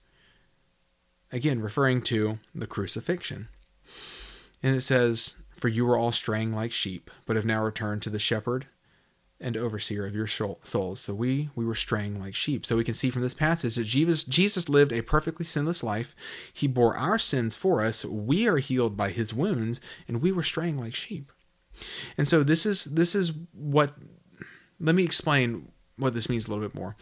Again, 1.31 1.61
referring 1.61 2.01
to 2.03 2.39
the 2.53 2.67
crucifixion. 2.67 3.47
And 4.63 4.75
it 4.75 4.81
says, 4.81 5.37
For 5.55 5.67
you 5.67 5.85
were 5.85 5.97
all 5.97 6.11
straying 6.11 6.53
like 6.53 6.71
sheep, 6.71 7.11
but 7.25 7.35
have 7.35 7.45
now 7.45 7.63
returned 7.63 8.01
to 8.03 8.09
the 8.09 8.19
shepherd 8.19 8.65
and 9.39 9.55
overseer 9.55 10.05
of 10.05 10.15
your 10.15 10.27
souls. 10.27 10.99
So 10.99 11.13
we 11.13 11.49
we 11.55 11.65
were 11.65 11.75
straying 11.75 12.19
like 12.19 12.35
sheep. 12.35 12.65
So 12.65 12.75
we 12.75 12.83
can 12.83 12.93
see 12.93 13.09
from 13.09 13.21
this 13.21 13.33
passage 13.33 13.75
that 13.75 13.85
Jesus 13.85 14.23
Jesus 14.23 14.67
lived 14.67 14.91
a 14.91 15.01
perfectly 15.01 15.45
sinless 15.45 15.83
life. 15.83 16.15
He 16.51 16.67
bore 16.67 16.95
our 16.95 17.19
sins 17.19 17.55
for 17.55 17.83
us. 17.83 18.03
We 18.03 18.47
are 18.47 18.57
healed 18.57 18.97
by 18.97 19.11
his 19.11 19.33
wounds, 19.33 19.79
and 20.07 20.21
we 20.21 20.31
were 20.31 20.43
straying 20.43 20.79
like 20.79 20.95
sheep. 20.95 21.31
And 22.17 22.27
so 22.27 22.43
this 22.43 22.65
is 22.65 22.85
this 22.85 23.13
is 23.13 23.31
what 23.53 23.93
let 24.79 24.95
me 24.95 25.03
explain 25.03 25.71
what 25.97 26.13
this 26.13 26.29
means 26.29 26.47
a 26.47 26.51
little 26.51 26.67
bit 26.67 26.75
more. 26.75 26.95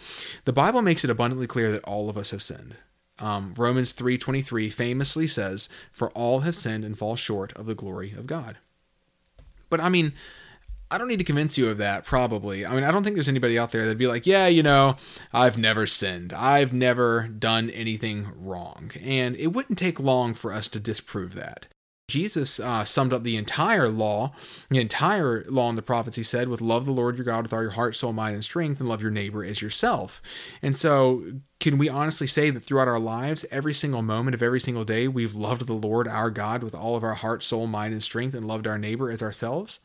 The 0.45 0.53
Bible 0.53 0.81
makes 0.81 1.03
it 1.03 1.09
abundantly 1.09 1.47
clear 1.47 1.71
that 1.71 1.83
all 1.83 2.09
of 2.09 2.17
us 2.17 2.31
have 2.31 2.41
sinned. 2.41 2.77
Um, 3.19 3.53
Romans 3.55 3.93
3:23 3.93 4.69
famously 4.69 5.27
says, 5.27 5.69
"For 5.91 6.09
all 6.11 6.41
have 6.41 6.55
sinned 6.55 6.83
and 6.83 6.97
fall 6.97 7.15
short 7.15 7.53
of 7.53 7.65
the 7.65 7.75
glory 7.75 8.11
of 8.11 8.27
God." 8.27 8.57
But 9.69 9.79
I 9.79 9.89
mean, 9.89 10.13
I 10.91 10.97
don't 10.97 11.07
need 11.07 11.19
to 11.19 11.25
convince 11.25 11.57
you 11.57 11.69
of 11.69 11.77
that, 11.79 12.05
probably. 12.05 12.65
I 12.65 12.73
mean, 12.73 12.83
I 12.83 12.91
don't 12.91 13.03
think 13.03 13.15
there's 13.15 13.29
anybody 13.29 13.57
out 13.57 13.71
there 13.71 13.83
that'd 13.83 13.97
be 13.97 14.07
like, 14.07 14.27
yeah, 14.27 14.47
you 14.47 14.61
know, 14.61 14.97
I've 15.33 15.57
never 15.57 15.87
sinned. 15.87 16.31
I've 16.31 16.73
never 16.73 17.27
done 17.27 17.69
anything 17.71 18.31
wrong. 18.35 18.91
And 19.01 19.35
it 19.35 19.47
wouldn't 19.47 19.79
take 19.79 19.99
long 19.99 20.33
for 20.33 20.53
us 20.53 20.67
to 20.69 20.79
disprove 20.79 21.33
that. 21.35 21.67
Jesus 22.07 22.59
uh, 22.59 22.85
summed 22.85 23.13
up 23.13 23.23
the 23.23 23.35
entire 23.35 23.89
law, 23.89 24.33
the 24.69 24.79
entire 24.79 25.43
law 25.49 25.69
and 25.69 25.77
the 25.77 25.81
prophets, 25.81 26.17
he 26.17 26.23
said, 26.23 26.49
with 26.49 26.61
love 26.61 26.85
the 26.85 26.91
Lord 26.91 27.15
your 27.15 27.25
God 27.25 27.41
with 27.41 27.51
all 27.51 27.63
your 27.63 27.71
heart, 27.71 27.95
soul, 27.95 28.13
mind, 28.13 28.35
and 28.35 28.43
strength, 28.43 28.79
and 28.79 28.87
love 28.87 29.01
your 29.01 29.09
neighbor 29.09 29.43
as 29.43 29.59
yourself. 29.59 30.21
And 30.61 30.77
so, 30.77 31.23
can 31.59 31.79
we 31.79 31.89
honestly 31.89 32.27
say 32.27 32.51
that 32.51 32.63
throughout 32.63 32.87
our 32.87 32.99
lives, 32.99 33.43
every 33.49 33.73
single 33.73 34.03
moment 34.03 34.35
of 34.35 34.43
every 34.43 34.59
single 34.59 34.85
day, 34.85 35.07
we've 35.07 35.33
loved 35.33 35.65
the 35.65 35.73
Lord 35.73 36.07
our 36.07 36.29
God 36.29 36.63
with 36.63 36.75
all 36.75 36.95
of 36.95 37.03
our 37.03 37.15
heart, 37.15 37.41
soul, 37.41 37.65
mind, 37.65 37.93
and 37.93 38.03
strength, 38.03 38.35
and 38.35 38.45
loved 38.47 38.67
our 38.67 38.77
neighbor 38.77 39.09
as 39.09 39.23
ourselves? 39.23 39.79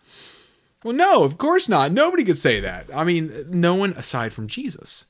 Well, 0.83 0.95
no, 0.95 1.25
of 1.25 1.37
course 1.37 1.69
not. 1.69 1.93
Nobody 1.93 2.25
could 2.25 2.39
say 2.39 2.61
that. 2.61 2.87
I 2.95 3.05
mean, 3.05 3.47
no 3.49 3.75
one 3.75 3.93
aside 3.93 4.33
from 4.33 4.49
Jesus. 4.49 5.07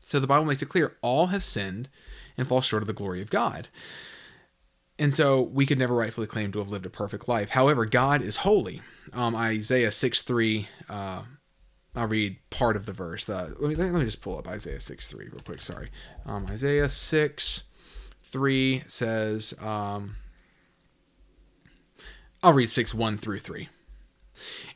So 0.00 0.20
the 0.20 0.26
Bible 0.26 0.46
makes 0.46 0.62
it 0.62 0.68
clear 0.68 0.96
all 1.02 1.28
have 1.28 1.42
sinned 1.42 1.88
and 2.36 2.46
fall 2.46 2.60
short 2.60 2.82
of 2.82 2.86
the 2.86 2.92
glory 2.92 3.22
of 3.22 3.30
God. 3.30 3.68
And 4.98 5.14
so 5.14 5.42
we 5.42 5.66
could 5.66 5.78
never 5.78 5.94
rightfully 5.94 6.26
claim 6.26 6.52
to 6.52 6.58
have 6.58 6.70
lived 6.70 6.86
a 6.86 6.90
perfect 6.90 7.28
life. 7.28 7.50
However, 7.50 7.84
God 7.84 8.22
is 8.22 8.38
holy. 8.38 8.80
Um, 9.12 9.34
Isaiah 9.34 9.90
6 9.90 10.22
3, 10.22 10.68
uh, 10.88 11.22
I'll 11.94 12.06
read 12.06 12.38
part 12.50 12.76
of 12.76 12.86
the 12.86 12.92
verse. 12.92 13.28
Let, 13.28 13.60
me, 13.60 13.74
let 13.74 13.92
me 13.92 14.04
just 14.04 14.22
pull 14.22 14.38
up 14.38 14.48
Isaiah 14.48 14.80
6 14.80 15.08
3 15.08 15.28
real 15.28 15.42
quick. 15.44 15.60
Sorry. 15.60 15.90
Um, 16.24 16.46
Isaiah 16.50 16.88
6 16.88 17.64
3 18.22 18.84
says, 18.86 19.54
um, 19.60 20.16
I'll 22.42 22.52
read 22.54 22.70
6 22.70 22.94
1 22.94 23.18
through 23.18 23.40
3. 23.40 23.68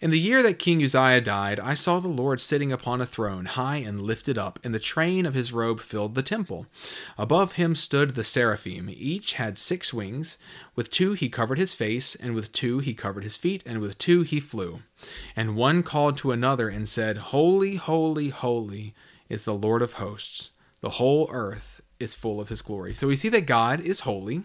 In 0.01 0.11
the 0.11 0.18
year 0.18 0.42
that 0.42 0.59
King 0.59 0.83
Uzziah 0.83 1.20
died, 1.20 1.61
I 1.61 1.75
saw 1.75 2.01
the 2.01 2.09
Lord 2.09 2.40
sitting 2.40 2.73
upon 2.73 3.01
a 3.01 3.07
throne, 3.07 3.46
high 3.46 3.77
and 3.77 4.01
lifted 4.01 4.38
up, 4.38 4.59
and 4.64 4.75
the 4.75 4.79
train 4.79 5.27
of 5.27 5.35
his 5.35 5.53
robe 5.53 5.81
filled 5.81 6.14
the 6.14 6.23
temple. 6.23 6.66
Above 7.18 7.53
him 7.53 7.75
stood 7.75 8.14
the 8.14 8.25
seraphim. 8.25 8.88
Each 8.90 9.35
had 9.35 9.59
six 9.59 9.92
wings. 9.92 10.38
With 10.75 10.90
two 10.90 11.12
he 11.12 11.29
covered 11.29 11.59
his 11.59 11.75
face, 11.75 12.14
and 12.14 12.35
with 12.35 12.53
two 12.53 12.79
he 12.79 12.94
covered 12.94 13.25
his 13.25 13.37
feet, 13.37 13.62
and 13.66 13.81
with 13.81 13.99
two 13.99 14.23
he 14.23 14.40
flew. 14.40 14.81
And 15.37 15.57
one 15.57 15.83
called 15.83 16.16
to 16.18 16.33
another 16.33 16.68
and 16.68 16.88
said, 16.88 17.16
Holy, 17.16 17.77
holy, 17.77 18.29
holy 18.31 18.94
is 19.29 19.44
the 19.44 19.55
Lord 19.55 19.83
of 19.83 19.94
hosts. 19.94 20.51
The 20.81 20.90
whole 20.90 21.29
earth 21.31 21.81
is 21.99 22.14
full 22.14 22.40
of 22.40 22.49
his 22.49 22.62
glory. 22.62 22.94
So 22.94 23.07
we 23.07 23.16
see 23.16 23.29
that 23.29 23.46
God 23.46 23.81
is 23.81 24.01
holy. 24.01 24.42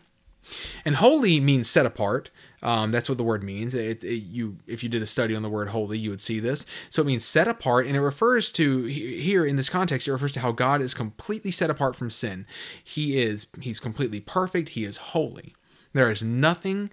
And 0.84 0.98
holy 0.98 1.40
means 1.40 1.70
set 1.70 1.86
apart. 1.86 2.30
Um, 2.66 2.90
that's 2.90 3.08
what 3.08 3.20
the 3.20 3.24
word 3.24 3.44
means. 3.44 3.76
It, 3.76 4.04
it, 4.04 4.24
you, 4.24 4.58
if 4.66 4.82
you 4.82 4.90
did 4.90 5.04
a 5.04 5.06
study 5.06 5.36
on 5.36 5.44
the 5.44 5.50
word 5.50 5.70
holy, 5.70 6.00
you 6.00 6.10
would 6.10 6.20
see 6.20 6.40
this. 6.40 6.66
So 6.90 7.04
it 7.04 7.06
means 7.06 7.24
set 7.24 7.48
apart, 7.48 7.86
and 7.86 7.96
it 7.96 8.02
refers 8.02 8.52
to 8.54 8.86
here 8.86 9.46
in 9.46 9.56
this 9.56 9.70
context. 9.70 10.08
It 10.08 10.12
refers 10.12 10.32
to 10.32 10.40
how 10.40 10.52
God 10.52 10.82
is 10.82 10.96
completely 10.96 11.52
set 11.52 11.70
apart 11.70 11.96
from 11.96 12.10
sin. 12.10 12.48
He 12.84 13.22
is 13.22 13.46
he's 13.62 13.80
completely 13.80 14.20
perfect. 14.20 14.70
He 14.70 14.84
is 14.84 14.98
holy. 14.98 15.54
There 15.94 16.10
is 16.10 16.24
nothing 16.24 16.90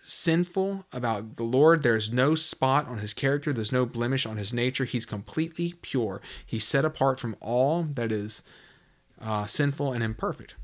sinful 0.00 0.86
about 0.90 1.36
the 1.36 1.44
Lord. 1.44 1.82
There's 1.82 2.10
no 2.10 2.34
spot 2.34 2.88
on 2.88 2.96
his 2.96 3.12
character. 3.12 3.52
There's 3.52 3.72
no 3.72 3.84
blemish 3.84 4.24
on 4.24 4.38
his 4.38 4.54
nature. 4.54 4.86
He's 4.86 5.04
completely 5.04 5.74
pure. 5.82 6.22
He's 6.46 6.64
set 6.64 6.86
apart 6.86 7.20
from 7.20 7.36
all 7.42 7.82
that 7.82 8.10
is 8.10 8.40
uh, 9.20 9.44
sinful 9.44 9.92
and 9.92 10.02
imperfect 10.02 10.54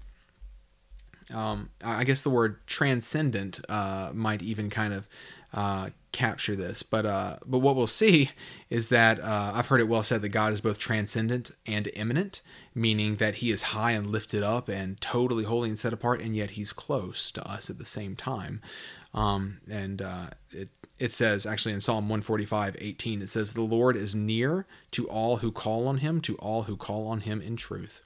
um, 1.33 1.71
I 1.83 2.05
guess 2.05 2.23
the 2.23 2.31
word 2.31 2.67
transcendent 2.67 3.61
uh, 3.69 4.11
might 4.14 4.43
even 4.43 4.71
kind 4.71 4.95
of 4.95 5.09
uh, 5.53 5.91
capture 6.12 6.57
this. 6.57 6.83
But 6.83 7.07
uh, 7.07 7.37
but 7.47 7.59
what 7.59 7.77
we'll 7.77 7.87
see 7.87 8.31
is 8.71 8.88
that 8.88 9.21
uh, 9.21 9.53
I've 9.55 9.67
heard 9.67 9.81
it 9.81 9.88
well 9.88 10.03
said 10.03 10.23
that 10.23 10.31
God 10.31 10.53
is 10.53 10.61
both 10.61 10.79
transcendent 10.79 11.51
and 11.67 11.91
immanent, 11.95 12.43
meaning 12.75 13.17
that 13.17 13.37
He 13.37 13.51
is 13.51 13.62
high 13.62 13.93
and 13.93 14.07
lifted 14.07 14.43
up 14.43 14.69
and 14.69 15.01
totally 15.01 15.45
holy 15.45 15.69
and 15.69 15.79
set 15.79 15.93
apart, 15.93 16.21
and 16.21 16.35
yet 16.37 16.51
He's 16.51 16.73
close 16.73 17.31
to 17.33 17.47
us 17.49 17.71
at 17.71 17.79
the 17.79 17.85
same 17.85 18.17
time. 18.17 18.61
Um, 19.14 19.59
and 19.71 20.03
uh, 20.03 20.27
it 20.51 20.69
it 20.98 21.12
says 21.12 21.46
actually 21.46 21.74
in 21.74 21.80
Psalm 21.80 22.08
145, 22.08 22.76
18, 22.78 23.22
it 23.22 23.30
says, 23.30 23.54
The 23.54 23.61
Lord 23.61 23.96
is 23.96 24.14
near 24.14 24.66
to 24.92 25.08
all 25.08 25.38
who 25.38 25.52
call 25.52 25.87
on 25.87 25.98
him, 25.98 26.20
to 26.22 26.37
all 26.37 26.64
who 26.64 26.76
call 26.76 27.06
on 27.06 27.20
him 27.20 27.40
in 27.40 27.56
truth. 27.56 28.02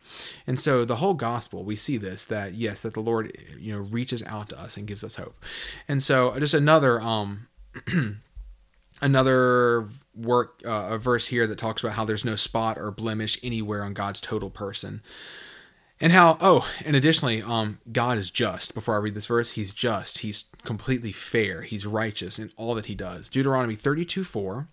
And 0.46 0.60
so 0.60 0.84
the 0.84 0.96
whole 0.96 1.14
gospel, 1.14 1.64
we 1.64 1.76
see 1.76 1.96
this, 1.96 2.24
that 2.26 2.54
yes, 2.54 2.82
that 2.82 2.94
the 2.94 3.00
Lord, 3.00 3.36
you 3.58 3.72
know, 3.72 3.80
reaches 3.80 4.22
out 4.24 4.50
to 4.50 4.60
us 4.60 4.76
and 4.76 4.86
gives 4.86 5.02
us 5.02 5.16
hope. 5.16 5.42
And 5.88 6.02
so 6.02 6.38
just 6.38 6.54
another, 6.54 7.00
um, 7.00 7.48
another 9.00 9.88
work, 10.14 10.60
uh, 10.66 10.88
a 10.90 10.98
verse 10.98 11.28
here 11.28 11.46
that 11.46 11.58
talks 11.58 11.82
about 11.82 11.94
how 11.94 12.04
there's 12.04 12.24
no 12.24 12.36
spot 12.36 12.78
or 12.78 12.90
blemish 12.90 13.38
anywhere 13.42 13.82
on 13.82 13.94
God's 13.94 14.20
total 14.20 14.50
person 14.50 15.02
and 16.02 16.12
how 16.12 16.36
oh 16.40 16.68
and 16.84 16.96
additionally 16.96 17.40
um 17.40 17.78
god 17.90 18.18
is 18.18 18.28
just. 18.28 18.74
Before 18.74 18.96
i 18.96 18.98
read 18.98 19.14
this 19.14 19.28
verse 19.28 19.52
he's 19.52 19.72
just. 19.72 20.18
He's 20.18 20.46
completely 20.64 21.12
fair. 21.12 21.62
He's 21.62 21.86
righteous 21.86 22.38
in 22.38 22.50
all 22.56 22.74
that 22.74 22.86
he 22.86 22.94
does. 22.94 23.28
Deuteronomy 23.30 23.76
32 23.76 24.24
4 24.24 24.68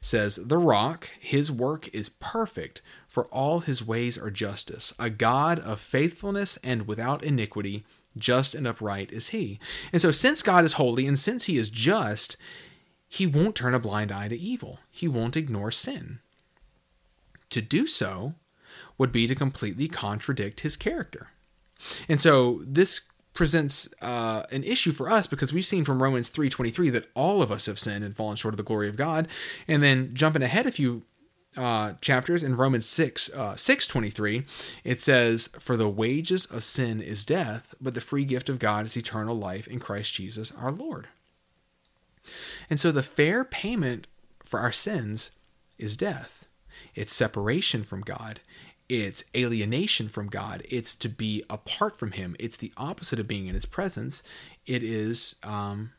says 0.00 0.36
the 0.36 0.58
rock 0.58 1.10
his 1.20 1.52
work 1.52 1.88
is 1.94 2.08
perfect 2.08 2.80
for 3.06 3.26
all 3.26 3.60
his 3.60 3.86
ways 3.86 4.16
are 4.16 4.30
justice. 4.30 4.94
A 4.98 5.10
god 5.10 5.60
of 5.60 5.80
faithfulness 5.80 6.58
and 6.64 6.88
without 6.88 7.22
iniquity 7.22 7.84
just 8.16 8.54
and 8.54 8.66
upright 8.66 9.12
is 9.12 9.28
he. 9.28 9.60
And 9.92 10.00
so 10.00 10.10
since 10.10 10.42
god 10.42 10.64
is 10.64 10.72
holy 10.72 11.06
and 11.06 11.18
since 11.18 11.44
he 11.44 11.58
is 11.58 11.68
just 11.68 12.38
he 13.06 13.26
won't 13.26 13.54
turn 13.54 13.74
a 13.74 13.78
blind 13.78 14.10
eye 14.10 14.28
to 14.28 14.38
evil. 14.38 14.78
He 14.90 15.08
won't 15.08 15.36
ignore 15.36 15.70
sin. 15.70 16.20
To 17.50 17.60
do 17.60 17.86
so 17.86 18.36
would 19.00 19.10
be 19.10 19.26
to 19.26 19.34
completely 19.34 19.88
contradict 19.88 20.60
his 20.60 20.76
character. 20.76 21.30
And 22.06 22.20
so 22.20 22.60
this 22.66 23.00
presents 23.32 23.88
uh, 24.02 24.42
an 24.52 24.62
issue 24.62 24.92
for 24.92 25.08
us 25.10 25.26
because 25.26 25.54
we've 25.54 25.64
seen 25.64 25.84
from 25.84 26.02
Romans 26.02 26.28
3:23 26.28 26.92
that 26.92 27.08
all 27.14 27.40
of 27.40 27.50
us 27.50 27.64
have 27.64 27.78
sinned 27.78 28.04
and 28.04 28.14
fallen 28.14 28.36
short 28.36 28.52
of 28.52 28.58
the 28.58 28.62
glory 28.62 28.90
of 28.90 28.96
God. 28.96 29.26
And 29.66 29.82
then 29.82 30.10
jumping 30.12 30.42
ahead 30.42 30.66
a 30.66 30.70
few 30.70 31.04
uh, 31.56 31.94
chapters 32.02 32.42
in 32.42 32.56
Romans 32.56 32.84
6 32.84 33.30
uh, 33.30 33.54
6:23 33.54 34.44
it 34.84 35.00
says 35.00 35.48
for 35.58 35.78
the 35.78 35.88
wages 35.88 36.44
of 36.44 36.62
sin 36.62 37.00
is 37.00 37.24
death 37.24 37.74
but 37.80 37.94
the 37.94 38.02
free 38.02 38.24
gift 38.24 38.50
of 38.50 38.58
God 38.58 38.84
is 38.84 38.96
eternal 38.96 39.34
life 39.34 39.66
in 39.66 39.80
Christ 39.80 40.12
Jesus 40.12 40.52
our 40.52 40.70
Lord. 40.70 41.08
And 42.68 42.78
so 42.78 42.92
the 42.92 43.02
fair 43.02 43.44
payment 43.44 44.06
for 44.44 44.60
our 44.60 44.72
sins 44.72 45.30
is 45.78 45.96
death. 45.96 46.46
It's 46.94 47.14
separation 47.14 47.82
from 47.82 48.02
God 48.02 48.40
it's 48.90 49.22
alienation 49.36 50.08
from 50.08 50.26
God. 50.26 50.64
It's 50.68 50.96
to 50.96 51.08
be 51.08 51.44
apart 51.48 51.96
from 51.96 52.10
Him. 52.12 52.34
It's 52.40 52.56
the 52.56 52.72
opposite 52.76 53.20
of 53.20 53.28
being 53.28 53.46
in 53.46 53.54
His 53.54 53.64
presence. 53.64 54.24
It 54.66 54.82
is, 54.82 55.36
um, 55.44 55.92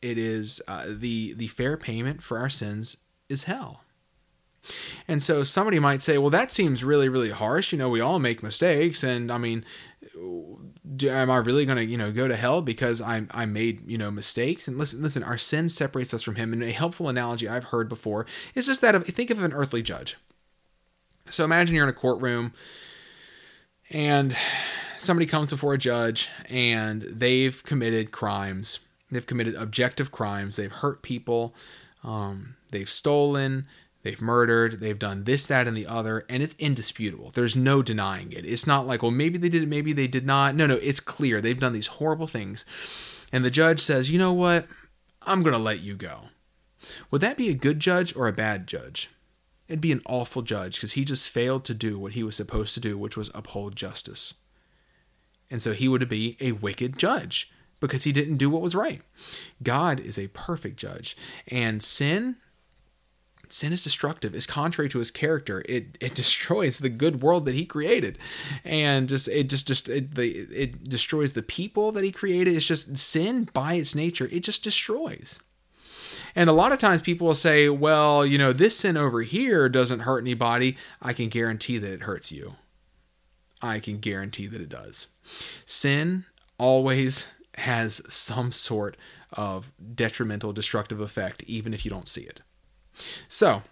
it 0.00 0.16
is 0.16 0.62
uh, 0.66 0.86
the 0.88 1.34
the 1.34 1.48
fair 1.48 1.76
payment 1.76 2.22
for 2.22 2.38
our 2.38 2.48
sins 2.48 2.96
is 3.28 3.44
hell. 3.44 3.82
And 5.06 5.22
so 5.22 5.44
somebody 5.44 5.78
might 5.78 6.02
say, 6.02 6.18
well, 6.18 6.30
that 6.30 6.50
seems 6.50 6.84
really, 6.84 7.08
really 7.08 7.30
harsh. 7.30 7.72
You 7.72 7.78
know, 7.78 7.88
we 7.88 8.00
all 8.00 8.18
make 8.18 8.42
mistakes, 8.42 9.02
and 9.02 9.30
I 9.30 9.38
mean, 9.38 9.64
do, 10.96 11.08
am 11.08 11.30
I 11.30 11.36
really 11.36 11.64
going 11.64 11.78
to, 11.78 11.84
you 11.84 11.96
know, 11.96 12.12
go 12.12 12.28
to 12.28 12.36
hell 12.36 12.62
because 12.62 13.02
I 13.02 13.26
I 13.30 13.44
made 13.44 13.90
you 13.90 13.98
know 13.98 14.10
mistakes? 14.10 14.68
And 14.68 14.78
listen, 14.78 15.02
listen, 15.02 15.22
our 15.22 15.38
sin 15.38 15.68
separates 15.68 16.14
us 16.14 16.22
from 16.22 16.36
Him. 16.36 16.54
And 16.54 16.62
a 16.62 16.70
helpful 16.72 17.10
analogy 17.10 17.46
I've 17.46 17.64
heard 17.64 17.90
before 17.90 18.24
is 18.54 18.64
just 18.64 18.80
that 18.80 18.94
of 18.94 19.04
think 19.04 19.28
of 19.28 19.42
an 19.42 19.52
earthly 19.52 19.82
judge. 19.82 20.16
So 21.30 21.44
imagine 21.44 21.74
you're 21.74 21.84
in 21.84 21.90
a 21.90 21.94
courtroom 21.94 22.52
and 23.90 24.36
somebody 24.98 25.26
comes 25.26 25.50
before 25.50 25.74
a 25.74 25.78
judge 25.78 26.28
and 26.48 27.02
they've 27.02 27.62
committed 27.64 28.10
crimes. 28.10 28.80
They've 29.10 29.26
committed 29.26 29.54
objective 29.54 30.12
crimes. 30.12 30.56
They've 30.56 30.72
hurt 30.72 31.02
people. 31.02 31.54
Um, 32.04 32.56
they've 32.70 32.90
stolen. 32.90 33.66
They've 34.02 34.20
murdered. 34.20 34.80
They've 34.80 34.98
done 34.98 35.24
this, 35.24 35.46
that, 35.46 35.66
and 35.66 35.76
the 35.76 35.86
other. 35.86 36.24
And 36.28 36.42
it's 36.42 36.54
indisputable. 36.58 37.30
There's 37.30 37.56
no 37.56 37.82
denying 37.82 38.32
it. 38.32 38.44
It's 38.44 38.66
not 38.66 38.86
like, 38.86 39.02
well, 39.02 39.10
maybe 39.10 39.38
they 39.38 39.48
did 39.48 39.62
it, 39.62 39.68
maybe 39.68 39.92
they 39.92 40.06
did 40.06 40.26
not. 40.26 40.54
No, 40.54 40.66
no, 40.66 40.76
it's 40.76 41.00
clear. 41.00 41.40
They've 41.40 41.58
done 41.58 41.72
these 41.72 41.86
horrible 41.88 42.26
things. 42.26 42.64
And 43.32 43.44
the 43.44 43.50
judge 43.50 43.80
says, 43.80 44.10
you 44.10 44.18
know 44.18 44.32
what? 44.32 44.66
I'm 45.26 45.42
going 45.42 45.54
to 45.54 45.58
let 45.60 45.80
you 45.80 45.94
go. 45.94 46.26
Would 47.10 47.20
that 47.22 47.36
be 47.36 47.48
a 47.48 47.54
good 47.54 47.80
judge 47.80 48.14
or 48.14 48.28
a 48.28 48.32
bad 48.32 48.66
judge? 48.66 49.10
It'd 49.68 49.80
be 49.80 49.92
an 49.92 50.02
awful 50.06 50.42
judge 50.42 50.76
because 50.76 50.92
he 50.92 51.04
just 51.04 51.30
failed 51.30 51.64
to 51.66 51.74
do 51.74 51.98
what 51.98 52.12
he 52.12 52.22
was 52.22 52.36
supposed 52.36 52.74
to 52.74 52.80
do, 52.80 52.96
which 52.96 53.16
was 53.16 53.30
uphold 53.34 53.76
justice. 53.76 54.34
And 55.50 55.62
so 55.62 55.72
he 55.72 55.88
would 55.88 56.08
be 56.08 56.36
a 56.40 56.52
wicked 56.52 56.98
judge 56.98 57.52
because 57.80 58.04
he 58.04 58.12
didn't 58.12 58.38
do 58.38 58.50
what 58.50 58.62
was 58.62 58.74
right. 58.74 59.02
God 59.62 60.00
is 60.00 60.18
a 60.18 60.28
perfect 60.28 60.78
judge, 60.78 61.16
and 61.46 61.82
sin 61.82 62.36
sin 63.50 63.72
is 63.72 63.82
destructive 63.82 64.34
it's 64.34 64.46
contrary 64.46 64.90
to 64.90 64.98
his 64.98 65.10
character 65.10 65.64
it 65.66 65.96
it 66.00 66.14
destroys 66.14 66.80
the 66.80 66.90
good 66.90 67.22
world 67.22 67.46
that 67.46 67.54
he 67.54 67.64
created 67.64 68.18
and 68.62 69.08
just 69.08 69.26
it 69.28 69.48
just 69.48 69.66
just 69.66 69.88
it, 69.88 70.14
the, 70.16 70.28
it 70.54 70.84
destroys 70.84 71.32
the 71.32 71.42
people 71.42 71.90
that 71.90 72.04
he 72.04 72.12
created 72.12 72.54
it's 72.54 72.66
just 72.66 72.98
sin 72.98 73.48
by 73.54 73.72
its 73.72 73.94
nature 73.94 74.28
it 74.30 74.40
just 74.40 74.62
destroys 74.62 75.40
and 76.38 76.48
a 76.48 76.52
lot 76.52 76.70
of 76.70 76.78
times 76.78 77.02
people 77.02 77.26
will 77.26 77.34
say 77.34 77.68
well 77.68 78.24
you 78.24 78.38
know 78.38 78.52
this 78.52 78.78
sin 78.78 78.96
over 78.96 79.22
here 79.22 79.68
doesn't 79.68 80.00
hurt 80.00 80.20
anybody. 80.20 80.76
I 81.02 81.12
can 81.12 81.28
guarantee 81.28 81.78
that 81.78 81.92
it 81.92 82.02
hurts 82.02 82.30
you. 82.30 82.54
I 83.60 83.80
can 83.80 83.98
guarantee 83.98 84.46
that 84.46 84.60
it 84.60 84.68
does. 84.68 85.08
Sin 85.66 86.26
always 86.56 87.32
has 87.56 88.00
some 88.08 88.52
sort 88.52 88.96
of 89.32 89.72
detrimental 89.94 90.52
destructive 90.52 91.00
effect 91.00 91.42
even 91.42 91.74
if 91.74 91.84
you 91.84 91.90
don't 91.90 92.06
see 92.06 92.22
it. 92.22 92.40
So, 93.26 93.62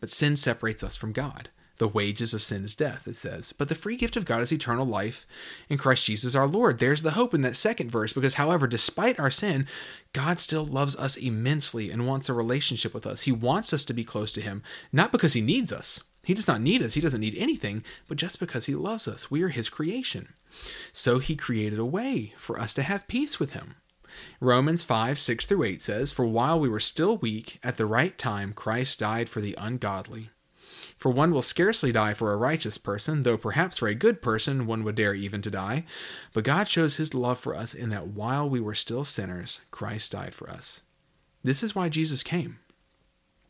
but 0.00 0.10
sin 0.10 0.34
separates 0.34 0.82
us 0.82 0.96
from 0.96 1.12
God. 1.12 1.50
The 1.80 1.88
wages 1.88 2.34
of 2.34 2.42
sin 2.42 2.62
is 2.66 2.74
death, 2.74 3.08
it 3.08 3.16
says. 3.16 3.54
But 3.54 3.70
the 3.70 3.74
free 3.74 3.96
gift 3.96 4.14
of 4.14 4.26
God 4.26 4.42
is 4.42 4.52
eternal 4.52 4.84
life 4.84 5.26
in 5.70 5.78
Christ 5.78 6.04
Jesus 6.04 6.34
our 6.34 6.46
Lord. 6.46 6.78
There's 6.78 7.00
the 7.00 7.12
hope 7.12 7.32
in 7.32 7.40
that 7.40 7.56
second 7.56 7.90
verse, 7.90 8.12
because, 8.12 8.34
however, 8.34 8.66
despite 8.66 9.18
our 9.18 9.30
sin, 9.30 9.66
God 10.12 10.38
still 10.38 10.66
loves 10.66 10.94
us 10.96 11.16
immensely 11.16 11.90
and 11.90 12.06
wants 12.06 12.28
a 12.28 12.34
relationship 12.34 12.92
with 12.92 13.06
us. 13.06 13.22
He 13.22 13.32
wants 13.32 13.72
us 13.72 13.82
to 13.84 13.94
be 13.94 14.04
close 14.04 14.30
to 14.32 14.42
Him, 14.42 14.62
not 14.92 15.10
because 15.10 15.32
He 15.32 15.40
needs 15.40 15.72
us. 15.72 16.02
He 16.22 16.34
does 16.34 16.46
not 16.46 16.60
need 16.60 16.82
us. 16.82 16.92
He 16.92 17.00
doesn't 17.00 17.18
need 17.18 17.34
anything, 17.38 17.82
but 18.08 18.18
just 18.18 18.40
because 18.40 18.66
He 18.66 18.74
loves 18.74 19.08
us. 19.08 19.30
We 19.30 19.42
are 19.42 19.48
His 19.48 19.70
creation. 19.70 20.34
So 20.92 21.18
He 21.18 21.34
created 21.34 21.78
a 21.78 21.84
way 21.86 22.34
for 22.36 22.60
us 22.60 22.74
to 22.74 22.82
have 22.82 23.08
peace 23.08 23.40
with 23.40 23.54
Him. 23.54 23.76
Romans 24.38 24.84
5 24.84 25.18
6 25.18 25.46
through 25.46 25.62
8 25.62 25.80
says, 25.80 26.12
For 26.12 26.26
while 26.26 26.60
we 26.60 26.68
were 26.68 26.78
still 26.78 27.16
weak, 27.16 27.58
at 27.62 27.78
the 27.78 27.86
right 27.86 28.18
time 28.18 28.52
Christ 28.52 28.98
died 28.98 29.30
for 29.30 29.40
the 29.40 29.54
ungodly. 29.56 30.28
For 31.00 31.10
one 31.10 31.32
will 31.32 31.40
scarcely 31.40 31.92
die 31.92 32.12
for 32.12 32.30
a 32.30 32.36
righteous 32.36 32.76
person, 32.76 33.22
though 33.22 33.38
perhaps 33.38 33.78
for 33.78 33.88
a 33.88 33.94
good 33.94 34.20
person 34.20 34.66
one 34.66 34.84
would 34.84 34.96
dare 34.96 35.14
even 35.14 35.40
to 35.40 35.50
die. 35.50 35.84
But 36.34 36.44
God 36.44 36.68
shows 36.68 36.96
his 36.96 37.14
love 37.14 37.40
for 37.40 37.56
us 37.56 37.72
in 37.72 37.88
that 37.88 38.08
while 38.08 38.48
we 38.48 38.60
were 38.60 38.74
still 38.74 39.04
sinners, 39.04 39.60
Christ 39.70 40.12
died 40.12 40.34
for 40.34 40.50
us. 40.50 40.82
This 41.42 41.62
is 41.62 41.74
why 41.74 41.88
Jesus 41.88 42.22
came. 42.22 42.58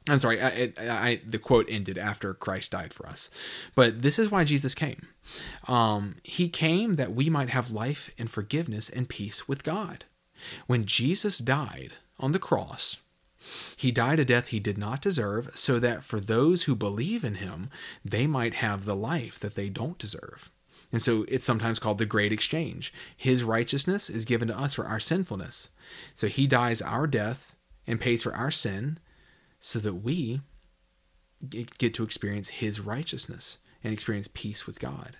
I'm 0.09 0.21
sorry, 0.21 0.41
I, 0.41 0.73
I, 0.79 0.89
I, 0.89 1.21
the 1.27 1.39
quote 1.39 1.67
ended 1.69 1.99
after 1.99 2.33
Christ 2.35 2.71
died 2.71 2.95
for 2.95 3.07
us. 3.07 3.31
But 3.75 4.03
this 4.03 4.19
is 4.21 4.31
why 4.31 4.45
Jesus 4.45 4.75
came. 4.75 5.09
Um, 5.67 6.17
he 6.23 6.49
came 6.49 6.95
that 6.95 7.15
we 7.15 7.29
might 7.29 7.51
have 7.51 7.73
life 7.73 8.11
and 8.17 8.31
forgiveness 8.31 8.89
and 8.89 9.09
peace 9.09 9.49
with 9.49 9.65
God. 9.65 10.05
When 10.69 10.85
Jesus 10.85 11.39
died 11.39 11.95
on 12.21 12.31
the 12.31 12.39
cross, 12.39 12.99
he 13.77 13.91
died 13.91 14.19
a 14.19 14.25
death 14.25 14.49
he 14.49 14.61
did 14.61 14.79
not 14.79 15.03
deserve, 15.03 15.51
so 15.55 15.79
that 15.79 16.05
for 16.05 16.21
those 16.21 16.65
who 16.65 16.75
believe 16.75 17.25
in 17.25 17.37
him, 17.37 17.71
they 18.05 18.27
might 18.27 18.55
have 18.55 18.85
the 18.85 18.97
life 18.97 19.39
that 19.41 19.55
they 19.55 19.69
don't 19.69 19.99
deserve. 19.99 20.51
And 20.93 21.01
so 21.01 21.25
it's 21.29 21.45
sometimes 21.45 21.79
called 21.79 21.99
the 21.99 22.07
great 22.07 22.33
exchange. 22.33 22.93
His 23.17 23.45
righteousness 23.45 24.11
is 24.11 24.25
given 24.25 24.49
to 24.49 24.59
us 24.59 24.75
for 24.75 24.87
our 24.87 25.01
sinfulness. 25.01 25.71
So 26.15 26.27
he 26.27 26.47
dies 26.47 26.83
our 26.83 27.07
death 27.07 27.57
and 27.87 28.01
pays 28.01 28.23
for 28.23 28.35
our 28.35 28.51
sin 28.51 28.99
so 29.61 29.79
that 29.79 29.95
we 29.95 30.41
get 31.49 31.95
to 31.95 32.03
experience 32.03 32.49
his 32.49 32.81
righteousness 32.81 33.59
and 33.83 33.93
experience 33.93 34.29
peace 34.33 34.67
with 34.67 34.81
God 34.81 35.17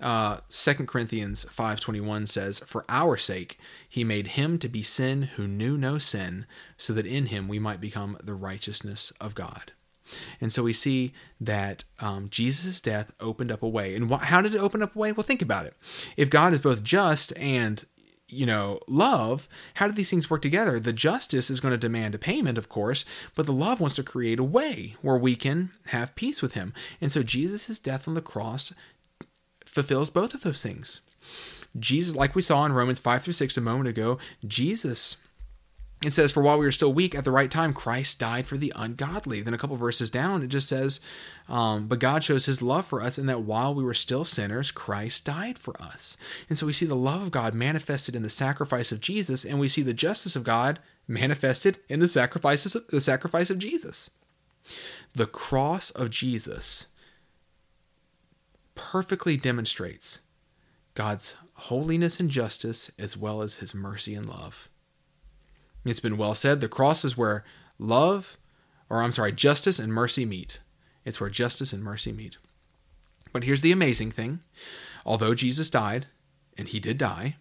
uh, 0.00 0.38
2 0.48 0.86
Corinthians 0.86 1.44
5:21 1.50 2.26
says, 2.26 2.60
"For 2.60 2.84
our 2.88 3.16
sake 3.16 3.58
he 3.88 4.04
made 4.04 4.28
him 4.28 4.58
to 4.58 4.68
be 4.68 4.82
sin 4.82 5.22
who 5.36 5.48
knew 5.48 5.76
no 5.76 5.98
sin, 5.98 6.46
so 6.76 6.92
that 6.92 7.06
in 7.06 7.26
him 7.26 7.48
we 7.48 7.58
might 7.58 7.80
become 7.80 8.16
the 8.22 8.34
righteousness 8.34 9.12
of 9.20 9.34
God." 9.34 9.72
And 10.40 10.52
so 10.52 10.62
we 10.62 10.72
see 10.72 11.12
that 11.40 11.84
um, 12.00 12.28
Jesus' 12.30 12.80
death 12.80 13.12
opened 13.20 13.52
up 13.52 13.62
a 13.62 13.68
way. 13.68 13.94
And 13.94 14.10
wh- 14.10 14.22
how 14.22 14.40
did 14.40 14.54
it 14.54 14.60
open 14.60 14.82
up 14.82 14.96
a 14.96 14.98
way? 14.98 15.12
Well, 15.12 15.24
think 15.24 15.42
about 15.42 15.66
it. 15.66 15.74
If 16.16 16.30
God 16.30 16.54
is 16.54 16.60
both 16.60 16.82
just 16.82 17.36
and 17.36 17.84
you 18.30 18.44
know, 18.44 18.78
love, 18.86 19.48
how 19.74 19.86
do 19.86 19.94
these 19.94 20.10
things 20.10 20.28
work 20.28 20.42
together? 20.42 20.78
The 20.78 20.92
justice 20.92 21.48
is 21.48 21.60
going 21.60 21.72
to 21.72 21.78
demand 21.78 22.14
a 22.14 22.18
payment, 22.18 22.58
of 22.58 22.68
course, 22.68 23.06
but 23.34 23.46
the 23.46 23.54
love 23.54 23.80
wants 23.80 23.96
to 23.96 24.02
create 24.02 24.38
a 24.38 24.44
way 24.44 24.96
where 25.00 25.16
we 25.16 25.34
can 25.34 25.70
have 25.86 26.14
peace 26.14 26.42
with 26.42 26.52
him. 26.52 26.74
And 27.00 27.10
so 27.10 27.22
Jesus' 27.22 27.78
death 27.78 28.06
on 28.06 28.12
the 28.12 28.20
cross 28.20 28.72
fulfills 29.68 30.10
both 30.10 30.34
of 30.34 30.42
those 30.42 30.62
things. 30.62 31.00
Jesus, 31.78 32.16
like 32.16 32.34
we 32.34 32.42
saw 32.42 32.64
in 32.64 32.72
Romans 32.72 33.00
5 33.00 33.22
through 33.22 33.34
6 33.34 33.56
a 33.56 33.60
moment 33.60 33.88
ago, 33.88 34.18
Jesus 34.46 35.16
it 36.04 36.12
says, 36.12 36.30
For 36.30 36.42
while 36.42 36.58
we 36.58 36.64
were 36.64 36.72
still 36.72 36.92
weak, 36.92 37.16
at 37.16 37.24
the 37.24 37.32
right 37.32 37.50
time, 37.50 37.72
Christ 37.72 38.20
died 38.20 38.46
for 38.46 38.56
the 38.56 38.72
ungodly. 38.76 39.42
Then 39.42 39.54
a 39.54 39.58
couple 39.58 39.74
verses 39.76 40.10
down, 40.10 40.44
it 40.44 40.46
just 40.46 40.68
says, 40.68 41.00
um, 41.48 41.88
But 41.88 41.98
God 41.98 42.22
shows 42.22 42.46
his 42.46 42.62
love 42.62 42.86
for 42.86 43.02
us 43.02 43.18
in 43.18 43.26
that 43.26 43.42
while 43.42 43.74
we 43.74 43.82
were 43.82 43.94
still 43.94 44.24
sinners, 44.24 44.70
Christ 44.70 45.24
died 45.24 45.58
for 45.58 45.80
us. 45.82 46.16
And 46.48 46.56
so 46.56 46.66
we 46.66 46.72
see 46.72 46.86
the 46.86 46.94
love 46.94 47.22
of 47.22 47.32
God 47.32 47.52
manifested 47.52 48.14
in 48.14 48.22
the 48.22 48.30
sacrifice 48.30 48.92
of 48.92 49.00
Jesus, 49.00 49.44
and 49.44 49.58
we 49.58 49.68
see 49.68 49.82
the 49.82 49.92
justice 49.92 50.36
of 50.36 50.44
God 50.44 50.78
manifested 51.08 51.78
in 51.88 51.98
the 51.98 52.08
sacrifices 52.08 52.76
the 52.90 53.00
sacrifice 53.00 53.50
of 53.50 53.58
Jesus. 53.58 54.10
The 55.16 55.26
cross 55.26 55.90
of 55.90 56.10
Jesus 56.10 56.86
perfectly 58.78 59.36
demonstrates 59.36 60.20
God's 60.94 61.36
holiness 61.54 62.20
and 62.20 62.30
justice 62.30 62.90
as 62.98 63.16
well 63.16 63.42
as 63.42 63.56
his 63.56 63.74
mercy 63.74 64.14
and 64.14 64.24
love. 64.24 64.70
It's 65.84 66.00
been 66.00 66.16
well 66.16 66.34
said 66.34 66.60
the 66.60 66.68
cross 66.68 67.04
is 67.04 67.16
where 67.16 67.44
love, 67.78 68.38
or 68.88 69.02
I'm 69.02 69.12
sorry, 69.12 69.32
justice 69.32 69.78
and 69.78 69.92
mercy 69.92 70.24
meet. 70.24 70.60
It's 71.04 71.20
where 71.20 71.28
justice 71.28 71.72
and 71.72 71.82
mercy 71.82 72.12
meet. 72.12 72.38
But 73.32 73.44
here's 73.44 73.60
the 73.60 73.72
amazing 73.72 74.12
thing 74.12 74.40
although 75.04 75.34
Jesus 75.34 75.68
died, 75.68 76.06
and 76.56 76.68
he 76.68 76.80
did 76.80 76.98
die, 76.98 77.36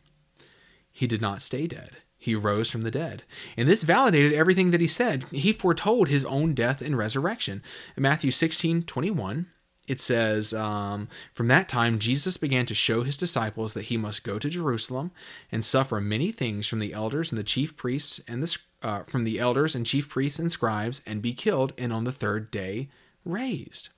he 0.92 1.08
did 1.08 1.22
not 1.22 1.42
stay 1.42 1.68
dead. 1.68 1.98
He 2.18 2.34
rose 2.34 2.72
from 2.72 2.82
the 2.82 2.92
dead. 2.92 3.24
And 3.56 3.70
this 3.70 3.84
validated 3.84 4.34
everything 4.34 4.72
that 4.72 4.82
he 4.82 4.88
said. 4.88 5.26
He 5.32 5.54
foretold 5.54 6.08
his 6.08 6.26
own 6.26 6.56
death 6.56 6.82
and 6.82 6.98
resurrection. 6.98 7.62
In 7.96 8.04
Matthew 8.04 8.32
16 8.32 8.84
21, 8.84 9.48
it 9.88 10.02
says, 10.02 10.54
um, 10.54 11.08
From 11.34 11.48
that 11.48 11.70
time, 11.70 11.98
Jesus 11.98 12.38
began 12.38 12.66
to 12.66 12.76
show 12.76 13.04
his 13.04 13.18
disciples 13.18 13.74
that 13.74 13.86
he 13.86 13.98
must 13.98 14.24
go 14.24 14.38
to 14.38 14.50
Jerusalem 14.50 15.12
and 15.52 15.64
suffer 15.64 16.02
many 16.02 16.32
things 16.32 16.68
from 16.68 16.80
the 16.80 16.94
elders 16.94 17.32
and 17.32 17.40
the 17.40 17.44
chief 17.44 17.76
priests 17.78 18.22
and 18.28 18.44
the 18.44 18.58
uh, 18.84 19.02
from 19.04 19.24
the 19.24 19.40
elders 19.40 19.74
and 19.74 19.88
chief 19.88 20.08
priests 20.08 20.38
and 20.38 20.52
scribes, 20.52 21.02
and 21.08 21.20
be 21.20 21.34
killed, 21.34 21.74
and 21.80 21.92
on 21.92 22.04
the 22.04 22.12
third 22.12 22.52
day 22.52 22.90
raised. 23.26 23.90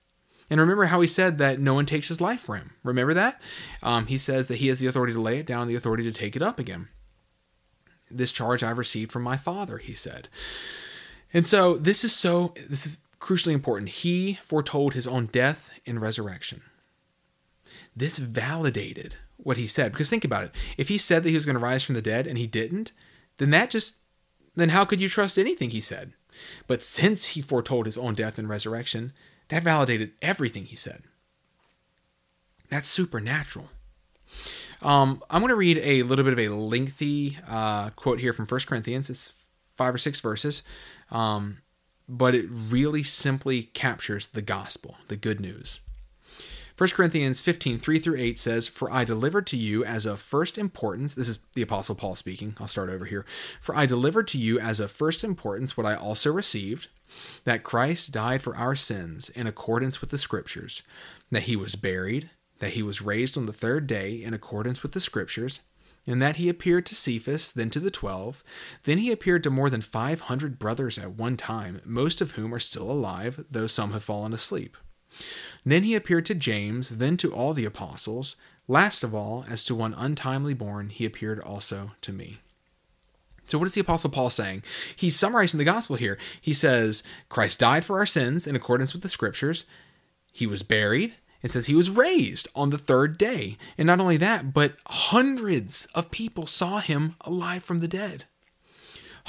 And 0.50 0.60
remember 0.60 0.86
how 0.86 1.02
he 1.02 1.08
said 1.08 1.38
that 1.38 1.60
no 1.60 1.74
one 1.74 1.86
takes 1.86 2.08
his 2.08 2.22
life 2.22 2.42
from 2.42 2.56
him. 2.56 2.72
Remember 2.84 3.14
that? 3.14 3.42
Um, 3.84 4.08
he 4.08 4.18
says 4.18 4.48
that 4.48 4.58
he 4.58 4.68
has 4.68 4.80
the 4.80 4.88
authority 4.88 5.14
to 5.14 5.20
lay 5.20 5.38
it 5.38 5.46
down, 5.46 5.68
the 5.68 5.76
authority 5.76 6.04
to 6.04 6.12
take 6.12 6.36
it 6.36 6.42
up 6.42 6.60
again. 6.60 6.88
This 8.10 8.32
charge 8.32 8.64
I've 8.64 8.78
received 8.78 9.12
from 9.12 9.24
my 9.24 9.38
Father, 9.38 9.78
he 9.78 9.94
said. 9.94 10.30
And 11.34 11.46
so 11.46 11.78
this 11.78 12.04
is 12.04 12.16
so 12.16 12.54
this 12.70 12.86
is 12.86 13.00
crucially 13.20 13.54
important. 13.54 13.90
He 13.90 14.40
foretold 14.46 14.94
his 14.94 15.08
own 15.08 15.28
death 15.28 15.72
and 15.86 16.02
resurrection. 16.02 16.62
This 17.96 18.18
validated 18.18 19.18
what 19.38 19.58
he 19.58 19.68
said. 19.68 19.92
Because 19.92 20.10
think 20.10 20.26
about 20.26 20.46
it. 20.46 20.52
If 20.78 20.90
he 20.90 20.98
said 20.98 21.24
that 21.24 21.30
he 21.30 21.36
was 21.36 21.46
going 21.46 21.56
to 21.58 21.64
rise 21.64 21.84
from 21.84 21.96
the 21.96 22.02
dead 22.02 22.28
and 22.28 22.38
he 22.38 22.48
didn't, 22.48 22.92
then 23.38 23.50
that 23.52 23.70
just, 23.70 23.98
then 24.56 24.70
how 24.70 24.86
could 24.86 25.02
you 25.02 25.10
trust 25.10 25.38
anything 25.38 25.70
he 25.70 25.82
said? 25.82 26.14
But 26.68 26.84
since 26.84 27.28
he 27.28 27.42
foretold 27.42 27.86
his 27.86 27.98
own 27.98 28.14
death 28.14 28.38
and 28.38 28.48
resurrection, 28.48 29.14
that 29.50 29.64
validated 29.64 30.12
everything 30.22 30.66
he 30.66 30.76
said. 30.76 31.04
That's 32.70 32.88
supernatural. 32.88 33.70
Um, 34.82 35.24
I'm 35.30 35.42
going 35.42 35.50
to 35.50 35.56
read 35.56 35.80
a 35.80 36.04
little 36.04 36.24
bit 36.24 36.34
of 36.34 36.40
a 36.40 36.50
lengthy 36.50 37.38
uh, 37.48 37.90
quote 37.92 38.20
here 38.20 38.32
from 38.32 38.46
1 38.46 38.60
Corinthians. 38.68 39.10
It's 39.10 39.34
five 39.76 39.94
or 39.94 39.98
six 39.98 40.22
verses. 40.22 40.64
Um, 41.12 41.58
but 42.10 42.34
it 42.34 42.48
really 42.50 43.04
simply 43.04 43.64
captures 43.64 44.28
the 44.28 44.42
gospel, 44.42 44.98
the 45.08 45.16
good 45.16 45.40
news. 45.40 45.80
1 46.80 46.90
Corinthians 46.92 47.42
15, 47.42 47.78
3 47.78 48.00
through 48.00 48.18
8 48.18 48.40
says, 48.40 48.68
For 48.70 48.90
I 48.90 49.04
delivered 49.04 49.46
to 49.48 49.58
you 49.58 49.84
as 49.84 50.06
of 50.06 50.22
first 50.22 50.58
importance, 50.58 51.14
this 51.14 51.28
is 51.28 51.40
the 51.54 51.62
Apostle 51.62 51.94
Paul 51.94 52.16
speaking, 52.16 52.56
I'll 52.58 52.70
start 52.70 52.90
over 52.90 53.04
here. 53.04 53.26
For 53.60 53.76
I 53.76 53.86
delivered 53.86 54.30
to 54.30 54.38
you 54.38 54.60
as 54.60 54.80
of 54.80 54.90
first 54.90 55.24
importance 55.24 55.76
what 55.76 55.86
I 55.86 55.96
also 55.96 56.32
received, 56.32 56.88
that 57.44 57.64
Christ 57.64 58.14
died 58.14 58.42
for 58.42 58.56
our 58.56 58.76
sins 58.76 59.28
in 59.30 59.46
accordance 59.46 60.00
with 60.00 60.10
the 60.10 60.18
Scriptures, 60.18 60.82
that 61.32 61.44
he 61.44 61.58
was 61.58 61.76
buried, 61.76 62.30
that 62.60 62.72
he 62.72 62.82
was 62.82 63.02
raised 63.02 63.38
on 63.38 63.46
the 63.46 63.54
third 63.54 63.86
day 63.86 64.24
in 64.24 64.34
accordance 64.34 64.82
with 64.82 64.94
the 64.94 65.02
Scriptures, 65.02 65.60
and 66.08 66.22
that 66.22 66.38
he 66.38 66.50
appeared 66.50 66.86
to 66.88 66.96
Cephas, 66.96 67.52
then 67.52 67.70
to 67.70 67.80
the 67.80 67.92
twelve. 67.92 68.44
Then 68.84 68.98
he 68.98 69.12
appeared 69.12 69.44
to 69.44 69.50
more 69.50 69.70
than 69.70 69.82
five 69.82 70.22
hundred 70.22 70.60
brothers 70.60 70.98
at 70.98 71.12
one 71.12 71.38
time, 71.38 71.82
most 71.86 72.22
of 72.22 72.32
whom 72.32 72.54
are 72.54 72.60
still 72.60 72.90
alive, 72.90 73.46
though 73.50 73.68
some 73.68 73.94
have 73.94 74.04
fallen 74.04 74.34
asleep. 74.34 74.78
Then 75.66 75.84
he 75.84 75.96
appeared 75.96 76.26
to 76.28 76.36
James, 76.36 76.98
then 76.98 77.18
to 77.18 77.34
all 77.34 77.54
the 77.54 77.66
apostles. 77.66 78.36
Last 78.68 79.04
of 79.04 79.16
all, 79.16 79.46
as 79.50 79.64
to 79.66 79.76
one 79.76 79.96
untimely 79.96 80.54
born, 80.54 80.90
he 80.90 81.06
appeared 81.06 81.40
also 81.40 81.92
to 82.02 82.14
me. 82.14 82.38
So, 83.46 83.58
what 83.58 83.66
is 83.66 83.74
the 83.74 83.82
Apostle 83.82 84.12
Paul 84.12 84.30
saying? 84.30 84.62
He's 84.96 85.18
summarizing 85.18 85.58
the 85.58 85.64
gospel 85.64 85.96
here. 85.96 86.20
He 86.40 86.54
says, 86.54 87.02
Christ 87.30 87.60
died 87.60 87.84
for 87.84 87.98
our 87.98 88.06
sins 88.06 88.46
in 88.46 88.56
accordance 88.56 88.94
with 88.94 89.02
the 89.02 89.10
scriptures. 89.10 89.66
He 90.32 90.46
was 90.46 90.62
buried. 90.62 91.16
It 91.42 91.52
says 91.52 91.68
he 91.68 91.76
was 91.76 91.90
raised 91.90 92.48
on 92.56 92.70
the 92.70 92.78
third 92.78 93.18
day. 93.18 93.58
And 93.78 93.88
not 93.88 94.00
only 94.00 94.18
that, 94.18 94.54
but 94.54 94.76
hundreds 94.88 95.88
of 95.96 96.12
people 96.12 96.46
saw 96.48 96.80
him 96.80 97.16
alive 97.22 97.64
from 97.64 97.80
the 97.80 97.88
dead. 97.88 98.26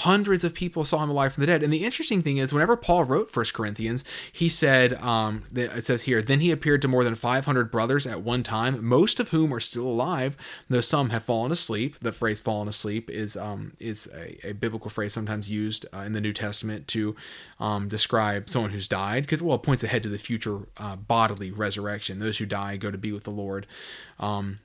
Hundreds 0.01 0.44
of 0.44 0.55
people 0.55 0.84
saw 0.84 1.03
him 1.03 1.11
alive 1.11 1.32
from 1.32 1.42
the 1.42 1.46
dead. 1.46 1.62
And 1.62 1.72
the 1.72 1.84
interesting 1.84 2.22
thing 2.22 2.38
is, 2.38 2.53
whenever 2.53 2.76
Paul 2.76 3.05
wrote 3.05 3.30
First 3.30 3.55
Corinthians, 3.55 4.05
he 4.32 4.48
said, 4.48 4.94
um, 5.03 5.44
it 5.55 5.82
says 5.82 6.03
here, 6.03 6.22
then 6.22 6.40
he 6.40 6.51
appeared 6.51 6.82
to 6.82 6.88
more 6.88 7.05
than 7.05 7.14
500 7.14 7.70
brothers 7.70 8.07
at 8.07 8.22
one 8.22 8.42
time, 8.42 8.84
most 8.84 9.20
of 9.20 9.28
whom 9.28 9.53
are 9.53 9.61
still 9.61 9.86
alive, 9.86 10.36
though 10.68 10.80
some 10.80 11.11
have 11.11 11.22
fallen 11.22 11.53
asleep. 11.53 11.98
The 12.01 12.12
phrase 12.12 12.40
"fallen 12.40 12.68
asleep" 12.68 13.11
is 13.11 13.36
um, 13.36 13.72
is 13.78 14.09
a, 14.14 14.48
a, 14.48 14.53
biblical 14.53 14.90
phrase 14.90 15.12
sometimes 15.12 15.51
used 15.51 15.86
uh, 15.92 15.98
in 15.98 16.12
the 16.12 16.20
New 16.20 16.32
Testament 16.32 16.88
to 16.88 17.14
um, 17.59 17.88
describe 17.88 18.48
someone 18.48 18.70
who's 18.70 18.88
died, 18.88 19.24
because 19.24 19.42
well, 19.42 19.57
it 19.57 19.62
points 19.62 19.84
ahead 19.84 20.03
to 20.03 20.09
the 20.09 20.18
future 20.18 20.61
uh, 20.76 20.96
bodily 20.96 21.51
resurrection. 21.51 22.18
Those 22.18 22.38
who 22.38 22.46
die 22.46 22.76
go 22.76 22.90
to 22.90 22.98
be 22.98 23.12
with 23.12 23.24
the 23.24 23.30
Lord. 23.30 23.66
Um, 24.18 24.61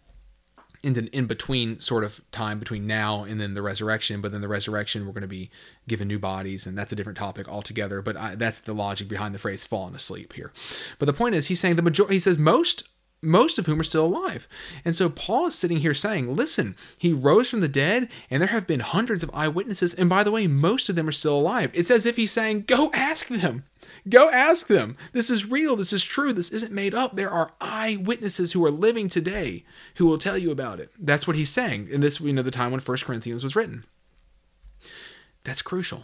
in 0.86 0.94
the 0.94 1.06
in 1.08 1.26
between 1.26 1.80
sort 1.80 2.04
of 2.04 2.22
time 2.32 2.60
between 2.60 2.86
now 2.86 3.24
and 3.24 3.42
then 3.42 3.56
the 3.56 3.62
resurrection 3.64 4.22
but 4.22 4.32
then 4.32 4.42
the 4.42 4.48
resurrection 4.48 5.06
we're 5.06 5.14
going 5.14 5.22
to 5.22 5.28
be 5.28 5.50
given 5.88 6.08
new 6.08 6.20
bodies 6.20 6.68
and 6.68 6.78
that's 6.78 6.92
a 6.92 6.96
different 6.96 7.18
topic 7.18 7.50
altogether 7.50 8.04
but 8.04 8.16
I, 8.16 8.36
that's 8.36 8.60
the 8.60 8.74
logic 8.74 9.08
behind 9.08 9.34
the 9.34 9.40
phrase 9.40 9.66
fallen 9.66 9.96
asleep 9.96 10.34
here. 10.34 10.54
But 11.00 11.08
the 11.08 11.14
point 11.14 11.34
is 11.34 11.48
he's 11.48 11.60
saying 11.60 11.76
the 11.76 11.82
majority 11.82 12.16
he 12.16 12.20
says 12.20 12.38
most 12.38 12.84
most 13.22 13.58
of 13.58 13.66
whom 13.66 13.80
are 13.80 13.84
still 13.84 14.06
alive. 14.06 14.48
And 14.84 14.96
so 14.96 15.10
Paul 15.10 15.48
is 15.48 15.56
sitting 15.56 15.78
here 15.78 15.94
saying, 15.94 16.36
listen, 16.36 16.76
he 16.98 17.12
rose 17.12 17.50
from 17.50 17.62
the 17.62 17.68
dead, 17.68 18.10
and 18.30 18.42
there 18.42 18.50
have 18.50 18.68
been 18.68 18.82
hundreds 18.82 19.24
of 19.24 19.32
eyewitnesses. 19.34 19.94
And 19.94 20.10
by 20.10 20.24
the 20.24 20.32
way, 20.32 20.48
most 20.48 20.90
of 20.90 20.96
them 20.96 21.08
are 21.08 21.14
still 21.14 21.40
alive. 21.40 21.72
It's 21.74 21.92
as 21.92 22.06
if 22.06 22.16
he's 22.16 22.32
saying, 22.32 22.66
go 22.68 22.92
ask 22.94 23.28
them. 23.28 23.64
Go 24.08 24.30
ask 24.30 24.68
them. 24.68 24.98
This 25.14 25.30
is 25.30 25.50
real. 25.50 25.76
This 25.76 25.94
is 25.94 26.04
true. 26.04 26.34
This 26.34 26.50
isn't 26.50 26.72
made 26.72 26.94
up. 26.94 27.16
There 27.16 27.32
are 27.32 27.54
eyewitnesses 27.60 28.52
who 28.52 28.64
are 28.66 28.72
living 28.72 29.10
today 29.10 29.64
who 29.96 30.06
will 30.06 30.18
tell 30.18 30.38
you 30.38 30.52
about 30.52 30.80
it. 30.80 30.92
That's 31.00 31.28
what 31.28 31.36
he's 31.36 31.50
saying. 31.50 31.90
And 31.92 32.04
this, 32.04 32.20
you 32.20 32.34
know, 32.34 32.42
the 32.42 32.52
time 32.52 32.72
when 32.72 32.80
First 32.80 33.06
Corinthians 33.06 33.44
was 33.44 33.56
written. 33.56 33.86
That's 35.44 35.62
crucial. 35.62 36.04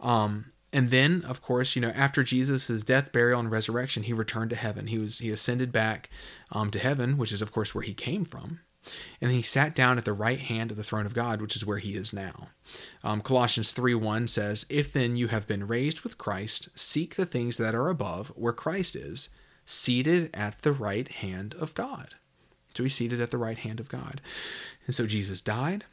Um, 0.00 0.52
and 0.76 0.90
then, 0.90 1.24
of 1.24 1.40
course, 1.40 1.74
you 1.74 1.80
know, 1.80 1.88
after 1.88 2.22
Jesus' 2.22 2.84
death, 2.84 3.10
burial, 3.10 3.40
and 3.40 3.50
resurrection, 3.50 4.02
he 4.02 4.12
returned 4.12 4.50
to 4.50 4.56
heaven. 4.56 4.88
He 4.88 4.98
was 4.98 5.20
he 5.20 5.30
ascended 5.30 5.72
back 5.72 6.10
um, 6.52 6.70
to 6.70 6.78
heaven, 6.78 7.16
which 7.16 7.32
is, 7.32 7.40
of 7.40 7.50
course, 7.50 7.74
where 7.74 7.82
he 7.82 7.94
came 7.94 8.26
from. 8.26 8.60
And 9.18 9.30
he 9.30 9.40
sat 9.40 9.74
down 9.74 9.96
at 9.96 10.04
the 10.04 10.12
right 10.12 10.38
hand 10.38 10.70
of 10.70 10.76
the 10.76 10.84
throne 10.84 11.06
of 11.06 11.14
God, 11.14 11.40
which 11.40 11.56
is 11.56 11.64
where 11.64 11.78
he 11.78 11.96
is 11.96 12.12
now. 12.12 12.48
Um, 13.02 13.22
Colossians 13.22 13.72
3 13.72 13.94
1 13.94 14.26
says, 14.26 14.66
If 14.68 14.92
then 14.92 15.16
you 15.16 15.28
have 15.28 15.48
been 15.48 15.66
raised 15.66 16.02
with 16.02 16.18
Christ, 16.18 16.68
seek 16.74 17.14
the 17.14 17.24
things 17.24 17.56
that 17.56 17.74
are 17.74 17.88
above, 17.88 18.28
where 18.36 18.52
Christ 18.52 18.94
is, 18.94 19.30
seated 19.64 20.28
at 20.34 20.60
the 20.60 20.72
right 20.72 21.10
hand 21.10 21.54
of 21.58 21.72
God. 21.72 22.16
So 22.74 22.82
he's 22.82 22.94
seated 22.94 23.18
at 23.18 23.30
the 23.30 23.38
right 23.38 23.56
hand 23.56 23.80
of 23.80 23.88
God. 23.88 24.20
And 24.84 24.94
so 24.94 25.06
Jesus 25.06 25.40
died, 25.40 25.86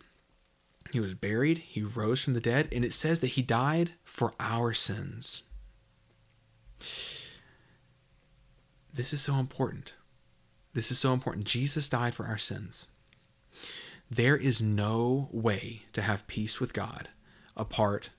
he 0.92 1.00
was 1.00 1.14
buried, 1.14 1.60
he 1.60 1.82
rose 1.82 2.24
from 2.24 2.34
the 2.34 2.40
dead, 2.40 2.68
and 2.72 2.86
it 2.86 2.94
says 2.94 3.20
that 3.20 3.28
he 3.28 3.42
died 3.42 3.92
for 4.04 4.34
our 4.40 4.74
sins. 4.74 5.44
This 8.94 9.14
is 9.14 9.22
so 9.22 9.36
important. 9.36 9.94
This 10.74 10.92
is 10.92 11.00
so 11.00 11.14
important. 11.14 11.46
Jesus 11.46 11.90
died 11.90 12.14
for 12.14 12.26
our 12.26 12.38
sins. 12.38 12.88
There 14.10 14.38
is 14.38 14.62
no 14.62 15.30
way 15.32 15.84
to 15.94 16.02
have 16.02 16.28
peace 16.28 16.60
with 16.60 16.74
God 16.74 17.10
apart 17.58 18.12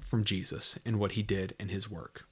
from 0.00 0.24
Jesus 0.24 0.78
and 0.84 0.98
what 0.98 1.12
he 1.12 1.22
did 1.22 1.54
and 1.58 1.70
his 1.70 1.90
work. 1.90 2.26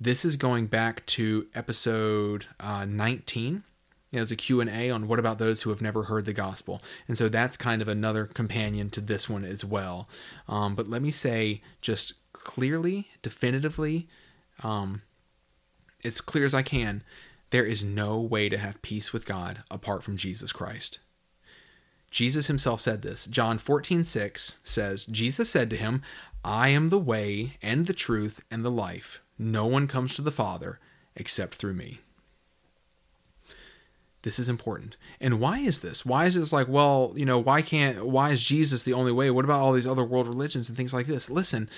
This 0.00 0.24
is 0.24 0.36
going 0.36 0.66
back 0.66 1.04
to 1.06 1.46
episode 1.54 2.46
uh, 2.60 2.84
19 2.84 3.64
as 4.18 4.30
a 4.30 4.36
Q&A 4.36 4.90
on 4.90 5.08
what 5.08 5.18
about 5.18 5.38
those 5.38 5.62
who 5.62 5.70
have 5.70 5.82
never 5.82 6.04
heard 6.04 6.24
the 6.24 6.32
gospel. 6.32 6.82
And 7.08 7.16
so 7.16 7.28
that's 7.28 7.56
kind 7.56 7.82
of 7.82 7.88
another 7.88 8.26
companion 8.26 8.90
to 8.90 9.00
this 9.00 9.28
one 9.28 9.44
as 9.44 9.64
well. 9.64 10.08
Um, 10.48 10.74
but 10.74 10.88
let 10.88 11.02
me 11.02 11.10
say 11.10 11.62
just 11.80 12.14
clearly, 12.32 13.08
definitively, 13.22 14.08
um, 14.62 15.02
as 16.04 16.20
clear 16.20 16.44
as 16.44 16.54
I 16.54 16.62
can, 16.62 17.02
there 17.50 17.66
is 17.66 17.84
no 17.84 18.20
way 18.20 18.48
to 18.48 18.58
have 18.58 18.82
peace 18.82 19.12
with 19.12 19.26
God 19.26 19.62
apart 19.70 20.02
from 20.02 20.16
Jesus 20.16 20.52
Christ. 20.52 20.98
Jesus 22.10 22.46
himself 22.46 22.80
said 22.80 23.02
this. 23.02 23.26
John 23.26 23.58
14, 23.58 24.04
6 24.04 24.58
says, 24.64 25.04
Jesus 25.04 25.50
said 25.50 25.70
to 25.70 25.76
him, 25.76 26.02
I 26.44 26.68
am 26.68 26.88
the 26.88 26.98
way 26.98 27.56
and 27.60 27.86
the 27.86 27.92
truth 27.92 28.40
and 28.50 28.64
the 28.64 28.70
life. 28.70 29.20
No 29.38 29.66
one 29.66 29.86
comes 29.86 30.14
to 30.14 30.22
the 30.22 30.30
Father 30.30 30.78
except 31.16 31.56
through 31.56 31.74
me. 31.74 32.00
This 34.26 34.40
is 34.40 34.48
important. 34.48 34.96
And 35.20 35.38
why 35.38 35.60
is 35.60 35.78
this? 35.78 36.04
Why 36.04 36.26
is 36.26 36.34
this 36.34 36.52
like, 36.52 36.66
well, 36.66 37.12
you 37.14 37.24
know, 37.24 37.38
why 37.38 37.62
can't, 37.62 38.04
why 38.04 38.30
is 38.30 38.42
Jesus 38.42 38.82
the 38.82 38.92
only 38.92 39.12
way? 39.12 39.30
What 39.30 39.44
about 39.44 39.60
all 39.60 39.72
these 39.72 39.86
other 39.86 40.02
world 40.02 40.26
religions 40.26 40.68
and 40.68 40.76
things 40.76 40.92
like 40.92 41.06
this? 41.06 41.30
Listen, 41.30 41.70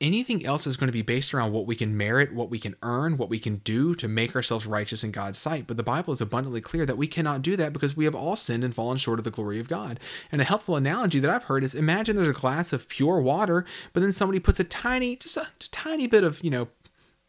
anything 0.00 0.44
else 0.44 0.66
is 0.66 0.76
going 0.76 0.88
to 0.88 0.92
be 0.92 1.00
based 1.00 1.32
around 1.32 1.52
what 1.52 1.66
we 1.66 1.76
can 1.76 1.96
merit, 1.96 2.34
what 2.34 2.50
we 2.50 2.58
can 2.58 2.74
earn, 2.82 3.16
what 3.16 3.28
we 3.28 3.38
can 3.38 3.58
do 3.58 3.94
to 3.94 4.08
make 4.08 4.34
ourselves 4.34 4.66
righteous 4.66 5.04
in 5.04 5.12
God's 5.12 5.38
sight. 5.38 5.68
But 5.68 5.76
the 5.76 5.84
Bible 5.84 6.12
is 6.12 6.20
abundantly 6.20 6.60
clear 6.60 6.84
that 6.84 6.98
we 6.98 7.06
cannot 7.06 7.42
do 7.42 7.56
that 7.58 7.72
because 7.72 7.96
we 7.96 8.04
have 8.04 8.16
all 8.16 8.34
sinned 8.34 8.64
and 8.64 8.74
fallen 8.74 8.98
short 8.98 9.20
of 9.20 9.24
the 9.24 9.30
glory 9.30 9.60
of 9.60 9.68
God. 9.68 10.00
And 10.32 10.40
a 10.40 10.44
helpful 10.44 10.74
analogy 10.74 11.20
that 11.20 11.30
I've 11.30 11.44
heard 11.44 11.62
is 11.62 11.76
imagine 11.76 12.16
there's 12.16 12.26
a 12.26 12.32
glass 12.32 12.72
of 12.72 12.88
pure 12.88 13.20
water, 13.20 13.64
but 13.92 14.00
then 14.00 14.10
somebody 14.10 14.40
puts 14.40 14.58
a 14.58 14.64
tiny, 14.64 15.14
just 15.14 15.36
a, 15.36 15.46
just 15.60 15.68
a 15.68 15.70
tiny 15.70 16.08
bit 16.08 16.24
of, 16.24 16.42
you 16.42 16.50
know, 16.50 16.66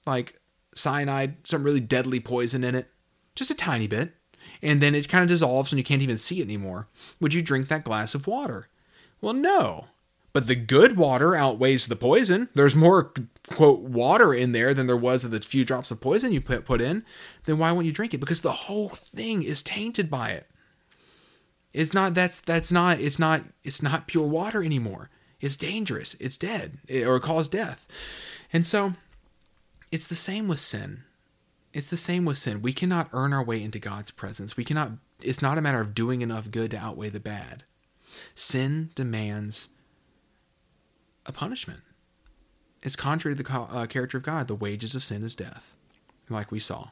like 0.07 0.41
cyanide, 0.73 1.35
some 1.47 1.63
really 1.63 1.79
deadly 1.79 2.19
poison 2.19 2.63
in 2.63 2.73
it 2.73 2.89
just 3.35 3.51
a 3.51 3.55
tiny 3.55 3.87
bit, 3.87 4.13
and 4.61 4.81
then 4.81 4.95
it 4.95 5.09
kind 5.09 5.23
of 5.23 5.29
dissolves 5.29 5.71
and 5.71 5.79
you 5.79 5.83
can't 5.83 6.01
even 6.01 6.17
see 6.17 6.39
it 6.39 6.45
anymore. 6.45 6.87
Would 7.19 7.33
you 7.33 7.41
drink 7.41 7.67
that 7.67 7.83
glass 7.83 8.15
of 8.15 8.27
water? 8.27 8.67
Well, 9.21 9.33
no. 9.33 9.87
But 10.33 10.47
the 10.47 10.55
good 10.55 10.97
water 10.97 11.35
outweighs 11.35 11.85
the 11.85 11.95
poison. 11.95 12.49
There's 12.55 12.75
more, 12.75 13.13
quote, 13.49 13.81
water 13.81 14.33
in 14.33 14.51
there 14.51 14.73
than 14.73 14.87
there 14.87 14.97
was 14.97 15.23
of 15.23 15.31
the 15.31 15.39
few 15.41 15.63
drops 15.63 15.91
of 15.91 16.01
poison 16.01 16.33
you 16.33 16.41
put, 16.41 16.65
put 16.65 16.81
in. 16.81 17.05
Then 17.45 17.59
why 17.59 17.71
won't 17.71 17.85
you 17.85 17.91
drink 17.91 18.13
it? 18.13 18.19
Because 18.19 18.41
the 18.41 18.51
whole 18.51 18.89
thing 18.89 19.43
is 19.43 19.61
tainted 19.61 20.09
by 20.09 20.31
it. 20.31 20.47
It's 21.71 21.93
not, 21.93 22.15
that's, 22.15 22.41
that's 22.41 22.71
not, 22.71 22.99
it's 22.99 23.19
not, 23.19 23.43
it's 23.63 23.83
not 23.83 24.07
pure 24.07 24.27
water 24.27 24.63
anymore. 24.63 25.09
It's 25.39 25.55
dangerous. 25.55 26.15
It's 26.19 26.37
dead 26.37 26.79
it, 26.87 27.05
or 27.05 27.17
it 27.17 27.23
cause 27.23 27.47
death. 27.47 27.85
And 28.51 28.65
so 28.65 28.93
it's 29.91 30.07
the 30.07 30.15
same 30.15 30.47
with 30.47 30.59
sin. 30.59 31.03
It's 31.73 31.87
the 31.87 31.97
same 31.97 32.23
with 32.23 32.37
sin. 32.37 32.61
We 32.61 32.71
cannot 32.71 33.09
earn 33.13 33.33
our 33.33 33.43
way 33.43 33.61
into 33.61 33.79
God's 33.79 34.11
presence. 34.11 34.55
We 34.55 34.63
cannot 34.63 34.91
it's 35.21 35.41
not 35.41 35.57
a 35.57 35.61
matter 35.61 35.81
of 35.81 35.95
doing 35.95 36.21
enough 36.21 36.51
good 36.51 36.71
to 36.71 36.77
outweigh 36.77 37.09
the 37.09 37.19
bad. 37.19 37.63
Sin 38.35 38.91
demands 38.93 39.69
a 41.25 41.31
punishment. 41.31 41.81
It's 42.83 42.95
contrary 42.95 43.35
to 43.35 43.41
the 43.41 43.51
uh, 43.51 43.85
character 43.87 44.17
of 44.17 44.23
God. 44.23 44.47
The 44.47 44.55
wages 44.55 44.93
of 44.93 45.03
sin 45.03 45.23
is 45.23 45.35
death, 45.35 45.75
like 46.29 46.51
we 46.51 46.59
saw 46.59 46.89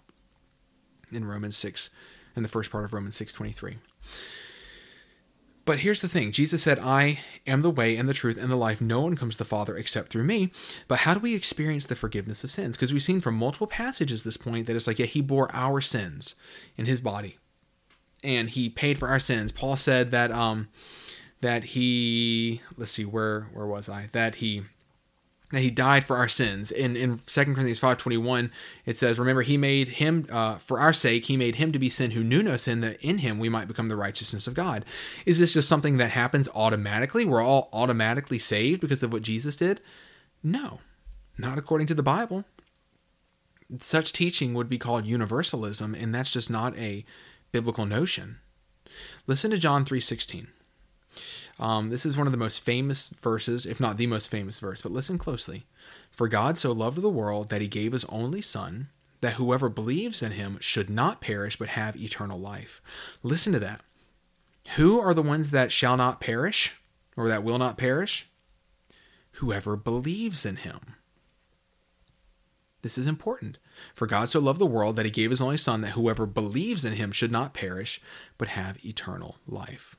in 1.12 1.26
Romans 1.26 1.58
6 1.58 1.90
in 2.36 2.44
the 2.44 2.50
first 2.50 2.72
part 2.72 2.86
of 2.86 2.94
Romans 2.94 3.20
6:23. 3.20 3.78
But 5.64 5.80
here's 5.80 6.02
the 6.02 6.08
thing 6.08 6.32
Jesus 6.32 6.64
said, 6.64 6.80
I 6.80 7.20
am 7.46 7.62
the 7.62 7.70
way 7.70 7.96
and 7.96 8.10
the 8.10 8.14
truth 8.14 8.38
and 8.38 8.52
the 8.52 8.56
life. 8.56 8.82
No 8.82 9.02
one 9.02 9.16
comes 9.16 9.36
to 9.36 9.38
the 9.40 9.46
Father 9.46 9.76
except 9.76 10.12
through 10.12 10.24
me. 10.24 10.52
But 10.88 11.00
how 11.00 11.14
do 11.14 11.20
we 11.20 11.36
experience 11.36 11.86
the 11.86 11.96
forgiveness 11.96 12.44
of 12.44 12.52
sins? 12.52 12.76
Because 12.76 12.92
we've 12.92 13.04
seen 13.04 13.22
from 13.22 13.36
multiple 13.36 13.68
passages 13.68 14.24
this 14.24 14.38
point 14.38 14.68
that 14.68 14.76
it's 14.76 14.88
like, 14.88 15.00
yeah, 15.00 15.06
he 15.06 15.22
bore 15.22 15.54
our 15.54 15.82
sins 15.82 16.36
in 16.78 16.86
his 16.86 17.00
body 17.00 17.38
and 18.24 18.50
he 18.50 18.70
paid 18.70 18.98
for 18.98 19.08
our 19.08 19.20
sins. 19.20 19.52
Paul 19.52 19.76
said 19.76 20.12
that, 20.12 20.32
um, 20.32 20.70
that 21.42 21.64
he, 21.64 22.62
let's 22.78 22.92
see, 22.92 23.06
where, 23.06 23.50
where 23.54 23.68
was 23.68 23.88
I? 23.90 24.10
That 24.14 24.36
he, 24.36 24.64
that 25.52 25.62
he 25.62 25.70
died 25.70 26.06
for 26.06 26.18
our 26.18 26.28
sins. 26.28 26.72
In 26.72 26.96
in 26.96 27.20
2 27.26 27.44
Corinthians 27.54 27.80
5:21, 27.80 28.52
it 28.86 28.98
says, 28.98 29.20
"Remember 29.20 29.42
he 29.42 29.58
made 29.58 29.90
him 29.90 30.26
uh, 30.30 30.58
for 30.58 30.80
our 30.80 30.94
sake, 30.94 31.26
he 31.26 31.38
made 31.38 31.56
him 31.56 31.72
to 31.72 31.80
be 31.80 31.90
sin 31.90 32.12
who 32.12 32.24
knew 32.24 32.44
no 32.44 32.58
sin 32.58 32.82
that 32.82 33.02
in 33.02 33.20
him 33.20 33.40
we 33.40 33.50
might 33.50 33.68
become 33.68 33.88
the 33.88 33.96
righteousness 33.96 34.48
of 34.48 34.54
God." 34.54 34.86
Is 35.26 35.40
this 35.40 35.54
just 35.54 35.70
something 35.70 35.98
that 35.98 36.12
happens 36.12 36.48
automatically? 36.56 37.26
We're 37.26 37.44
all 37.44 37.70
automatically 37.74 38.40
saved 38.40 38.82
because 38.82 39.04
of 39.04 39.14
what 39.14 39.22
Jesus 39.22 39.56
did? 39.56 39.82
No. 40.44 40.80
Not 41.38 41.58
according 41.58 41.88
to 41.88 41.96
the 41.96 42.04
Bible. 42.04 42.46
Such 43.80 44.12
teaching 44.12 44.54
would 44.54 44.70
be 44.70 44.78
called 44.78 45.06
universalism, 45.06 45.96
and 45.96 46.14
that's 46.14 46.32
just 46.32 46.50
not 46.50 46.78
a 46.78 47.06
biblical 47.52 47.86
notion. 47.86 48.40
Listen 49.28 49.52
to 49.52 49.58
John 49.58 49.86
3:16. 49.86 50.48
Um, 51.62 51.92
this 51.92 52.08
is 52.08 52.18
one 52.18 52.26
of 52.26 52.32
the 52.32 52.38
most 52.38 52.66
famous 52.66 53.10
verses, 53.22 53.68
if 53.68 53.80
not 53.80 53.98
the 53.98 54.08
most 54.08 54.32
famous 54.32 54.60
verse, 54.60 54.82
but 54.82 54.92
listen 54.92 55.20
closely. 55.20 55.68
For 56.10 56.28
God 56.28 56.58
so 56.58 56.72
loved 56.72 57.02
the 57.02 57.10
world 57.10 57.50
that 57.50 57.62
he 57.62 57.68
gave 57.68 57.92
his 57.92 58.04
only 58.06 58.42
Son, 58.42 58.90
that 59.22 59.36
whoever 59.36 59.70
believes 59.70 60.24
in 60.24 60.32
him 60.32 60.58
should 60.60 60.90
not 60.90 61.22
perish 61.22 61.56
but 61.56 61.70
have 61.70 61.96
eternal 61.96 62.40
life. 62.40 62.82
Listen 63.22 63.54
to 63.54 63.60
that. 63.60 63.82
Who 64.76 65.00
are 65.00 65.14
the 65.14 65.22
ones 65.22 65.52
that 65.52 65.72
shall 65.72 65.96
not 65.96 66.20
perish 66.20 66.76
or 67.16 67.28
that 67.28 67.44
will 67.44 67.60
not 67.60 67.78
perish? 67.78 68.28
Whoever 69.34 69.76
believes 69.76 70.46
in 70.46 70.58
him. 70.58 70.96
This 72.82 72.98
is 72.98 73.06
important. 73.06 73.60
For 73.94 74.08
God 74.08 74.30
so 74.30 74.40
loved 74.40 74.60
the 74.60 74.66
world 74.66 74.96
that 74.96 75.06
he 75.06 75.12
gave 75.12 75.30
his 75.30 75.42
only 75.42 75.58
Son, 75.58 75.82
that 75.82 75.92
whoever 75.92 76.26
believes 76.26 76.84
in 76.84 76.94
him 76.94 77.12
should 77.12 77.32
not 77.32 77.54
perish, 77.54 78.02
but 78.40 78.48
have 78.48 78.84
eternal 78.84 79.38
life. 79.48 79.96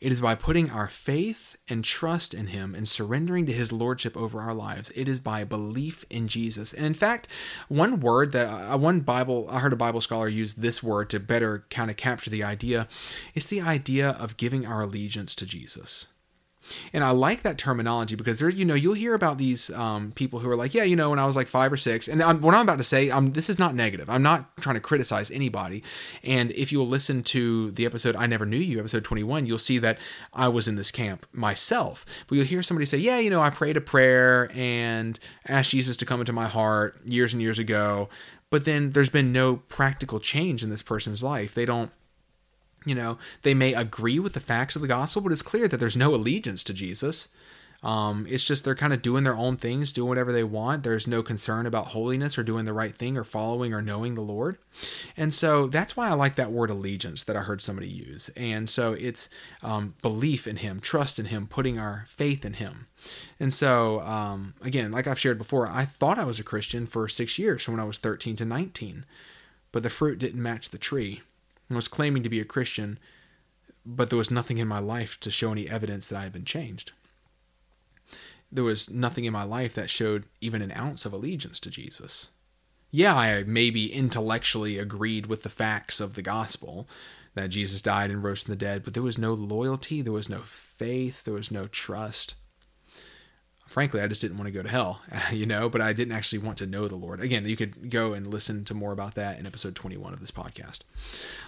It 0.00 0.12
is 0.12 0.20
by 0.20 0.34
putting 0.34 0.70
our 0.70 0.88
faith 0.88 1.56
and 1.68 1.84
trust 1.84 2.32
in 2.32 2.48
Him 2.48 2.74
and 2.74 2.88
surrendering 2.88 3.44
to 3.46 3.52
His 3.52 3.70
Lordship 3.70 4.16
over 4.16 4.40
our 4.40 4.54
lives. 4.54 4.90
It 4.96 5.08
is 5.08 5.20
by 5.20 5.44
belief 5.44 6.06
in 6.08 6.26
Jesus. 6.26 6.72
And 6.72 6.86
in 6.86 6.94
fact, 6.94 7.28
one 7.68 8.00
word 8.00 8.32
that 8.32 8.46
uh, 8.46 8.78
one 8.78 9.00
Bible, 9.00 9.46
I 9.50 9.60
heard 9.60 9.72
a 9.74 9.76
Bible 9.76 10.00
scholar 10.00 10.28
use 10.28 10.54
this 10.54 10.82
word 10.82 11.10
to 11.10 11.20
better 11.20 11.66
kind 11.68 11.90
of 11.90 11.96
capture 11.96 12.30
the 12.30 12.42
idea. 12.42 12.88
It's 13.34 13.46
the 13.46 13.60
idea 13.60 14.10
of 14.10 14.38
giving 14.38 14.66
our 14.66 14.80
allegiance 14.80 15.34
to 15.36 15.46
Jesus. 15.46 16.08
And 16.92 17.04
I 17.04 17.10
like 17.10 17.42
that 17.42 17.58
terminology 17.58 18.16
because 18.16 18.38
there, 18.38 18.48
you 18.48 18.64
know, 18.64 18.74
you'll 18.74 18.94
hear 18.94 19.14
about 19.14 19.38
these 19.38 19.70
um, 19.70 20.12
people 20.12 20.38
who 20.38 20.48
are 20.48 20.56
like, 20.56 20.74
yeah, 20.74 20.84
you 20.84 20.96
know, 20.96 21.10
when 21.10 21.18
I 21.18 21.26
was 21.26 21.36
like 21.36 21.46
five 21.46 21.72
or 21.72 21.76
six, 21.76 22.08
and 22.08 22.22
I'm, 22.22 22.40
what 22.40 22.54
I'm 22.54 22.62
about 22.62 22.78
to 22.78 22.84
say, 22.84 23.10
I'm, 23.10 23.32
this 23.32 23.50
is 23.50 23.58
not 23.58 23.74
negative. 23.74 24.08
I'm 24.10 24.22
not 24.22 24.56
trying 24.58 24.76
to 24.76 24.80
criticize 24.80 25.30
anybody. 25.30 25.82
And 26.22 26.50
if 26.52 26.72
you'll 26.72 26.88
listen 26.88 27.22
to 27.24 27.70
the 27.72 27.86
episode 27.86 28.16
I 28.16 28.26
Never 28.26 28.46
Knew 28.46 28.58
You, 28.58 28.78
episode 28.78 29.04
21, 29.04 29.46
you'll 29.46 29.58
see 29.58 29.78
that 29.78 29.98
I 30.32 30.48
was 30.48 30.68
in 30.68 30.76
this 30.76 30.90
camp 30.90 31.26
myself. 31.32 32.04
But 32.26 32.36
you'll 32.36 32.46
hear 32.46 32.62
somebody 32.62 32.86
say, 32.86 32.98
yeah, 32.98 33.18
you 33.18 33.30
know, 33.30 33.42
I 33.42 33.50
prayed 33.50 33.76
a 33.76 33.80
prayer 33.80 34.50
and 34.54 35.18
asked 35.46 35.70
Jesus 35.70 35.96
to 35.98 36.06
come 36.06 36.20
into 36.20 36.32
my 36.32 36.48
heart 36.48 37.00
years 37.06 37.32
and 37.32 37.42
years 37.42 37.58
ago. 37.58 38.08
But 38.50 38.64
then 38.64 38.90
there's 38.90 39.10
been 39.10 39.32
no 39.32 39.56
practical 39.56 40.18
change 40.18 40.64
in 40.64 40.70
this 40.70 40.82
person's 40.82 41.22
life. 41.22 41.54
They 41.54 41.64
don't 41.64 41.92
you 42.84 42.94
know, 42.94 43.18
they 43.42 43.54
may 43.54 43.74
agree 43.74 44.18
with 44.18 44.32
the 44.32 44.40
facts 44.40 44.76
of 44.76 44.82
the 44.82 44.88
gospel, 44.88 45.22
but 45.22 45.32
it's 45.32 45.42
clear 45.42 45.68
that 45.68 45.78
there's 45.78 45.96
no 45.96 46.14
allegiance 46.14 46.64
to 46.64 46.74
Jesus. 46.74 47.28
Um, 47.82 48.26
it's 48.28 48.44
just 48.44 48.64
they're 48.64 48.74
kind 48.74 48.92
of 48.92 49.00
doing 49.00 49.24
their 49.24 49.36
own 49.36 49.56
things, 49.56 49.92
doing 49.92 50.08
whatever 50.08 50.32
they 50.32 50.44
want. 50.44 50.82
There's 50.82 51.06
no 51.06 51.22
concern 51.22 51.66
about 51.66 51.88
holiness 51.88 52.36
or 52.36 52.42
doing 52.42 52.66
the 52.66 52.74
right 52.74 52.94
thing 52.94 53.16
or 53.16 53.24
following 53.24 53.72
or 53.72 53.80
knowing 53.80 54.14
the 54.14 54.20
Lord. 54.20 54.58
And 55.16 55.32
so 55.32 55.66
that's 55.66 55.96
why 55.96 56.08
I 56.08 56.12
like 56.12 56.34
that 56.34 56.52
word 56.52 56.68
allegiance 56.68 57.24
that 57.24 57.36
I 57.36 57.40
heard 57.40 57.62
somebody 57.62 57.88
use. 57.88 58.28
And 58.36 58.68
so 58.68 58.92
it's 58.92 59.30
um, 59.62 59.94
belief 60.02 60.46
in 60.46 60.56
Him, 60.56 60.80
trust 60.80 61.18
in 61.18 61.26
Him, 61.26 61.46
putting 61.46 61.78
our 61.78 62.04
faith 62.08 62.44
in 62.44 62.54
Him. 62.54 62.86
And 63.38 63.54
so, 63.54 64.00
um, 64.02 64.54
again, 64.60 64.92
like 64.92 65.06
I've 65.06 65.18
shared 65.18 65.38
before, 65.38 65.66
I 65.66 65.86
thought 65.86 66.18
I 66.18 66.24
was 66.24 66.38
a 66.38 66.44
Christian 66.44 66.86
for 66.86 67.08
six 67.08 67.38
years 67.38 67.62
from 67.62 67.74
when 67.74 67.80
I 67.80 67.84
was 67.84 67.96
13 67.96 68.36
to 68.36 68.44
19, 68.44 69.06
but 69.72 69.82
the 69.82 69.88
fruit 69.90 70.18
didn't 70.18 70.42
match 70.42 70.68
the 70.68 70.78
tree. 70.78 71.22
I 71.70 71.74
was 71.74 71.88
claiming 71.88 72.22
to 72.22 72.28
be 72.28 72.40
a 72.40 72.44
Christian, 72.44 72.98
but 73.86 74.10
there 74.10 74.18
was 74.18 74.30
nothing 74.30 74.58
in 74.58 74.68
my 74.68 74.78
life 74.78 75.18
to 75.20 75.30
show 75.30 75.52
any 75.52 75.68
evidence 75.68 76.08
that 76.08 76.18
I 76.18 76.22
had 76.22 76.32
been 76.32 76.44
changed. 76.44 76.92
There 78.50 78.64
was 78.64 78.90
nothing 78.90 79.24
in 79.24 79.32
my 79.32 79.44
life 79.44 79.74
that 79.76 79.90
showed 79.90 80.24
even 80.40 80.62
an 80.62 80.72
ounce 80.72 81.04
of 81.06 81.12
allegiance 81.12 81.60
to 81.60 81.70
Jesus. 81.70 82.30
Yeah, 82.90 83.14
I 83.14 83.44
maybe 83.44 83.92
intellectually 83.92 84.78
agreed 84.78 85.26
with 85.26 85.44
the 85.44 85.48
facts 85.48 86.00
of 86.00 86.14
the 86.14 86.22
gospel 86.22 86.88
that 87.34 87.50
Jesus 87.50 87.80
died 87.80 88.10
and 88.10 88.24
rose 88.24 88.42
from 88.42 88.50
the 88.50 88.56
dead, 88.56 88.82
but 88.82 88.94
there 88.94 89.04
was 89.04 89.18
no 89.18 89.32
loyalty, 89.32 90.02
there 90.02 90.12
was 90.12 90.28
no 90.28 90.40
faith, 90.40 91.22
there 91.22 91.34
was 91.34 91.52
no 91.52 91.68
trust 91.68 92.34
frankly, 93.70 94.00
I 94.00 94.08
just 94.08 94.20
didn't 94.20 94.36
want 94.36 94.48
to 94.48 94.52
go 94.52 94.62
to 94.64 94.68
hell, 94.68 95.00
you 95.32 95.46
know, 95.46 95.68
but 95.68 95.80
I 95.80 95.92
didn't 95.92 96.12
actually 96.12 96.40
want 96.40 96.58
to 96.58 96.66
know 96.66 96.88
the 96.88 96.96
Lord. 96.96 97.20
Again, 97.20 97.46
you 97.46 97.56
could 97.56 97.88
go 97.88 98.12
and 98.12 98.26
listen 98.26 98.64
to 98.64 98.74
more 98.74 98.90
about 98.90 99.14
that 99.14 99.38
in 99.38 99.46
episode 99.46 99.76
21 99.76 100.12
of 100.12 100.18
this 100.18 100.32
podcast. 100.32 100.80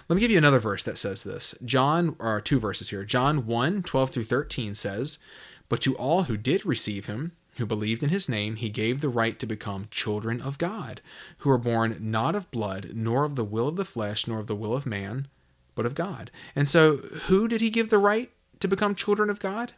Let 0.07 0.15
me 0.15 0.21
give 0.21 0.31
you 0.31 0.37
another 0.37 0.59
verse 0.59 0.83
that 0.83 0.97
says 0.97 1.23
this. 1.23 1.53
John, 1.65 2.15
or 2.19 2.39
two 2.39 2.59
verses 2.59 2.89
here. 2.89 3.03
John 3.03 3.45
1 3.45 3.83
12 3.83 4.09
through 4.09 4.23
13 4.23 4.73
says, 4.73 5.19
But 5.67 5.81
to 5.81 5.95
all 5.97 6.23
who 6.23 6.37
did 6.37 6.65
receive 6.65 7.07
him, 7.07 7.33
who 7.57 7.65
believed 7.65 8.03
in 8.03 8.09
his 8.09 8.29
name, 8.29 8.55
he 8.55 8.69
gave 8.69 9.01
the 9.01 9.09
right 9.09 9.37
to 9.37 9.45
become 9.45 9.89
children 9.91 10.41
of 10.41 10.57
God, 10.57 11.01
who 11.39 11.49
are 11.49 11.57
born 11.57 11.97
not 11.99 12.35
of 12.35 12.49
blood, 12.51 12.91
nor 12.93 13.25
of 13.25 13.35
the 13.35 13.43
will 13.43 13.67
of 13.67 13.75
the 13.75 13.85
flesh, 13.85 14.27
nor 14.27 14.39
of 14.39 14.47
the 14.47 14.55
will 14.55 14.73
of 14.73 14.85
man, 14.85 15.27
but 15.75 15.85
of 15.85 15.93
God. 15.93 16.31
And 16.55 16.69
so, 16.69 16.97
who 17.27 17.49
did 17.49 17.59
he 17.59 17.69
give 17.69 17.89
the 17.89 17.97
right 17.97 18.31
to 18.61 18.67
become 18.69 18.95
children 18.95 19.29
of 19.29 19.39
God? 19.39 19.73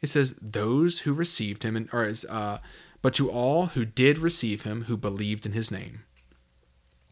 It 0.00 0.08
says 0.08 0.38
those 0.40 1.00
who 1.00 1.12
received 1.12 1.62
him, 1.62 1.76
and, 1.76 1.88
or 1.92 2.12
uh, 2.28 2.58
but 3.02 3.14
to 3.14 3.30
all 3.30 3.66
who 3.66 3.84
did 3.84 4.18
receive 4.18 4.62
him, 4.62 4.84
who 4.84 4.96
believed 4.96 5.46
in 5.46 5.52
his 5.52 5.70
name. 5.70 6.04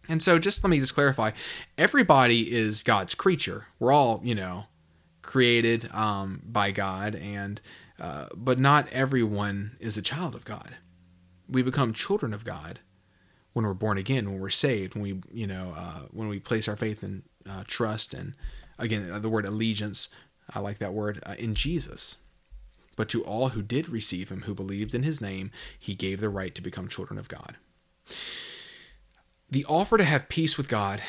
And 0.08 0.22
so, 0.22 0.38
just 0.38 0.62
let 0.62 0.70
me 0.70 0.80
just 0.80 0.94
clarify: 0.94 1.32
everybody 1.76 2.52
is 2.52 2.82
God's 2.82 3.14
creature. 3.14 3.66
We're 3.78 3.92
all, 3.92 4.20
you 4.22 4.34
know, 4.34 4.64
created 5.22 5.92
um, 5.92 6.42
by 6.44 6.70
God, 6.70 7.14
and 7.16 7.60
uh, 7.98 8.26
but 8.34 8.58
not 8.58 8.88
everyone 8.90 9.76
is 9.80 9.96
a 9.96 10.02
child 10.02 10.34
of 10.34 10.44
God. 10.44 10.76
We 11.48 11.62
become 11.62 11.92
children 11.92 12.32
of 12.32 12.44
God 12.44 12.80
when 13.52 13.64
we're 13.64 13.74
born 13.74 13.98
again, 13.98 14.30
when 14.30 14.40
we're 14.40 14.50
saved, 14.50 14.94
when 14.94 15.02
we, 15.02 15.22
you 15.32 15.46
know, 15.46 15.72
uh, 15.76 16.00
when 16.10 16.28
we 16.28 16.38
place 16.38 16.68
our 16.68 16.76
faith 16.76 17.02
and 17.02 17.22
uh, 17.48 17.64
trust, 17.66 18.12
and 18.14 18.34
again, 18.78 19.20
the 19.20 19.28
word 19.28 19.46
allegiance. 19.46 20.08
I 20.54 20.60
like 20.60 20.78
that 20.78 20.92
word 20.92 21.22
uh, 21.26 21.34
in 21.38 21.54
Jesus. 21.54 22.18
But 22.96 23.08
to 23.10 23.22
all 23.24 23.50
who 23.50 23.62
did 23.62 23.88
receive 23.88 24.30
him, 24.30 24.42
who 24.42 24.54
believed 24.54 24.94
in 24.94 25.02
his 25.02 25.20
name, 25.20 25.50
he 25.78 25.94
gave 25.94 26.20
the 26.20 26.30
right 26.30 26.54
to 26.54 26.62
become 26.62 26.88
children 26.88 27.18
of 27.18 27.28
God. 27.28 27.56
The 29.50 29.66
offer 29.66 29.98
to 29.98 30.04
have 30.04 30.28
peace 30.28 30.56
with 30.56 30.68
God, 30.68 31.02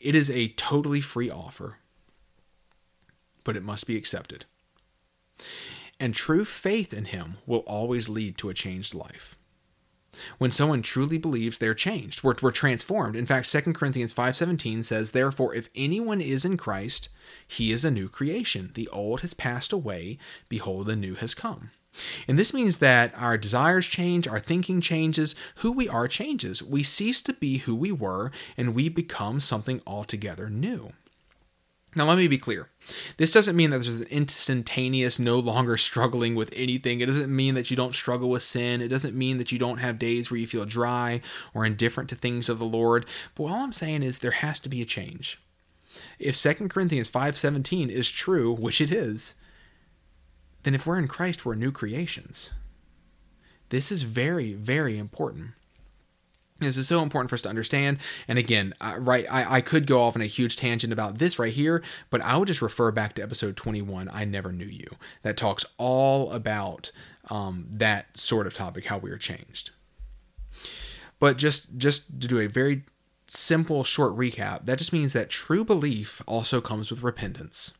it 0.00 0.14
is 0.14 0.30
a 0.30 0.48
totally 0.48 1.00
free 1.00 1.30
offer, 1.30 1.78
but 3.42 3.56
it 3.56 3.64
must 3.64 3.86
be 3.86 3.96
accepted. 3.96 4.44
And 5.98 6.14
true 6.14 6.44
faith 6.44 6.92
in 6.92 7.06
him 7.06 7.38
will 7.46 7.60
always 7.60 8.08
lead 8.08 8.38
to 8.38 8.48
a 8.48 8.54
changed 8.54 8.94
life. 8.94 9.36
When 10.38 10.50
someone 10.50 10.82
truly 10.82 11.18
believes, 11.18 11.58
they're 11.58 11.74
changed. 11.74 12.22
We're, 12.22 12.34
we're 12.42 12.50
transformed. 12.50 13.16
In 13.16 13.26
fact, 13.26 13.50
2 13.50 13.72
Corinthians 13.72 14.12
5.17 14.12 14.84
says, 14.84 15.12
Therefore, 15.12 15.54
if 15.54 15.70
anyone 15.74 16.20
is 16.20 16.44
in 16.44 16.56
Christ, 16.56 17.08
he 17.46 17.72
is 17.72 17.84
a 17.84 17.90
new 17.90 18.08
creation. 18.08 18.70
The 18.74 18.88
old 18.88 19.20
has 19.20 19.34
passed 19.34 19.72
away. 19.72 20.18
Behold, 20.48 20.86
the 20.86 20.96
new 20.96 21.14
has 21.14 21.34
come. 21.34 21.70
And 22.28 22.38
this 22.38 22.54
means 22.54 22.78
that 22.78 23.12
our 23.16 23.36
desires 23.36 23.86
change, 23.86 24.28
our 24.28 24.38
thinking 24.38 24.80
changes, 24.80 25.34
who 25.56 25.72
we 25.72 25.88
are 25.88 26.06
changes. 26.06 26.62
We 26.62 26.82
cease 26.82 27.20
to 27.22 27.32
be 27.32 27.58
who 27.58 27.74
we 27.74 27.90
were, 27.90 28.30
and 28.56 28.74
we 28.74 28.88
become 28.88 29.40
something 29.40 29.80
altogether 29.86 30.48
new. 30.48 30.92
Now, 31.94 32.06
let 32.06 32.18
me 32.18 32.28
be 32.28 32.38
clear. 32.38 32.68
This 33.16 33.32
doesn't 33.32 33.56
mean 33.56 33.70
that 33.70 33.82
there's 33.82 34.00
an 34.00 34.06
instantaneous, 34.08 35.18
no 35.18 35.38
longer 35.38 35.76
struggling 35.76 36.34
with 36.34 36.52
anything. 36.54 37.00
It 37.00 37.06
doesn't 37.06 37.34
mean 37.34 37.54
that 37.54 37.70
you 37.70 37.76
don't 37.76 37.94
struggle 37.94 38.30
with 38.30 38.42
sin. 38.42 38.80
It 38.80 38.88
doesn't 38.88 39.16
mean 39.16 39.38
that 39.38 39.52
you 39.52 39.58
don't 39.58 39.78
have 39.78 39.98
days 39.98 40.30
where 40.30 40.38
you 40.38 40.46
feel 40.46 40.64
dry 40.64 41.20
or 41.52 41.64
indifferent 41.64 42.08
to 42.10 42.16
things 42.16 42.48
of 42.48 42.58
the 42.58 42.64
Lord. 42.64 43.06
But 43.34 43.44
all 43.44 43.62
I'm 43.64 43.72
saying 43.72 44.02
is 44.02 44.18
there 44.18 44.30
has 44.30 44.60
to 44.60 44.68
be 44.68 44.82
a 44.82 44.86
change. 44.86 45.40
If 46.18 46.36
2 46.36 46.68
Corinthians 46.68 47.10
5:17 47.10 47.90
is 47.90 48.10
true, 48.10 48.52
which 48.52 48.80
it 48.80 48.92
is, 48.92 49.34
then 50.62 50.74
if 50.74 50.86
we're 50.86 50.98
in 50.98 51.08
Christ, 51.08 51.44
we're 51.44 51.54
new 51.54 51.72
creations. 51.72 52.52
This 53.70 53.90
is 53.90 54.02
very, 54.02 54.52
very 54.52 54.98
important. 54.98 55.52
This 56.60 56.76
is 56.76 56.88
so 56.88 57.02
important 57.02 57.30
for 57.30 57.34
us 57.34 57.40
to 57.42 57.48
understand. 57.48 57.98
And 58.28 58.38
again, 58.38 58.74
right, 58.98 59.26
I, 59.30 59.56
I 59.56 59.60
could 59.62 59.86
go 59.86 60.02
off 60.02 60.14
on 60.14 60.22
a 60.22 60.26
huge 60.26 60.56
tangent 60.56 60.92
about 60.92 61.18
this 61.18 61.38
right 61.38 61.52
here, 61.52 61.82
but 62.10 62.20
I 62.20 62.36
would 62.36 62.48
just 62.48 62.60
refer 62.60 62.90
back 62.90 63.14
to 63.14 63.22
episode 63.22 63.56
21, 63.56 64.10
I 64.12 64.24
Never 64.26 64.52
Knew 64.52 64.66
You, 64.66 64.88
that 65.22 65.38
talks 65.38 65.64
all 65.78 66.30
about 66.32 66.92
um, 67.30 67.66
that 67.70 68.16
sort 68.16 68.46
of 68.46 68.52
topic, 68.52 68.84
how 68.84 68.98
we 68.98 69.10
are 69.10 69.16
changed. 69.16 69.70
But 71.18 71.38
just 71.38 71.76
just 71.76 72.20
to 72.20 72.28
do 72.28 72.40
a 72.40 72.46
very 72.46 72.82
simple, 73.26 73.84
short 73.84 74.16
recap, 74.16 74.66
that 74.66 74.78
just 74.78 74.92
means 74.92 75.12
that 75.12 75.30
true 75.30 75.64
belief 75.64 76.20
also 76.26 76.60
comes 76.60 76.90
with 76.90 77.02
repentance. 77.02 77.74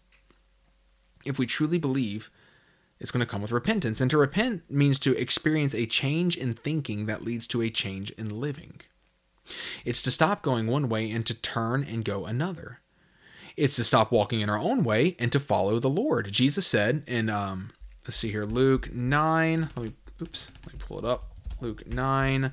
If 1.24 1.38
we 1.38 1.46
truly 1.46 1.78
believe, 1.78 2.30
it's 3.00 3.10
going 3.10 3.24
to 3.24 3.30
come 3.30 3.42
with 3.42 3.50
repentance. 3.50 4.00
And 4.00 4.10
to 4.10 4.18
repent 4.18 4.62
means 4.70 4.98
to 5.00 5.16
experience 5.16 5.74
a 5.74 5.86
change 5.86 6.36
in 6.36 6.52
thinking 6.52 7.06
that 7.06 7.24
leads 7.24 7.46
to 7.48 7.62
a 7.62 7.70
change 7.70 8.10
in 8.12 8.40
living. 8.40 8.80
It's 9.84 10.02
to 10.02 10.10
stop 10.10 10.42
going 10.42 10.66
one 10.66 10.88
way 10.88 11.10
and 11.10 11.24
to 11.26 11.34
turn 11.34 11.82
and 11.82 12.04
go 12.04 12.26
another. 12.26 12.80
It's 13.56 13.76
to 13.76 13.84
stop 13.84 14.12
walking 14.12 14.40
in 14.40 14.50
our 14.50 14.58
own 14.58 14.84
way 14.84 15.16
and 15.18 15.32
to 15.32 15.40
follow 15.40 15.80
the 15.80 15.90
Lord. 15.90 16.30
Jesus 16.30 16.66
said 16.66 17.02
in, 17.06 17.30
um, 17.30 17.70
let's 18.04 18.16
see 18.16 18.30
here, 18.30 18.44
Luke 18.44 18.92
9. 18.92 19.70
Let 19.74 19.84
me, 19.84 19.92
oops, 20.22 20.52
let 20.66 20.74
me 20.74 20.78
pull 20.78 20.98
it 20.98 21.04
up. 21.04 21.32
Luke 21.60 21.86
9. 21.86 22.52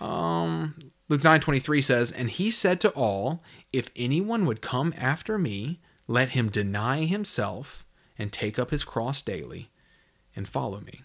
Um, 0.00 0.74
Luke 1.08 1.22
9 1.22 1.40
23 1.40 1.82
says, 1.82 2.10
And 2.10 2.30
he 2.30 2.50
said 2.50 2.80
to 2.80 2.90
all, 2.90 3.42
If 3.72 3.90
anyone 3.94 4.44
would 4.46 4.60
come 4.60 4.92
after 4.96 5.38
me, 5.38 5.80
let 6.08 6.30
him 6.30 6.48
deny 6.48 7.04
himself 7.04 7.85
and 8.18 8.32
take 8.32 8.58
up 8.58 8.70
his 8.70 8.84
cross 8.84 9.22
daily 9.22 9.70
and 10.34 10.48
follow 10.48 10.80
me. 10.80 11.02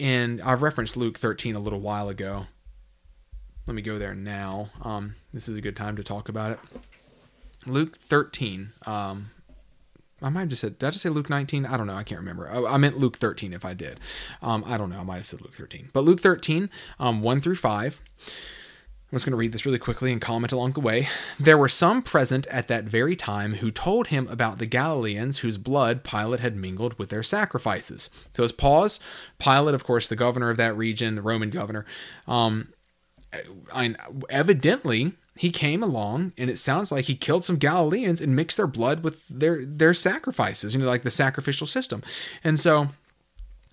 And 0.00 0.40
I 0.42 0.54
referenced 0.54 0.96
Luke 0.96 1.18
13 1.18 1.54
a 1.54 1.60
little 1.60 1.80
while 1.80 2.08
ago. 2.08 2.46
Let 3.66 3.74
me 3.74 3.82
go 3.82 3.98
there 3.98 4.14
now. 4.14 4.70
Um, 4.82 5.14
this 5.32 5.48
is 5.48 5.56
a 5.56 5.60
good 5.60 5.76
time 5.76 5.96
to 5.96 6.02
talk 6.02 6.28
about 6.28 6.52
it. 6.52 6.58
Luke 7.66 7.98
13. 7.98 8.72
Um, 8.86 9.30
I 10.20 10.28
might 10.28 10.40
have 10.40 10.48
just 10.48 10.60
said, 10.60 10.78
did 10.78 10.86
I 10.86 10.90
just 10.90 11.02
say 11.02 11.08
Luke 11.08 11.30
19? 11.30 11.66
I 11.66 11.76
don't 11.76 11.86
know. 11.86 11.94
I 11.94 12.02
can't 12.04 12.20
remember. 12.20 12.48
I, 12.48 12.74
I 12.74 12.76
meant 12.76 12.98
Luke 12.98 13.16
13 13.16 13.52
if 13.52 13.64
I 13.64 13.74
did. 13.74 14.00
Um, 14.40 14.64
I 14.66 14.76
don't 14.76 14.90
know. 14.90 14.98
I 14.98 15.04
might 15.04 15.16
have 15.16 15.26
said 15.26 15.40
Luke 15.40 15.54
13. 15.54 15.90
But 15.92 16.04
Luke 16.04 16.20
13, 16.20 16.70
um, 16.98 17.22
1 17.22 17.40
through 17.40 17.56
5. 17.56 18.02
I'm 19.12 19.16
just 19.16 19.26
going 19.26 19.32
to 19.32 19.36
read 19.36 19.52
this 19.52 19.66
really 19.66 19.78
quickly 19.78 20.10
and 20.10 20.22
comment 20.22 20.52
along 20.52 20.72
the 20.72 20.80
way. 20.80 21.06
There 21.38 21.58
were 21.58 21.68
some 21.68 22.00
present 22.00 22.46
at 22.46 22.68
that 22.68 22.84
very 22.84 23.14
time 23.14 23.56
who 23.56 23.70
told 23.70 24.06
him 24.06 24.26
about 24.28 24.56
the 24.56 24.64
Galileans 24.64 25.40
whose 25.40 25.58
blood 25.58 26.02
Pilate 26.02 26.40
had 26.40 26.56
mingled 26.56 26.98
with 26.98 27.10
their 27.10 27.22
sacrifices. 27.22 28.08
So, 28.32 28.42
as 28.42 28.52
pause, 28.52 29.00
Pilate, 29.38 29.74
of 29.74 29.84
course, 29.84 30.08
the 30.08 30.16
governor 30.16 30.48
of 30.48 30.56
that 30.56 30.74
region, 30.74 31.14
the 31.14 31.20
Roman 31.20 31.50
governor, 31.50 31.84
um, 32.26 32.72
I, 33.74 33.94
evidently 34.30 35.12
he 35.36 35.50
came 35.50 35.82
along 35.82 36.32
and 36.38 36.48
it 36.48 36.58
sounds 36.58 36.90
like 36.90 37.04
he 37.04 37.14
killed 37.14 37.44
some 37.44 37.56
Galileans 37.56 38.22
and 38.22 38.34
mixed 38.34 38.56
their 38.56 38.66
blood 38.66 39.04
with 39.04 39.28
their 39.28 39.62
their 39.62 39.92
sacrifices, 39.92 40.72
you 40.72 40.80
know, 40.80 40.86
like 40.86 41.02
the 41.02 41.10
sacrificial 41.10 41.66
system. 41.66 42.02
And 42.42 42.58
so, 42.58 42.88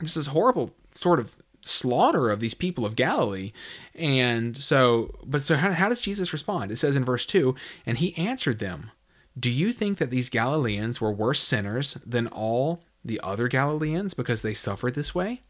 this 0.02 0.18
is 0.18 0.28
horrible 0.28 0.74
sort 0.92 1.22
of 1.22 1.34
slaughter 1.62 2.30
of 2.30 2.40
these 2.40 2.54
people 2.54 2.86
of 2.86 2.96
Galilee. 2.96 3.52
And 3.96 4.58
so, 4.58 5.16
but 5.26 5.44
so 5.44 5.56
how, 5.56 5.72
how 5.72 5.90
does 5.90 6.00
Jesus 6.00 6.34
respond? 6.34 6.72
It 6.72 6.78
says 6.78 6.96
in 6.96 7.06
verse 7.06 7.26
2 7.26 7.56
And 7.86 7.98
he 7.98 8.18
answered 8.18 8.60
them, 8.60 8.92
Do 9.40 9.50
you 9.50 9.72
think 9.72 9.98
that 9.98 10.10
these 10.10 10.30
Galileans 10.30 11.00
were 11.00 11.12
worse 11.12 11.42
sinners 11.42 11.98
than 12.06 12.28
all 12.28 12.84
the 13.04 13.20
other 13.24 13.48
Galileans 13.48 14.14
because 14.14 14.42
they 14.42 14.54
suffered 14.54 14.96
this 14.96 15.16
way? 15.16 15.42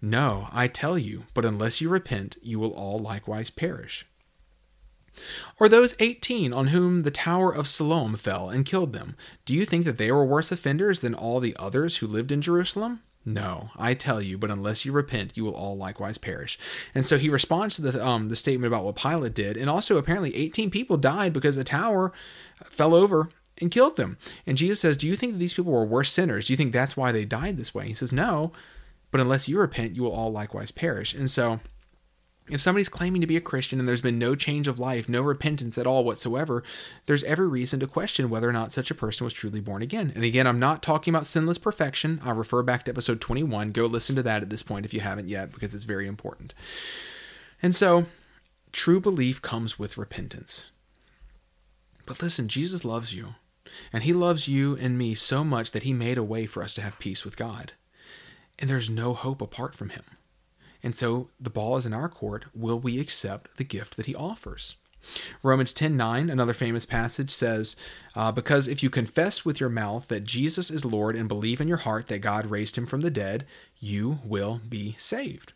No, 0.00 0.48
I 0.50 0.66
tell 0.68 0.98
you, 0.98 1.24
but 1.34 1.44
unless 1.44 1.80
you 1.80 1.88
repent, 1.88 2.36
you 2.42 2.58
will 2.58 2.70
all 2.70 2.98
likewise 2.98 3.50
perish. 3.50 4.06
Or 5.58 5.68
those 5.68 5.96
18 5.98 6.52
on 6.52 6.68
whom 6.68 7.02
the 7.02 7.10
tower 7.10 7.52
of 7.52 7.66
Siloam 7.66 8.14
fell 8.16 8.48
and 8.48 8.64
killed 8.64 8.92
them, 8.92 9.16
do 9.44 9.52
you 9.52 9.64
think 9.64 9.84
that 9.84 9.98
they 9.98 10.12
were 10.12 10.24
worse 10.24 10.52
offenders 10.52 11.00
than 11.00 11.14
all 11.14 11.40
the 11.40 11.56
others 11.58 11.96
who 11.96 12.06
lived 12.06 12.30
in 12.30 12.40
Jerusalem? 12.40 13.00
No, 13.28 13.68
I 13.76 13.92
tell 13.92 14.22
you, 14.22 14.38
but 14.38 14.50
unless 14.50 14.86
you 14.86 14.92
repent, 14.92 15.36
you 15.36 15.44
will 15.44 15.54
all 15.54 15.76
likewise 15.76 16.16
perish. 16.16 16.58
And 16.94 17.04
so 17.04 17.18
he 17.18 17.28
responds 17.28 17.76
to 17.76 17.82
the 17.82 18.04
um, 18.04 18.30
the 18.30 18.36
statement 18.36 18.72
about 18.72 18.84
what 18.84 18.96
Pilate 18.96 19.34
did, 19.34 19.58
and 19.58 19.68
also 19.68 19.98
apparently 19.98 20.34
18 20.34 20.70
people 20.70 20.96
died 20.96 21.34
because 21.34 21.58
a 21.58 21.64
tower 21.64 22.10
fell 22.70 22.94
over 22.94 23.28
and 23.60 23.70
killed 23.70 23.96
them. 23.96 24.16
And 24.46 24.56
Jesus 24.56 24.80
says, 24.80 24.96
"Do 24.96 25.06
you 25.06 25.14
think 25.14 25.34
that 25.34 25.38
these 25.38 25.52
people 25.52 25.72
were 25.72 25.84
worse 25.84 26.10
sinners? 26.10 26.46
Do 26.46 26.54
you 26.54 26.56
think 26.56 26.72
that's 26.72 26.96
why 26.96 27.12
they 27.12 27.26
died 27.26 27.58
this 27.58 27.74
way?" 27.74 27.86
He 27.86 27.92
says, 27.92 28.12
"No, 28.12 28.50
but 29.10 29.20
unless 29.20 29.46
you 29.46 29.58
repent, 29.58 29.94
you 29.94 30.04
will 30.04 30.12
all 30.12 30.32
likewise 30.32 30.70
perish." 30.70 31.12
And 31.12 31.28
so 31.28 31.60
if 32.50 32.60
somebody's 32.60 32.88
claiming 32.88 33.20
to 33.20 33.26
be 33.26 33.36
a 33.36 33.40
Christian 33.40 33.78
and 33.78 33.88
there's 33.88 34.00
been 34.00 34.18
no 34.18 34.34
change 34.34 34.68
of 34.68 34.78
life, 34.78 35.08
no 35.08 35.22
repentance 35.22 35.78
at 35.78 35.86
all 35.86 36.04
whatsoever, 36.04 36.62
there's 37.06 37.24
every 37.24 37.46
reason 37.46 37.80
to 37.80 37.86
question 37.86 38.30
whether 38.30 38.48
or 38.48 38.52
not 38.52 38.72
such 38.72 38.90
a 38.90 38.94
person 38.94 39.24
was 39.24 39.32
truly 39.32 39.60
born 39.60 39.82
again. 39.82 40.12
And 40.14 40.24
again, 40.24 40.46
I'm 40.46 40.58
not 40.58 40.82
talking 40.82 41.14
about 41.14 41.26
sinless 41.26 41.58
perfection. 41.58 42.20
I'll 42.24 42.34
refer 42.34 42.62
back 42.62 42.84
to 42.84 42.90
episode 42.90 43.20
21. 43.20 43.72
Go 43.72 43.86
listen 43.86 44.16
to 44.16 44.22
that 44.22 44.42
at 44.42 44.50
this 44.50 44.62
point 44.62 44.86
if 44.86 44.94
you 44.94 45.00
haven't 45.00 45.28
yet, 45.28 45.52
because 45.52 45.74
it's 45.74 45.84
very 45.84 46.06
important. 46.06 46.54
And 47.62 47.74
so, 47.74 48.06
true 48.72 49.00
belief 49.00 49.42
comes 49.42 49.78
with 49.78 49.98
repentance. 49.98 50.66
But 52.06 52.22
listen, 52.22 52.48
Jesus 52.48 52.84
loves 52.84 53.14
you. 53.14 53.34
And 53.92 54.02
he 54.02 54.12
loves 54.12 54.48
you 54.48 54.76
and 54.76 54.96
me 54.96 55.14
so 55.14 55.44
much 55.44 55.72
that 55.72 55.82
he 55.82 55.92
made 55.92 56.18
a 56.18 56.22
way 56.22 56.46
for 56.46 56.62
us 56.62 56.72
to 56.74 56.82
have 56.82 56.98
peace 56.98 57.24
with 57.24 57.36
God. 57.36 57.72
And 58.58 58.68
there's 58.68 58.90
no 58.90 59.14
hope 59.14 59.42
apart 59.42 59.74
from 59.74 59.90
him. 59.90 60.04
And 60.82 60.94
so 60.94 61.30
the 61.40 61.50
ball 61.50 61.76
is 61.76 61.86
in 61.86 61.92
our 61.92 62.08
court. 62.08 62.46
Will 62.54 62.78
we 62.78 63.00
accept 63.00 63.56
the 63.56 63.64
gift 63.64 63.96
that 63.96 64.06
he 64.06 64.14
offers? 64.14 64.76
Romans 65.42 65.72
10:9, 65.72 66.28
another 66.28 66.52
famous 66.52 66.84
passage 66.84 67.30
says, 67.30 67.76
uh, 68.14 68.32
"Because 68.32 68.66
if 68.66 68.82
you 68.82 68.90
confess 68.90 69.44
with 69.44 69.60
your 69.60 69.70
mouth 69.70 70.08
that 70.08 70.24
Jesus 70.24 70.70
is 70.70 70.84
Lord 70.84 71.16
and 71.16 71.28
believe 71.28 71.60
in 71.60 71.68
your 71.68 71.78
heart 71.78 72.08
that 72.08 72.18
God 72.18 72.46
raised 72.46 72.76
him 72.76 72.86
from 72.86 73.00
the 73.00 73.10
dead, 73.10 73.46
you 73.78 74.20
will 74.24 74.60
be 74.68 74.96
saved." 74.98 75.52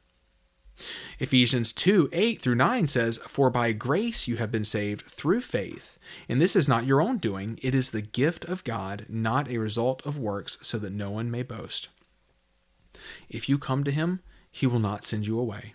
Ephesians 1.18 1.73
2 1.73 2.09
8 2.12 2.41
through 2.41 2.55
9 2.55 2.89
says, 2.89 3.18
For 3.29 3.51
by 3.51 3.73
grace 3.73 4.27
you 4.27 4.37
have 4.37 4.51
been 4.51 4.64
saved 4.64 5.03
through 5.03 5.43
faith. 5.43 5.99
And 6.29 6.41
this 6.41 6.57
is 6.57 6.68
not 6.68 6.87
your 6.87 7.01
own 7.01 7.18
doing, 7.18 7.59
it 7.62 7.75
is 7.75 7.91
the 7.91 8.03
gift 8.03 8.45
of 8.47 8.64
God, 8.64 9.07
not 9.09 9.49
a 9.49 9.59
result 9.59 10.05
of 10.07 10.18
works, 10.18 10.59
so 10.62 10.79
that 10.79 10.93
no 10.93 11.11
one 11.11 11.31
may 11.31 11.43
boast. 11.43 11.89
If 13.29 13.49
you 13.49 13.59
come 13.59 13.85
to 13.85 13.91
him, 13.91 14.20
he 14.53 14.67
will 14.67 14.79
not 14.79 15.05
send 15.05 15.27
you 15.27 15.39
away. 15.39 15.75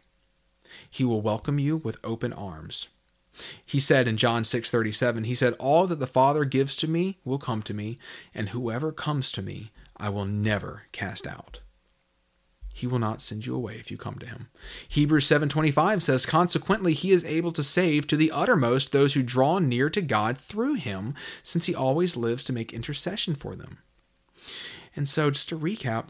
He 0.89 1.03
will 1.03 1.21
welcome 1.21 1.59
you 1.59 1.77
with 1.77 1.97
open 2.03 2.31
arms. 2.31 2.87
He 3.65 3.79
said 3.79 4.07
in 4.07 4.17
John 4.17 4.43
6:37, 4.43 5.25
he 5.25 5.35
said, 5.35 5.53
"All 5.53 5.87
that 5.87 5.99
the 5.99 6.07
Father 6.07 6.45
gives 6.45 6.75
to 6.77 6.87
me 6.87 7.17
will 7.25 7.37
come 7.37 7.61
to 7.63 7.73
me, 7.73 7.99
and 8.33 8.49
whoever 8.49 8.91
comes 8.91 9.31
to 9.33 9.41
me, 9.41 9.71
I 9.97 10.09
will 10.09 10.25
never 10.25 10.83
cast 10.91 11.27
out." 11.27 11.59
He 12.73 12.85
will 12.85 12.99
not 12.99 13.21
send 13.23 13.45
you 13.45 13.55
away 13.55 13.77
if 13.79 13.89
you 13.89 13.97
come 13.97 14.19
to 14.19 14.27
him. 14.27 14.49
Hebrews 14.87 15.25
7:25 15.25 16.03
says, 16.03 16.27
"Consequently, 16.27 16.93
he 16.93 17.11
is 17.11 17.25
able 17.25 17.51
to 17.53 17.63
save 17.63 18.05
to 18.07 18.15
the 18.15 18.31
uttermost 18.31 18.91
those 18.91 19.15
who 19.15 19.23
draw 19.23 19.57
near 19.57 19.89
to 19.89 20.01
God 20.01 20.37
through 20.37 20.75
him, 20.75 21.15
since 21.41 21.65
he 21.65 21.73
always 21.73 22.15
lives 22.15 22.43
to 22.43 22.53
make 22.53 22.73
intercession 22.73 23.33
for 23.33 23.55
them." 23.55 23.79
And 24.95 25.09
so, 25.09 25.31
just 25.31 25.49
to 25.49 25.57
recap, 25.57 26.09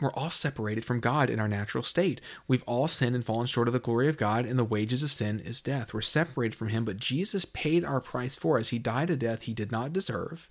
we're 0.00 0.12
all 0.12 0.30
separated 0.30 0.84
from 0.84 1.00
God 1.00 1.30
in 1.30 1.38
our 1.38 1.48
natural 1.48 1.84
state. 1.84 2.20
We've 2.48 2.64
all 2.66 2.88
sinned 2.88 3.14
and 3.14 3.24
fallen 3.24 3.46
short 3.46 3.68
of 3.68 3.74
the 3.74 3.80
glory 3.80 4.08
of 4.08 4.16
God, 4.16 4.44
and 4.44 4.58
the 4.58 4.64
wages 4.64 5.02
of 5.02 5.12
sin 5.12 5.40
is 5.40 5.62
death. 5.62 5.94
We're 5.94 6.00
separated 6.00 6.56
from 6.56 6.68
Him, 6.68 6.84
but 6.84 6.96
Jesus 6.96 7.44
paid 7.44 7.84
our 7.84 8.00
price 8.00 8.36
for 8.36 8.58
us. 8.58 8.70
He 8.70 8.78
died 8.78 9.10
a 9.10 9.16
death 9.16 9.42
He 9.42 9.54
did 9.54 9.70
not 9.70 9.92
deserve 9.92 10.50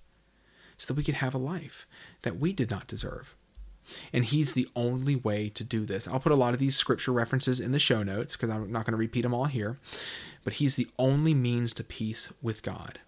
so 0.77 0.87
that 0.87 0.97
we 0.97 1.03
could 1.03 1.15
have 1.15 1.33
a 1.33 1.39
life 1.39 1.87
that 2.21 2.39
we 2.39 2.53
did 2.53 2.71
not 2.71 2.87
deserve. 2.87 3.35
And 4.13 4.23
He's 4.23 4.53
the 4.53 4.69
only 4.75 5.15
way 5.15 5.49
to 5.49 5.63
do 5.63 5.85
this. 5.85 6.07
I'll 6.07 6.21
put 6.21 6.31
a 6.31 6.35
lot 6.35 6.53
of 6.53 6.59
these 6.59 6.77
scripture 6.77 7.11
references 7.11 7.59
in 7.59 7.71
the 7.71 7.79
show 7.79 8.01
notes 8.01 8.35
because 8.35 8.49
I'm 8.49 8.71
not 8.71 8.85
going 8.85 8.93
to 8.93 8.97
repeat 8.97 9.21
them 9.21 9.33
all 9.33 9.45
here, 9.45 9.77
but 10.45 10.53
He's 10.53 10.77
the 10.77 10.87
only 10.97 11.33
means 11.33 11.73
to 11.73 11.83
peace 11.83 12.31
with 12.41 12.63
God. 12.63 12.99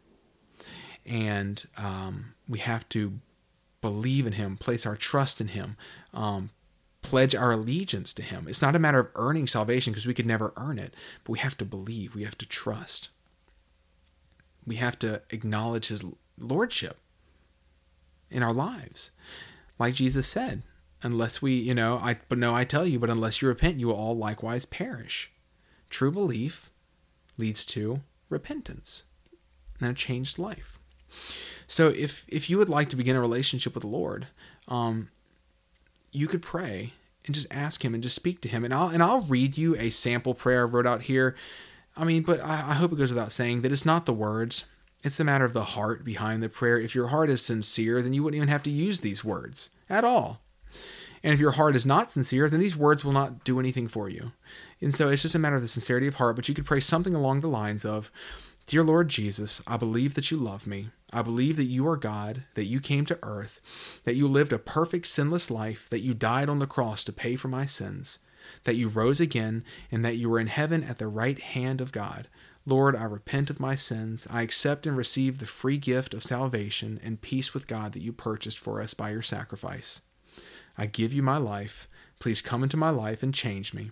And 1.05 1.65
um, 1.77 2.33
we 2.49 2.59
have 2.59 2.89
to 2.89 3.19
believe 3.85 4.25
in 4.25 4.33
Him, 4.33 4.57
place 4.57 4.83
our 4.83 4.95
trust 4.95 5.39
in 5.39 5.49
Him, 5.49 5.77
um, 6.11 6.49
pledge 7.03 7.35
our 7.35 7.51
allegiance 7.51 8.13
to 8.15 8.23
Him. 8.23 8.47
It's 8.47 8.63
not 8.63 8.75
a 8.75 8.79
matter 8.79 8.99
of 8.99 9.11
earning 9.13 9.45
salvation 9.45 9.93
because 9.93 10.07
we 10.07 10.15
could 10.15 10.25
never 10.25 10.53
earn 10.57 10.79
it, 10.79 10.95
but 11.23 11.31
we 11.33 11.39
have 11.39 11.55
to 11.59 11.65
believe, 11.65 12.15
we 12.15 12.23
have 12.23 12.37
to 12.39 12.47
trust. 12.47 13.09
We 14.65 14.77
have 14.77 14.97
to 14.99 15.21
acknowledge 15.29 15.89
His 15.89 16.03
Lordship 16.39 16.97
in 18.31 18.41
our 18.41 18.53
lives. 18.53 19.11
Like 19.77 19.93
Jesus 19.93 20.27
said, 20.27 20.63
unless 21.03 21.43
we, 21.43 21.53
you 21.53 21.75
know, 21.75 21.99
I 22.01 22.17
but 22.27 22.39
no, 22.39 22.55
I 22.55 22.63
tell 22.65 22.87
you, 22.87 22.97
but 22.97 23.11
unless 23.11 23.39
you 23.39 23.47
repent, 23.47 23.79
you 23.79 23.87
will 23.87 23.95
all 23.95 24.17
likewise 24.17 24.65
perish. 24.65 25.31
True 25.91 26.11
belief 26.11 26.71
leads 27.37 27.67
to 27.67 28.01
repentance 28.29 29.03
and 29.79 29.91
a 29.91 29.93
changed 29.93 30.39
life. 30.39 30.79
So 31.67 31.89
if 31.89 32.25
if 32.27 32.49
you 32.49 32.57
would 32.57 32.69
like 32.69 32.89
to 32.89 32.95
begin 32.95 33.15
a 33.15 33.21
relationship 33.21 33.73
with 33.73 33.81
the 33.81 33.87
Lord, 33.89 34.27
um, 34.67 35.09
you 36.11 36.27
could 36.27 36.41
pray 36.41 36.93
and 37.25 37.33
just 37.33 37.47
ask 37.51 37.83
Him 37.83 37.93
and 37.93 38.03
just 38.03 38.15
speak 38.15 38.41
to 38.41 38.47
Him. 38.47 38.63
And 38.63 38.73
I'll 38.73 38.89
and 38.89 39.01
I'll 39.01 39.21
read 39.21 39.57
you 39.57 39.75
a 39.77 39.89
sample 39.89 40.33
prayer 40.33 40.61
I 40.61 40.65
wrote 40.65 40.87
out 40.87 41.03
here. 41.03 41.35
I 41.97 42.03
mean, 42.03 42.23
but 42.23 42.41
I, 42.41 42.71
I 42.71 42.73
hope 42.73 42.91
it 42.91 42.97
goes 42.97 43.11
without 43.11 43.31
saying 43.31 43.61
that 43.61 43.71
it's 43.71 43.85
not 43.85 44.05
the 44.05 44.13
words. 44.13 44.65
It's 45.03 45.19
a 45.19 45.23
matter 45.23 45.45
of 45.45 45.53
the 45.53 45.63
heart 45.63 46.03
behind 46.03 46.41
the 46.41 46.49
prayer. 46.49 46.79
If 46.79 46.95
your 46.95 47.07
heart 47.07 47.29
is 47.29 47.41
sincere, 47.43 48.01
then 48.01 48.13
you 48.13 48.23
wouldn't 48.23 48.37
even 48.37 48.49
have 48.49 48.63
to 48.63 48.71
use 48.71 48.99
these 48.99 49.23
words 49.23 49.69
at 49.89 50.03
all. 50.03 50.41
And 51.23 51.33
if 51.33 51.39
your 51.39 51.51
heart 51.51 51.75
is 51.75 51.85
not 51.85 52.11
sincere, 52.11 52.49
then 52.49 52.59
these 52.59 52.75
words 52.75 53.03
will 53.03 53.11
not 53.11 53.43
do 53.43 53.59
anything 53.59 53.87
for 53.87 54.09
you. 54.09 54.31
And 54.81 54.93
so 54.93 55.09
it's 55.09 55.21
just 55.21 55.35
a 55.35 55.39
matter 55.39 55.55
of 55.55 55.61
the 55.61 55.67
sincerity 55.67 56.07
of 56.07 56.15
heart. 56.15 56.35
But 56.35 56.49
you 56.49 56.55
could 56.55 56.65
pray 56.65 56.79
something 56.79 57.15
along 57.15 57.41
the 57.41 57.47
lines 57.47 57.85
of 57.85 58.11
Dear 58.67 58.83
Lord 58.83 59.09
Jesus, 59.09 59.61
I 59.67 59.77
believe 59.77 60.15
that 60.15 60.31
you 60.31 60.37
love 60.37 60.65
me. 60.65 60.89
I 61.15 61.21
believe 61.21 61.55
that 61.55 61.63
you 61.63 61.87
are 61.87 61.95
God, 61.95 62.43
that 62.55 62.65
you 62.65 62.81
came 62.81 63.05
to 63.05 63.17
earth, 63.23 63.61
that 64.03 64.15
you 64.15 64.27
lived 64.27 64.51
a 64.51 64.59
perfect, 64.59 65.07
sinless 65.07 65.49
life, 65.49 65.87
that 65.89 66.01
you 66.01 66.13
died 66.13 66.49
on 66.49 66.59
the 66.59 66.67
cross 66.67 67.05
to 67.05 67.13
pay 67.13 67.37
for 67.37 67.47
my 67.47 67.65
sins, 67.65 68.19
that 68.65 68.75
you 68.75 68.89
rose 68.89 69.21
again, 69.21 69.63
and 69.89 70.03
that 70.03 70.17
you 70.17 70.31
are 70.33 70.39
in 70.41 70.47
heaven 70.47 70.83
at 70.83 70.97
the 70.97 71.07
right 71.07 71.39
hand 71.39 71.79
of 71.79 71.93
God. 71.93 72.27
Lord, 72.65 72.97
I 72.97 73.05
repent 73.05 73.49
of 73.49 73.61
my 73.61 73.75
sins. 73.75 74.27
I 74.29 74.41
accept 74.41 74.85
and 74.85 74.97
receive 74.97 75.37
the 75.37 75.45
free 75.45 75.77
gift 75.77 76.13
of 76.13 76.21
salvation 76.21 76.99
and 77.01 77.21
peace 77.21 77.53
with 77.53 77.65
God 77.65 77.93
that 77.93 78.01
you 78.01 78.11
purchased 78.11 78.59
for 78.59 78.81
us 78.81 78.93
by 78.93 79.11
your 79.11 79.21
sacrifice. 79.21 80.01
I 80.77 80.85
give 80.85 81.13
you 81.13 81.23
my 81.23 81.37
life. 81.37 81.87
Please 82.19 82.41
come 82.41 82.61
into 82.61 82.75
my 82.75 82.89
life 82.89 83.23
and 83.23 83.33
change 83.33 83.73
me. 83.73 83.91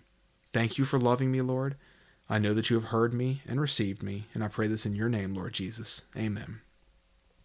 Thank 0.52 0.78
you 0.78 0.84
for 0.84 1.00
loving 1.00 1.32
me, 1.32 1.40
Lord. 1.40 1.78
I 2.30 2.38
know 2.38 2.54
that 2.54 2.70
you 2.70 2.76
have 2.76 2.90
heard 2.90 3.14
me 3.14 3.44
and 3.48 3.62
received 3.62 4.04
me, 4.04 4.26
and 4.34 4.44
I 4.44 4.50
pray 4.50 4.68
this 4.68 4.86
in 4.86 4.94
your 4.94 5.08
name, 5.08 5.34
Lord 5.34 5.54
Jesus. 5.54 6.04
Amen. 6.18 6.60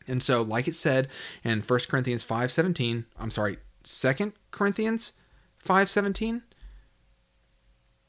And 0.09 0.23
so, 0.23 0.43
like 0.43 0.67
it 0.67 0.77
said 0.77 1.09
in 1.45 1.61
1 1.61 1.81
Corinthians 1.89 2.25
5:17, 2.25 3.05
I'm 3.19 3.31
sorry, 3.31 3.59
2 3.85 4.33
Corinthians 4.51 5.13
5:17, 5.65 6.43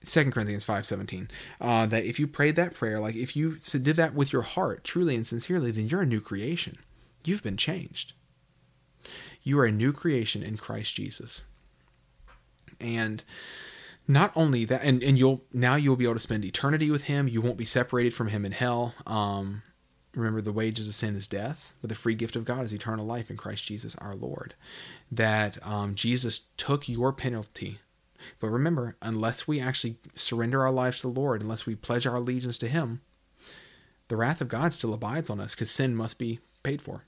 Second 0.02 0.32
Corinthians 0.32 0.64
five 0.64 0.86
seventeen. 0.86 1.30
Uh, 1.60 1.86
that 1.86 2.06
if 2.06 2.20
you 2.20 2.28
prayed 2.28 2.56
that 2.56 2.74
prayer, 2.74 3.00
like 3.00 3.16
if 3.16 3.36
you 3.36 3.58
did 3.58 3.98
that 3.98 4.14
with 4.14 4.32
your 4.32 4.44
heart, 4.44 4.84
truly 4.84 5.14
and 5.14 5.28
sincerely, 5.28 5.72
then 5.72 5.88
you're 5.88 6.02
a 6.02 6.06
new 6.06 6.22
creation. 6.22 6.78
You've 7.26 7.44
been 7.44 7.58
changed. 7.58 8.14
You 9.44 9.60
are 9.60 9.66
a 9.66 9.72
new 9.72 9.92
creation 9.92 10.42
in 10.42 10.58
Christ 10.58 10.96
Jesus. 10.96 11.44
And 12.80 13.26
not 14.08 14.32
only 14.36 14.64
that, 14.66 14.84
and, 14.84 15.04
and 15.04 15.18
you'll 15.18 15.44
now 15.52 15.76
you'll 15.76 15.98
be 15.98 16.06
able 16.06 16.14
to 16.16 16.20
spend 16.20 16.46
eternity 16.46 16.90
with 16.90 17.04
Him. 17.04 17.28
You 17.28 17.42
won't 17.42 17.58
be 17.58 17.66
separated 17.66 18.14
from 18.14 18.30
Him 18.30 18.46
in 18.46 18.54
hell. 18.54 18.94
Um, 19.06 19.64
remember, 20.20 20.42
the 20.42 20.52
wages 20.52 20.88
of 20.88 20.96
sin 20.96 21.16
is 21.16 21.28
death, 21.28 21.74
but 21.82 21.90
the 21.90 21.96
free 21.96 22.16
gift 22.16 22.36
of 22.36 22.46
God 22.46 22.64
is 22.64 22.74
eternal 22.74 23.06
life 23.06 23.30
in 23.30 23.38
Christ 23.38 23.66
Jesus 23.66 23.96
our 23.96 24.14
Lord. 24.14 24.54
That 25.12 25.58
um, 25.66 25.96
Jesus 25.96 26.42
took 26.58 26.88
your 26.88 27.14
penalty 27.14 27.80
but 28.40 28.50
remember, 28.50 28.96
unless 29.02 29.48
we 29.48 29.60
actually 29.60 29.98
surrender 30.16 30.64
our 30.64 30.72
lives 30.72 31.02
to 31.02 31.08
the 31.08 31.20
Lord, 31.20 31.42
unless 31.42 31.66
we 31.66 31.76
pledge 31.76 32.06
our 32.06 32.16
allegiance 32.16 32.58
to 32.60 32.68
Him, 32.68 33.02
the 34.08 34.18
wrath 34.18 34.42
of 34.42 34.48
God 34.48 34.74
still 34.74 34.94
abides 34.94 35.30
on 35.30 35.40
us 35.40 35.56
because 35.56 35.72
sin 35.72 35.96
must 35.96 36.18
be 36.18 36.40
paid 36.64 36.82
for. 36.82 37.06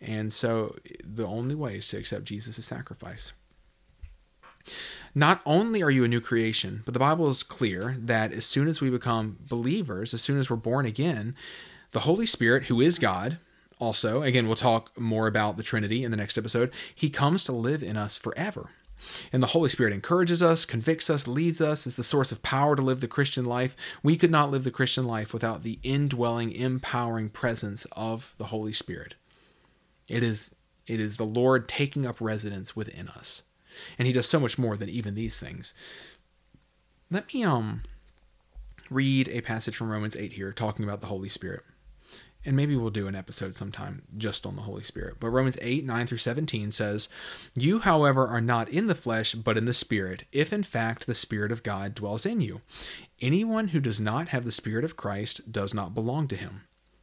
And 0.00 0.32
so 0.32 0.76
the 1.04 1.26
only 1.26 1.54
way 1.54 1.76
is 1.78 1.88
to 1.88 1.98
accept 1.98 2.24
Jesus' 2.24 2.64
sacrifice. 2.64 3.32
Not 5.14 5.40
only 5.46 5.82
are 5.82 5.90
you 5.90 6.04
a 6.04 6.08
new 6.08 6.20
creation, 6.20 6.82
but 6.84 6.94
the 6.94 7.00
Bible 7.00 7.28
is 7.28 7.42
clear 7.42 7.96
that 7.98 8.32
as 8.32 8.46
soon 8.46 8.68
as 8.68 8.80
we 8.80 8.90
become 8.90 9.38
believers, 9.40 10.14
as 10.14 10.22
soon 10.22 10.38
as 10.38 10.48
we're 10.48 10.56
born 10.56 10.86
again, 10.86 11.34
the 11.92 12.00
Holy 12.00 12.26
Spirit, 12.26 12.64
who 12.64 12.80
is 12.80 12.98
God, 12.98 13.38
also, 13.78 14.22
again, 14.22 14.46
we'll 14.46 14.56
talk 14.56 14.98
more 14.98 15.26
about 15.26 15.56
the 15.56 15.62
Trinity 15.62 16.02
in 16.02 16.10
the 16.10 16.16
next 16.16 16.36
episode, 16.36 16.72
he 16.94 17.08
comes 17.08 17.44
to 17.44 17.52
live 17.52 17.82
in 17.82 17.96
us 17.96 18.18
forever. 18.18 18.70
And 19.32 19.40
the 19.40 19.48
Holy 19.48 19.70
Spirit 19.70 19.92
encourages 19.92 20.42
us, 20.42 20.64
convicts 20.64 21.08
us, 21.08 21.28
leads 21.28 21.60
us, 21.60 21.86
is 21.86 21.94
the 21.94 22.02
source 22.02 22.32
of 22.32 22.42
power 22.42 22.74
to 22.74 22.82
live 22.82 23.00
the 23.00 23.06
Christian 23.06 23.44
life. 23.44 23.76
We 24.02 24.16
could 24.16 24.32
not 24.32 24.50
live 24.50 24.64
the 24.64 24.72
Christian 24.72 25.06
life 25.06 25.32
without 25.32 25.62
the 25.62 25.78
indwelling, 25.84 26.50
empowering 26.50 27.28
presence 27.28 27.86
of 27.92 28.34
the 28.38 28.46
Holy 28.46 28.72
Spirit. 28.72 29.14
It 30.08 30.22
is 30.22 30.54
it 30.88 31.00
is 31.00 31.18
the 31.18 31.24
Lord 31.24 31.68
taking 31.68 32.06
up 32.06 32.20
residence 32.20 32.74
within 32.74 33.08
us. 33.08 33.42
And 33.98 34.06
he 34.06 34.12
does 34.12 34.26
so 34.26 34.40
much 34.40 34.58
more 34.58 34.74
than 34.76 34.88
even 34.88 35.14
these 35.14 35.38
things. 35.38 35.74
Let 37.10 37.32
me 37.32 37.44
um 37.44 37.82
read 38.90 39.28
a 39.28 39.42
passage 39.42 39.76
from 39.76 39.90
Romans 39.90 40.16
8 40.16 40.32
here 40.32 40.50
talking 40.50 40.84
about 40.84 41.00
the 41.00 41.06
Holy 41.06 41.28
Spirit 41.28 41.62
and 42.48 42.56
maybe 42.56 42.74
we'll 42.74 42.88
do 42.88 43.06
an 43.08 43.14
episode 43.14 43.54
sometime 43.54 44.00
just 44.16 44.46
on 44.46 44.56
the 44.56 44.62
Holy 44.62 44.82
Spirit. 44.82 45.16
But 45.20 45.28
Romans 45.28 45.58
8, 45.60 45.84
9 45.84 46.06
through 46.06 46.16
17 46.16 46.70
says, 46.70 47.10
You, 47.54 47.80
however, 47.80 48.26
are 48.26 48.40
not 48.40 48.70
in 48.70 48.86
the 48.86 48.94
flesh, 48.94 49.34
but 49.34 49.58
in 49.58 49.66
the 49.66 49.74
Spirit, 49.74 50.24
if 50.32 50.50
in 50.50 50.62
fact 50.62 51.06
the 51.06 51.14
Spirit 51.14 51.52
of 51.52 51.62
God 51.62 51.94
dwells 51.94 52.24
in 52.24 52.40
you. 52.40 52.62
Anyone 53.20 53.68
who 53.68 53.80
does 53.80 54.00
not 54.00 54.28
have 54.28 54.46
the 54.46 54.50
Spirit 54.50 54.82
of 54.82 54.96
Christ 54.96 55.52
does 55.52 55.74
not 55.74 55.92
belong 55.92 56.26
to 56.28 56.36
him. 56.36 56.62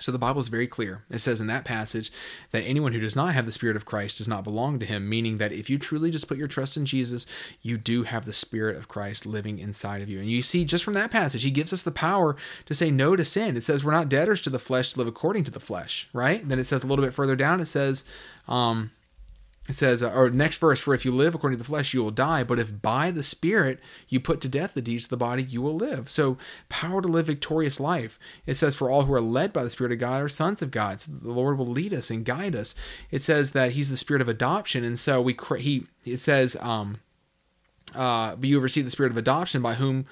So 0.00 0.10
the 0.10 0.18
Bible 0.18 0.40
is 0.40 0.48
very 0.48 0.66
clear. 0.66 1.04
It 1.10 1.20
says 1.20 1.40
in 1.40 1.46
that 1.48 1.64
passage 1.64 2.10
that 2.50 2.62
anyone 2.62 2.92
who 2.92 3.00
does 3.00 3.14
not 3.14 3.34
have 3.34 3.46
the 3.46 3.52
Spirit 3.52 3.76
of 3.76 3.84
Christ 3.84 4.18
does 4.18 4.28
not 4.28 4.44
belong 4.44 4.78
to 4.78 4.86
him, 4.86 5.08
meaning 5.08 5.38
that 5.38 5.52
if 5.52 5.68
you 5.68 5.78
truly 5.78 6.10
just 6.10 6.28
put 6.28 6.38
your 6.38 6.48
trust 6.48 6.76
in 6.76 6.86
Jesus, 6.86 7.26
you 7.60 7.76
do 7.78 8.04
have 8.04 8.24
the 8.24 8.32
Spirit 8.32 8.76
of 8.76 8.88
Christ 8.88 9.26
living 9.26 9.58
inside 9.58 10.02
of 10.02 10.08
you. 10.08 10.18
And 10.18 10.30
you 10.30 10.42
see, 10.42 10.64
just 10.64 10.82
from 10.84 10.94
that 10.94 11.10
passage, 11.10 11.42
he 11.42 11.50
gives 11.50 11.72
us 11.72 11.82
the 11.82 11.90
power 11.90 12.36
to 12.66 12.74
say 12.74 12.90
no 12.90 13.16
to 13.16 13.24
sin. 13.24 13.56
It 13.56 13.62
says 13.62 13.84
we're 13.84 13.92
not 13.92 14.08
debtors 14.08 14.40
to 14.42 14.50
the 14.50 14.58
flesh 14.58 14.92
to 14.92 14.98
live 14.98 15.08
according 15.08 15.44
to 15.44 15.50
the 15.50 15.60
flesh, 15.60 16.08
right? 16.12 16.46
Then 16.48 16.58
it 16.58 16.64
says 16.64 16.82
a 16.82 16.86
little 16.86 17.04
bit 17.04 17.14
further 17.14 17.36
down, 17.36 17.60
it 17.60 17.66
says, 17.66 18.04
um, 18.48 18.90
it 19.68 19.74
says, 19.74 20.02
uh, 20.02 20.10
or 20.10 20.28
next 20.28 20.58
verse, 20.58 20.80
for 20.80 20.92
if 20.92 21.04
you 21.04 21.12
live 21.12 21.36
according 21.36 21.56
to 21.56 21.62
the 21.62 21.68
flesh, 21.68 21.94
you 21.94 22.02
will 22.02 22.10
die. 22.10 22.42
But 22.42 22.58
if 22.58 22.82
by 22.82 23.12
the 23.12 23.22
Spirit 23.22 23.78
you 24.08 24.18
put 24.18 24.40
to 24.40 24.48
death 24.48 24.74
the 24.74 24.82
deeds 24.82 25.04
of 25.04 25.10
the 25.10 25.16
body, 25.16 25.44
you 25.44 25.62
will 25.62 25.76
live. 25.76 26.10
So, 26.10 26.36
power 26.68 27.00
to 27.00 27.06
live 27.06 27.26
victorious 27.26 27.78
life. 27.78 28.18
It 28.44 28.54
says, 28.54 28.74
for 28.74 28.90
all 28.90 29.02
who 29.02 29.14
are 29.14 29.20
led 29.20 29.52
by 29.52 29.62
the 29.62 29.70
Spirit 29.70 29.92
of 29.92 30.00
God 30.00 30.20
are 30.20 30.28
sons 30.28 30.62
of 30.62 30.72
God. 30.72 31.00
So 31.00 31.12
the 31.12 31.30
Lord 31.30 31.58
will 31.58 31.66
lead 31.66 31.94
us 31.94 32.10
and 32.10 32.24
guide 32.24 32.56
us. 32.56 32.74
It 33.12 33.22
says 33.22 33.52
that 33.52 33.72
He's 33.72 33.90
the 33.90 33.96
Spirit 33.96 34.20
of 34.20 34.28
adoption, 34.28 34.82
and 34.84 34.98
so 34.98 35.22
we. 35.22 35.36
He. 35.58 35.86
It 36.04 36.18
says, 36.18 36.56
um, 36.60 36.98
uh, 37.94 38.34
but 38.34 38.48
you 38.48 38.56
have 38.56 38.64
received 38.64 38.88
the 38.88 38.92
Spirit 38.92 39.12
of 39.12 39.16
adoption, 39.16 39.62
by 39.62 39.74
whom 39.74 40.06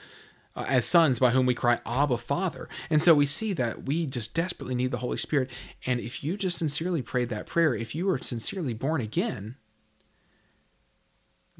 uh, 0.56 0.64
as 0.68 0.84
sons 0.84 1.18
by 1.18 1.30
whom 1.30 1.46
we 1.46 1.54
cry 1.54 1.80
abba 1.86 2.18
father. 2.18 2.68
And 2.88 3.00
so 3.00 3.14
we 3.14 3.26
see 3.26 3.52
that 3.54 3.84
we 3.84 4.06
just 4.06 4.34
desperately 4.34 4.74
need 4.74 4.90
the 4.90 4.98
holy 4.98 5.16
spirit. 5.16 5.50
And 5.86 6.00
if 6.00 6.24
you 6.24 6.36
just 6.36 6.58
sincerely 6.58 7.02
prayed 7.02 7.28
that 7.28 7.46
prayer 7.46 7.74
if 7.74 7.94
you 7.94 8.06
were 8.06 8.18
sincerely 8.18 8.74
born 8.74 9.00
again 9.00 9.56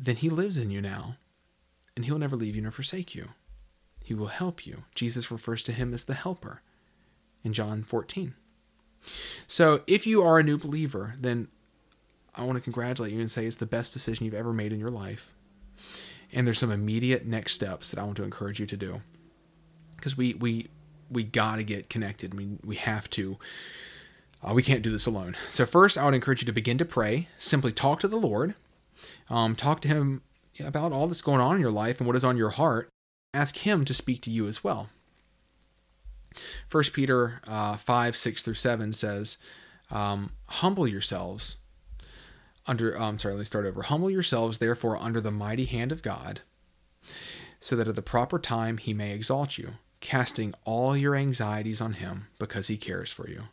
then 0.02 0.16
he 0.16 0.30
lives 0.30 0.56
in 0.56 0.70
you 0.70 0.80
now. 0.80 1.16
And 1.94 2.06
he'll 2.06 2.18
never 2.18 2.34
leave 2.34 2.56
you 2.56 2.62
nor 2.62 2.70
forsake 2.70 3.14
you. 3.14 3.28
He 4.02 4.14
will 4.14 4.28
help 4.28 4.66
you. 4.66 4.84
Jesus 4.94 5.30
refers 5.30 5.62
to 5.64 5.72
him 5.72 5.92
as 5.92 6.04
the 6.04 6.14
helper 6.14 6.62
in 7.44 7.52
john 7.52 7.82
14 7.82 8.34
so 9.46 9.82
if 9.86 10.06
you 10.06 10.22
are 10.22 10.38
a 10.38 10.42
new 10.42 10.58
believer 10.58 11.14
then 11.18 11.48
i 12.34 12.42
want 12.42 12.56
to 12.56 12.62
congratulate 12.62 13.12
you 13.12 13.20
and 13.20 13.30
say 13.30 13.46
it's 13.46 13.56
the 13.56 13.66
best 13.66 13.92
decision 13.92 14.24
you've 14.24 14.34
ever 14.34 14.52
made 14.52 14.72
in 14.72 14.80
your 14.80 14.90
life 14.90 15.32
and 16.32 16.46
there's 16.46 16.58
some 16.58 16.70
immediate 16.70 17.26
next 17.26 17.52
steps 17.52 17.90
that 17.90 17.98
I 17.98 18.04
want 18.04 18.16
to 18.16 18.22
encourage 18.22 18.60
you 18.60 18.66
to 18.66 18.76
do 18.76 19.02
because 19.96 20.16
we 20.16 20.34
we 20.34 20.68
we 21.10 21.24
got 21.24 21.56
to 21.56 21.64
get 21.64 21.90
connected. 21.90 22.34
Mean, 22.34 22.60
we 22.64 22.76
have 22.76 23.10
to. 23.10 23.38
Uh, 24.42 24.54
we 24.54 24.62
can't 24.62 24.82
do 24.82 24.90
this 24.90 25.06
alone. 25.06 25.36
So 25.50 25.66
first, 25.66 25.98
I 25.98 26.04
would 26.04 26.14
encourage 26.14 26.40
you 26.40 26.46
to 26.46 26.52
begin 26.52 26.78
to 26.78 26.84
pray. 26.84 27.28
Simply 27.36 27.72
talk 27.72 28.00
to 28.00 28.08
the 28.08 28.16
Lord. 28.16 28.54
Um, 29.28 29.54
talk 29.54 29.80
to 29.82 29.88
Him 29.88 30.22
about 30.58 30.92
all 30.92 31.06
that's 31.06 31.20
going 31.20 31.40
on 31.40 31.56
in 31.56 31.60
your 31.60 31.70
life 31.70 32.00
and 32.00 32.06
what 32.06 32.16
is 32.16 32.24
on 32.24 32.36
your 32.36 32.50
heart. 32.50 32.88
Ask 33.34 33.58
Him 33.58 33.84
to 33.84 33.92
speak 33.92 34.22
to 34.22 34.30
you 34.30 34.46
as 34.46 34.64
well. 34.64 34.88
First 36.68 36.92
Peter 36.92 37.40
uh, 37.46 37.76
five 37.76 38.16
six 38.16 38.40
through 38.40 38.54
seven 38.54 38.92
says, 38.92 39.36
um, 39.90 40.30
"Humble 40.46 40.86
yourselves 40.86 41.56
under 42.66 43.00
um, 43.00 43.18
sorry, 43.18 43.34
let 43.34 43.40
me 43.40 43.44
start 43.44 43.66
over. 43.66 43.82
Humble 43.82 44.10
yourselves 44.10 44.58
therefore 44.58 44.96
under 44.96 45.20
the 45.20 45.30
mighty 45.30 45.64
hand 45.64 45.92
of 45.92 46.02
God, 46.02 46.40
so 47.58 47.76
that 47.76 47.88
at 47.88 47.96
the 47.96 48.02
proper 48.02 48.38
time 48.38 48.78
he 48.78 48.94
may 48.94 49.12
exalt 49.12 49.58
you, 49.58 49.74
casting 50.00 50.54
all 50.64 50.96
your 50.96 51.14
anxieties 51.14 51.80
on 51.80 51.94
him 51.94 52.28
because 52.38 52.68
he 52.68 52.76
cares 52.76 53.12
for 53.12 53.28
you. 53.28 53.44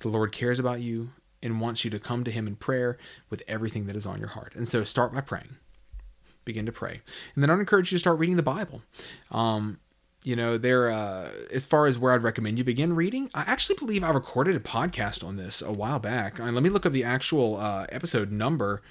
The 0.00 0.08
Lord 0.08 0.32
cares 0.32 0.58
about 0.58 0.80
you 0.80 1.10
and 1.42 1.60
wants 1.60 1.84
you 1.84 1.90
to 1.90 1.98
come 1.98 2.24
to 2.24 2.30
him 2.30 2.46
in 2.46 2.56
prayer 2.56 2.96
with 3.30 3.42
everything 3.46 3.86
that 3.86 3.96
is 3.96 4.06
on 4.06 4.18
your 4.18 4.30
heart. 4.30 4.54
And 4.54 4.66
so 4.66 4.84
start 4.84 5.12
by 5.12 5.20
praying. 5.20 5.56
Begin 6.44 6.66
to 6.66 6.72
pray. 6.72 7.02
And 7.34 7.42
then 7.42 7.50
I'd 7.50 7.58
encourage 7.58 7.92
you 7.92 7.96
to 7.96 8.00
start 8.00 8.18
reading 8.18 8.36
the 8.36 8.42
Bible. 8.42 8.82
Um, 9.30 9.78
you 10.26 10.34
know 10.34 10.58
there 10.58 10.90
uh, 10.90 11.30
as 11.52 11.64
far 11.64 11.86
as 11.86 11.98
where 11.98 12.12
i'd 12.12 12.22
recommend 12.24 12.58
you 12.58 12.64
begin 12.64 12.96
reading 12.96 13.30
i 13.32 13.42
actually 13.42 13.76
believe 13.76 14.02
i 14.02 14.10
recorded 14.10 14.56
a 14.56 14.60
podcast 14.60 15.24
on 15.24 15.36
this 15.36 15.62
a 15.62 15.72
while 15.72 16.00
back. 16.00 16.40
Let 16.40 16.62
me 16.64 16.68
look 16.68 16.84
up 16.84 16.92
the 16.92 17.04
actual 17.04 17.56
uh, 17.56 17.86
episode 17.90 18.32
number 18.32 18.82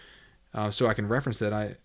uh, 0.54 0.72
so 0.72 0.88
i 0.88 0.94
can 0.94 1.08
reference 1.10 1.42
it 1.42 1.52
i 1.52 1.76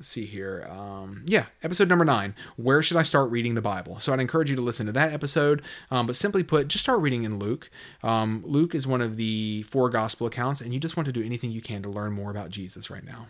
see 0.00 0.24
here. 0.24 0.66
Um, 0.70 1.24
yeah 1.26 1.46
episode 1.64 1.88
number 1.88 2.04
nine 2.04 2.34
where 2.56 2.80
should 2.80 2.96
i 2.96 3.02
start 3.02 3.30
reading 3.32 3.56
the 3.56 3.60
bible? 3.60 3.98
So 3.98 4.12
i'd 4.12 4.20
encourage 4.20 4.50
you 4.50 4.56
to 4.56 4.62
listen 4.62 4.86
to 4.86 4.92
that 4.92 5.12
episode 5.12 5.62
um, 5.90 6.06
but 6.06 6.14
simply 6.14 6.44
put 6.44 6.68
just 6.68 6.84
start 6.84 7.00
reading 7.00 7.24
in 7.24 7.40
luke. 7.40 7.70
Um, 8.04 8.44
luke 8.46 8.76
is 8.76 8.86
one 8.86 9.00
of 9.00 9.16
the 9.16 9.64
four 9.64 9.90
gospel 9.90 10.28
accounts 10.28 10.60
and 10.60 10.72
you 10.72 10.78
just 10.78 10.96
want 10.96 11.06
to 11.06 11.12
do 11.12 11.24
anything 11.24 11.50
you 11.50 11.60
can 11.60 11.82
to 11.82 11.88
learn 11.88 12.12
more 12.12 12.30
about 12.30 12.50
jesus 12.50 12.88
right 12.88 13.04
now. 13.04 13.26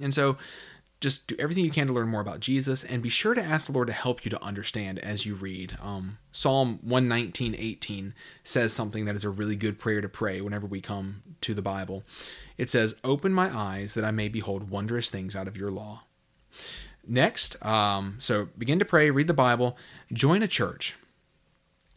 And 0.00 0.12
so 0.12 0.38
just 1.04 1.26
do 1.26 1.36
everything 1.38 1.66
you 1.66 1.70
can 1.70 1.86
to 1.86 1.92
learn 1.92 2.08
more 2.08 2.22
about 2.22 2.40
Jesus 2.40 2.82
and 2.82 3.02
be 3.02 3.10
sure 3.10 3.34
to 3.34 3.42
ask 3.42 3.66
the 3.66 3.72
Lord 3.72 3.88
to 3.88 3.92
help 3.92 4.24
you 4.24 4.30
to 4.30 4.42
understand 4.42 4.98
as 5.00 5.26
you 5.26 5.34
read. 5.34 5.76
Um, 5.82 6.16
Psalm 6.32 6.78
119, 6.80 7.54
18 7.58 8.14
says 8.42 8.72
something 8.72 9.04
that 9.04 9.14
is 9.14 9.22
a 9.22 9.28
really 9.28 9.54
good 9.54 9.78
prayer 9.78 10.00
to 10.00 10.08
pray 10.08 10.40
whenever 10.40 10.66
we 10.66 10.80
come 10.80 11.22
to 11.42 11.52
the 11.52 11.60
Bible. 11.60 12.04
It 12.56 12.70
says, 12.70 12.96
Open 13.04 13.34
my 13.34 13.54
eyes 13.54 13.92
that 13.92 14.04
I 14.04 14.12
may 14.12 14.30
behold 14.30 14.70
wondrous 14.70 15.10
things 15.10 15.36
out 15.36 15.46
of 15.46 15.58
your 15.58 15.70
law. 15.70 16.04
Next, 17.06 17.62
um, 17.62 18.16
so 18.18 18.48
begin 18.56 18.78
to 18.78 18.86
pray, 18.86 19.10
read 19.10 19.26
the 19.26 19.34
Bible, 19.34 19.76
join 20.10 20.42
a 20.42 20.48
church. 20.48 20.96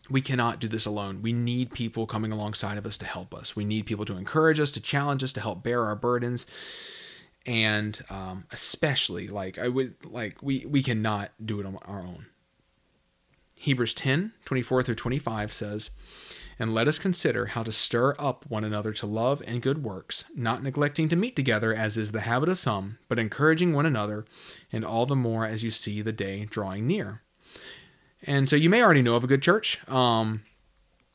We 0.10 0.20
cannot 0.20 0.60
do 0.60 0.68
this 0.68 0.86
alone. 0.86 1.22
We 1.22 1.32
need 1.32 1.72
people 1.72 2.08
coming 2.08 2.34
alongside 2.34 2.78
of 2.78 2.86
us 2.86 2.98
to 2.98 3.06
help 3.06 3.34
us. 3.34 3.56
We 3.56 3.64
need 3.64 3.86
people 3.86 4.04
to 4.04 4.18
encourage 4.18 4.60
us, 4.60 4.72
to 4.72 4.82
challenge 4.82 5.24
us, 5.24 5.32
to 5.34 5.42
help 5.42 5.64
bear 5.64 5.86
our 5.86 5.96
burdens 5.96 6.46
and 7.48 8.04
um, 8.10 8.44
especially 8.52 9.28
like 9.30 9.58
I 9.58 9.70
would 9.70 9.96
like 10.06 10.44
we 10.44 10.66
we 10.66 10.84
cannot 10.84 11.32
do 11.44 11.60
it 11.60 11.66
on 11.66 11.78
our 11.86 12.02
own. 12.02 12.28
Hebrews 13.60 13.96
10, 13.96 14.34
24 14.46 14.84
through 14.84 14.96
25 14.96 15.52
says, 15.52 15.90
And 16.60 16.76
let 16.76 16.88
us 16.88 17.00
consider 17.00 17.48
how 17.48 17.64
to 17.64 17.72
stir 17.72 18.16
up 18.20 18.46
one 18.48 18.64
another 18.64 18.94
to 18.94 19.08
love 19.08 19.42
and 19.48 19.64
good 19.64 19.84
works, 19.84 20.26
not 20.36 20.62
neglecting 20.62 21.10
to 21.10 21.16
meet 21.16 21.36
together 21.36 21.74
as 21.74 21.98
is 21.98 22.12
the 22.12 22.22
habit 22.22 22.50
of 22.50 22.60
some, 22.60 23.00
but 23.10 23.18
encouraging 23.18 23.74
one 23.74 23.88
another, 23.88 24.26
and 24.72 24.86
all 24.86 25.08
the 25.08 25.16
more 25.16 25.44
as 25.44 25.64
you 25.64 25.72
see 25.72 26.04
the 26.04 26.12
day 26.12 26.46
drawing 26.46 26.86
near. 26.86 27.24
And 28.22 28.48
so 28.48 28.56
you 28.56 28.70
may 28.70 28.84
already 28.84 29.02
know 29.02 29.16
of 29.16 29.24
a 29.24 29.28
good 29.28 29.42
church, 29.42 29.80
um, 29.90 30.44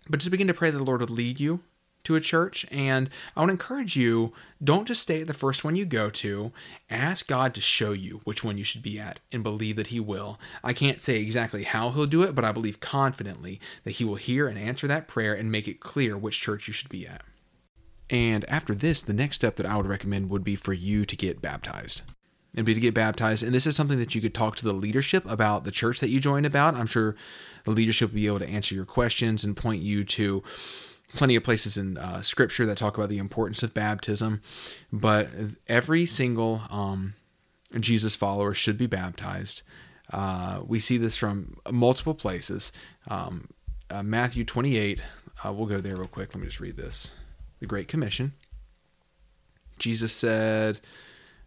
but 0.09 0.19
just 0.19 0.33
begin 0.33 0.49
to 0.49 0.55
pray 0.55 0.73
that 0.73 0.79
the 0.79 0.85
Lord 0.85 1.01
would 1.01 1.11
lead 1.11 1.39
you 1.39 1.61
to 2.05 2.15
a 2.15 2.21
church. 2.21 2.67
And 2.71 3.11
I 3.37 3.41
would 3.41 3.51
encourage 3.51 3.97
you 3.97 4.33
don't 4.63 4.87
just 4.87 5.03
stay 5.03 5.23
at 5.23 5.27
the 5.27 5.35
first 5.35 5.65
one 5.65 5.77
you 5.77 5.85
go 5.85 6.11
to. 6.11 6.53
Ask 6.91 7.27
God 7.27 7.55
to 7.55 7.61
show 7.61 7.93
you 7.93 8.21
which 8.25 8.45
one 8.45 8.59
you 8.59 8.65
should 8.65 8.83
be 8.83 8.99
at 8.99 9.21
and 9.33 9.43
believe 9.43 9.77
that 9.77 9.89
He 9.89 10.01
will. 10.01 10.39
I 10.63 10.73
can't 10.73 11.01
say 11.01 11.21
exactly 11.21 11.65
how 11.65 11.91
He'll 11.91 12.07
do 12.07 12.23
it, 12.23 12.35
but 12.35 12.45
I 12.45 12.53
believe 12.53 12.81
confidently 12.81 13.61
that 13.85 13.93
He 13.93 14.05
will 14.05 14.17
hear 14.17 14.49
and 14.49 14.59
answer 14.59 14.87
that 14.87 15.09
prayer 15.09 15.35
and 15.35 15.51
make 15.51 15.67
it 15.67 15.81
clear 15.81 16.17
which 16.17 16.41
church 16.41 16.69
you 16.69 16.75
should 16.75 16.89
be 16.91 17.07
at. 17.07 17.23
And 18.11 18.45
after 18.49 18.75
this, 18.75 19.03
the 19.03 19.15
next 19.15 19.37
step 19.37 19.57
that 19.57 19.67
I 19.67 19.77
would 19.77 19.87
recommend 19.87 20.29
would 20.31 20.45
be 20.45 20.55
for 20.57 20.75
you 20.75 21.07
to 21.07 21.17
get 21.17 21.41
baptized 21.41 22.03
and 22.55 22.67
be 22.67 22.75
to 22.75 22.81
get 22.81 22.95
baptized. 22.95 23.43
And 23.43 23.55
this 23.55 23.67
is 23.67 23.75
something 23.75 23.99
that 23.99 24.15
you 24.15 24.21
could 24.21 24.35
talk 24.35 24.57
to 24.57 24.65
the 24.65 24.75
leadership 24.75 25.25
about 25.29 25.65
the 25.65 25.71
church 25.71 26.01
that 26.01 26.11
you 26.11 26.21
join 26.21 26.45
about. 26.45 26.75
I'm 26.75 26.87
sure 26.87 27.17
the 27.65 27.71
leadership 27.71 28.11
will 28.11 28.17
be 28.17 28.27
able 28.27 28.41
to 28.41 28.49
answer 28.49 28.75
your 28.75 28.85
questions 28.85 29.45
and 29.45 29.57
point 29.57 29.83
you 29.83 30.05
to 30.05 30.43
plenty 31.15 31.37
of 31.37 31.45
places 31.45 31.77
in 31.77 31.99
uh, 31.99 32.21
scripture 32.23 32.67
that 32.67 32.79
talk 32.79 32.97
about 32.97 33.09
the 33.09 33.19
importance 33.19 33.63
of 33.63 33.75
baptism, 33.75 34.41
but 34.93 35.29
every 35.69 36.07
single 36.07 36.63
um, 36.71 37.15
Jesus 37.79 38.17
follower 38.17 38.55
should 38.55 38.79
be 38.79 38.87
baptized. 38.87 39.63
Uh, 40.13 40.61
we 40.67 40.79
see 40.79 40.99
this 40.99 41.17
from 41.17 41.57
multiple 41.71 42.15
places. 42.15 42.73
Um, 43.09 43.49
uh, 43.91 44.03
Matthew 44.03 44.45
28, 44.45 45.03
uh, 45.45 45.53
we'll 45.53 45.67
go 45.67 45.81
there 45.81 45.97
real 45.97 46.09
quick. 46.09 46.35
Let 46.35 46.41
me 46.41 46.47
just 46.47 46.61
read 46.61 46.77
this. 46.77 47.15
The 47.61 47.67
Great 47.67 47.89
Commission. 47.89 48.33
Jesus 49.79 50.13
said, 50.13 50.81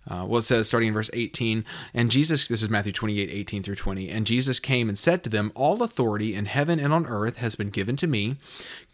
uh, 0.09 0.25
well, 0.27 0.39
it 0.39 0.43
says, 0.43 0.67
starting 0.67 0.89
in 0.89 0.93
verse 0.93 1.09
18, 1.13 1.65
and 1.93 2.11
Jesus, 2.11 2.47
this 2.47 2.61
is 2.61 2.69
Matthew 2.69 2.91
28, 2.91 3.29
18 3.29 3.63
through 3.63 3.75
20, 3.75 4.09
and 4.09 4.27
Jesus 4.27 4.59
came 4.59 4.87
and 4.87 4.97
said 4.97 5.23
to 5.23 5.29
them, 5.29 5.51
All 5.55 5.81
authority 5.81 6.35
in 6.35 6.45
heaven 6.45 6.79
and 6.79 6.93
on 6.93 7.07
earth 7.07 7.37
has 7.37 7.55
been 7.55 7.69
given 7.69 7.95
to 7.97 8.07
me. 8.07 8.37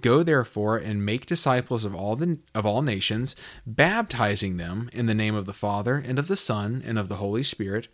Go 0.01 0.23
therefore 0.23 0.77
and 0.77 1.05
make 1.05 1.25
disciples 1.25 1.83
of 1.83 1.93
all 1.93 2.15
the 2.15 2.39
of 2.55 2.65
all 2.65 2.81
nations, 2.81 3.35
baptizing 3.65 4.57
them 4.57 4.89
in 4.93 5.05
the 5.05 5.13
name 5.13 5.35
of 5.35 5.45
the 5.45 5.53
Father 5.53 5.95
and 5.97 6.17
of 6.17 6.27
the 6.27 6.37
Son 6.37 6.81
and 6.85 6.97
of 6.97 7.09
the 7.09 7.17
Holy 7.17 7.43
Spirit 7.43 7.87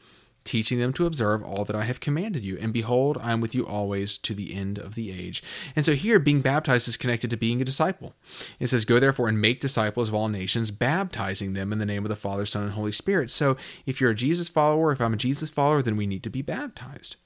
teaching 0.47 0.79
them 0.79 0.93
to 0.93 1.05
observe 1.05 1.43
all 1.43 1.65
that 1.65 1.75
I 1.75 1.83
have 1.83 1.99
commanded 1.99 2.43
you. 2.43 2.57
And 2.59 2.73
behold, 2.73 3.17
I 3.21 3.33
am 3.33 3.41
with 3.41 3.53
you 3.53 3.67
always 3.67 4.17
to 4.19 4.33
the 4.33 4.55
end 4.55 4.79
of 4.79 4.95
the 4.95 5.11
age. 5.11 5.43
And 5.75 5.85
so 5.85 5.93
here, 5.93 6.17
being 6.17 6.41
baptized 6.41 6.87
is 6.87 6.97
connected 6.97 7.29
to 7.29 7.37
being 7.37 7.61
a 7.61 7.65
disciple. 7.65 8.15
It 8.59 8.67
says, 8.67 8.85
Go 8.85 8.99
therefore 8.99 9.27
and 9.27 9.39
make 9.39 9.59
disciples 9.59 10.09
of 10.09 10.15
all 10.15 10.29
nations, 10.29 10.71
baptizing 10.71 11.53
them 11.53 11.71
in 11.71 11.79
the 11.79 11.85
name 11.85 12.05
of 12.05 12.09
the 12.09 12.15
Father, 12.15 12.45
Son, 12.45 12.63
and 12.63 12.71
Holy 12.71 12.91
Spirit. 12.91 13.29
So 13.29 13.57
if 13.85 14.01
you're 14.01 14.11
a 14.11 14.15
Jesus 14.15 14.49
follower, 14.49 14.91
if 14.91 15.01
I'm 15.01 15.13
a 15.13 15.17
Jesus 15.17 15.49
follower, 15.49 15.81
then 15.81 15.97
we 15.97 16.07
need 16.07 16.23
to 16.23 16.29
be 16.29 16.41
baptized. 16.41 17.17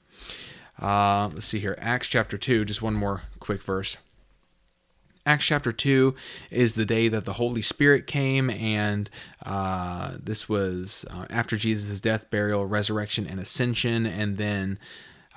Uh, 0.80 1.30
let's 1.32 1.46
see 1.46 1.60
here. 1.60 1.78
Acts 1.80 2.08
chapter 2.08 2.36
2, 2.36 2.64
just 2.64 2.82
one 2.82 2.94
more 2.94 3.22
quick 3.38 3.62
verse. 3.62 3.96
Acts 5.24 5.46
chapter 5.46 5.70
2 5.70 6.14
is 6.50 6.74
the 6.74 6.84
day 6.84 7.06
that 7.08 7.24
the 7.24 7.34
Holy 7.34 7.62
Spirit 7.62 8.08
came, 8.08 8.50
and 8.50 9.08
uh, 9.46 10.16
this 10.20 10.48
was 10.48 11.04
uh, 11.10 11.26
after 11.30 11.56
Jesus' 11.56 12.00
death, 12.00 12.28
burial, 12.28 12.66
resurrection, 12.66 13.26
and 13.28 13.38
ascension. 13.38 14.04
And 14.04 14.36
then 14.36 14.80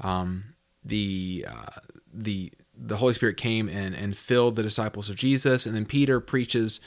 um, 0.01 0.55
the, 0.83 1.45
uh, 1.47 1.79
the, 2.11 2.51
the 2.75 2.97
Holy 2.97 3.13
Spirit 3.13 3.37
came 3.37 3.69
and, 3.69 3.93
and 3.93 4.17
filled 4.17 4.55
the 4.55 4.63
disciples 4.63 5.07
of 5.07 5.17
Jesus. 5.17 5.67
And 5.67 5.75
then 5.75 5.85
Peter 5.85 6.19
preaches 6.19 6.79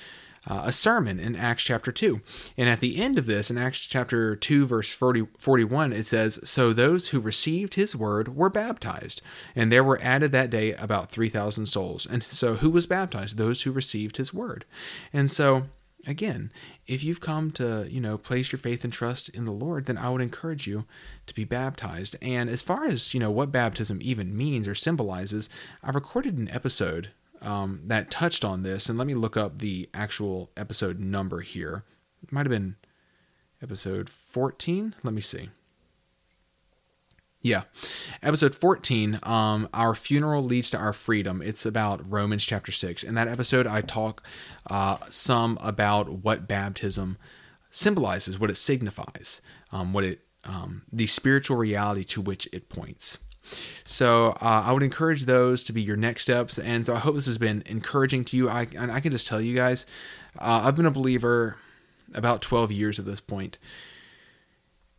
uh, 0.46 0.62
a 0.64 0.72
sermon 0.72 1.18
in 1.18 1.36
Acts 1.36 1.64
chapter 1.64 1.92
2. 1.92 2.20
And 2.56 2.68
at 2.68 2.80
the 2.80 2.96
end 2.96 3.18
of 3.18 3.26
this, 3.26 3.50
in 3.50 3.58
Acts 3.58 3.80
chapter 3.86 4.36
2, 4.36 4.66
verse 4.66 4.92
40, 4.92 5.26
41, 5.38 5.92
it 5.92 6.06
says, 6.06 6.40
So 6.44 6.72
those 6.72 7.08
who 7.08 7.20
received 7.20 7.74
his 7.74 7.94
word 7.94 8.36
were 8.36 8.50
baptized, 8.50 9.22
and 9.54 9.70
there 9.70 9.84
were 9.84 10.00
added 10.02 10.32
that 10.32 10.50
day 10.50 10.74
about 10.74 11.10
3,000 11.10 11.66
souls. 11.66 12.06
And 12.06 12.22
so 12.24 12.56
who 12.56 12.70
was 12.70 12.86
baptized? 12.86 13.36
Those 13.36 13.62
who 13.62 13.72
received 13.72 14.16
his 14.16 14.32
word. 14.34 14.64
And 15.12 15.30
so 15.30 15.64
again, 16.06 16.50
if 16.86 17.02
you've 17.02 17.20
come 17.20 17.50
to, 17.52 17.86
you 17.88 18.00
know, 18.00 18.16
place 18.16 18.50
your 18.50 18.58
faith 18.58 18.84
and 18.84 18.92
trust 18.92 19.28
in 19.28 19.44
the 19.44 19.52
Lord, 19.52 19.86
then 19.86 19.98
I 19.98 20.10
would 20.10 20.22
encourage 20.22 20.66
you 20.66 20.86
to 21.26 21.34
be 21.34 21.44
baptized. 21.44 22.16
And 22.22 22.48
as 22.48 22.62
far 22.62 22.86
as, 22.86 23.12
you 23.12 23.20
know, 23.20 23.30
what 23.30 23.52
baptism 23.52 23.98
even 24.00 24.36
means 24.36 24.66
or 24.66 24.74
symbolizes, 24.74 25.48
I've 25.82 25.94
recorded 25.94 26.38
an 26.38 26.50
episode 26.50 27.10
um, 27.42 27.80
that 27.84 28.10
touched 28.10 28.44
on 28.44 28.62
this. 28.62 28.88
And 28.88 28.98
let 28.98 29.06
me 29.06 29.14
look 29.14 29.36
up 29.36 29.58
the 29.58 29.88
actual 29.94 30.50
episode 30.56 30.98
number 30.98 31.40
here. 31.40 31.84
It 32.22 32.32
might 32.32 32.46
have 32.46 32.50
been 32.50 32.76
episode 33.62 34.08
14. 34.08 34.94
Let 35.02 35.14
me 35.14 35.20
see. 35.20 35.50
Yeah. 37.40 37.62
Episode 38.22 38.54
14, 38.56 39.20
um, 39.22 39.68
Our 39.72 39.94
Funeral 39.94 40.42
Leads 40.42 40.70
to 40.72 40.78
Our 40.78 40.92
Freedom. 40.92 41.40
It's 41.40 41.64
about 41.64 42.10
Romans 42.10 42.44
chapter 42.44 42.72
6. 42.72 43.04
In 43.04 43.14
that 43.14 43.28
episode, 43.28 43.66
I 43.66 43.80
talk 43.80 44.22
uh, 44.68 44.98
some 45.08 45.56
about 45.60 46.08
what 46.08 46.48
baptism 46.48 47.16
symbolizes, 47.70 48.40
what 48.40 48.50
it 48.50 48.56
signifies, 48.56 49.40
um, 49.70 49.92
what 49.92 50.02
it, 50.02 50.26
um, 50.44 50.82
the 50.92 51.06
spiritual 51.06 51.56
reality 51.56 52.02
to 52.04 52.20
which 52.20 52.48
it 52.52 52.68
points. 52.68 53.18
So 53.84 54.30
uh, 54.40 54.64
I 54.66 54.72
would 54.72 54.82
encourage 54.82 55.24
those 55.24 55.64
to 55.64 55.72
be 55.72 55.82
your 55.82 55.96
next 55.96 56.22
steps. 56.22 56.58
And 56.58 56.84
so 56.84 56.94
I 56.94 56.98
hope 56.98 57.14
this 57.14 57.26
has 57.26 57.38
been 57.38 57.62
encouraging 57.66 58.24
to 58.26 58.36
you. 58.36 58.48
I, 58.48 58.66
I 58.78 59.00
can 59.00 59.12
just 59.12 59.26
tell 59.26 59.40
you 59.40 59.54
guys, 59.54 59.86
uh, 60.38 60.62
I've 60.64 60.76
been 60.76 60.86
a 60.86 60.90
believer 60.90 61.56
about 62.14 62.42
12 62.42 62.72
years 62.72 62.98
at 62.98 63.06
this 63.06 63.20
point, 63.20 63.58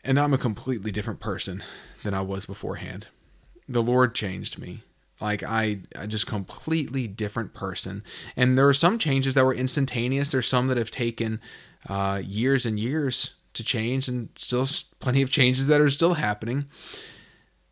and 0.04 0.20
I'm 0.20 0.34
a 0.34 0.38
completely 0.38 0.92
different 0.92 1.20
person 1.20 1.64
than 2.04 2.14
I 2.14 2.22
was 2.22 2.46
beforehand. 2.46 3.08
The 3.68 3.84
Lord 3.84 4.16
changed 4.16 4.58
me. 4.58 4.84
Like 5.22 5.44
I, 5.44 5.80
I 5.96 6.06
just 6.06 6.28
completely 6.28 7.08
different 7.08 7.54
person. 7.54 8.04
And 8.38 8.58
there 8.58 8.68
are 8.68 8.74
some 8.74 8.98
changes 8.98 9.36
that 9.36 9.46
were 9.46 9.54
instantaneous. 9.54 10.32
There's 10.32 10.48
some 10.48 10.68
that 10.68 10.78
have 10.78 10.92
taken 10.92 11.42
uh, 11.88 12.22
years 12.24 12.66
and 12.66 12.80
years 12.80 13.34
to 13.54 13.64
change, 13.64 14.08
and 14.08 14.30
still 14.36 14.66
plenty 15.00 15.22
of 15.22 15.30
changes 15.30 15.68
that 15.68 15.82
are 15.82 15.90
still 15.90 16.14
happening 16.14 16.66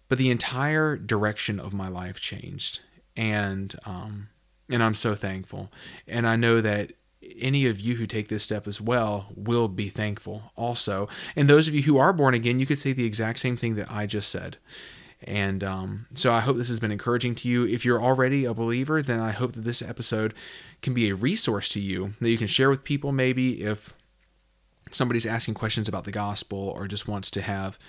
but 0.08 0.18
the 0.18 0.30
entire 0.30 0.96
direction 0.96 1.60
of 1.60 1.74
my 1.74 1.88
life 1.88 2.20
changed 2.20 2.80
and 3.16 3.76
um, 3.86 4.30
and 4.70 4.84
I'm 4.84 4.94
so 4.94 5.16
thankful 5.16 5.72
and 6.08 6.28
I 6.28 6.36
know 6.36 6.62
that 6.62 6.94
any 7.40 7.66
of 7.66 7.80
you 7.80 7.96
who 7.96 8.08
take 8.08 8.30
this 8.30 8.44
step 8.44 8.68
as 8.68 8.80
well 8.80 9.28
will 9.36 9.68
be 9.68 9.90
thankful 9.90 10.52
also 10.56 11.10
and 11.36 11.50
those 11.50 11.68
of 11.68 11.74
you 11.74 11.84
who 11.84 11.98
are 11.98 12.14
born 12.14 12.34
again 12.34 12.60
you 12.60 12.66
could 12.66 12.80
say 12.80 12.94
the 12.94 13.06
exact 13.06 13.40
same 13.40 13.58
thing 13.58 13.76
that 13.76 13.92
I 13.92 14.06
just 14.06 14.30
said 14.30 14.58
and 15.24 15.64
um, 15.64 16.06
so 16.14 16.32
I 16.32 16.42
hope 16.42 16.58
this 16.58 16.68
has 16.70 16.80
been 16.80 16.92
encouraging 16.92 17.34
to 17.36 17.50
you. 17.50 17.66
If 17.66 17.84
you're 17.84 18.02
already 18.02 18.46
a 18.46 18.54
believer, 18.54 19.02
then 19.02 19.20
I 19.20 19.32
hope 19.32 19.54
that 19.54 19.64
this 19.64 19.82
episode 19.82 20.34
can 20.82 20.94
be 20.94 21.10
a 21.10 21.16
resource 21.16 21.70
to 21.70 21.80
you 21.80 22.14
that 22.22 22.30
you 22.30 22.38
can 22.38 22.48
share 22.48 22.70
with 22.70 22.84
people. 22.84 23.12
Maybe 23.12 23.64
if 23.64 23.94
somebody's 24.92 25.26
asking 25.26 25.56
questions 25.56 25.88
about 25.88 26.04
the 26.04 26.12
gospel 26.12 26.60
or 26.60 26.88
just 26.88 27.08
wants 27.08 27.32
to 27.32 27.42
have 27.42 27.80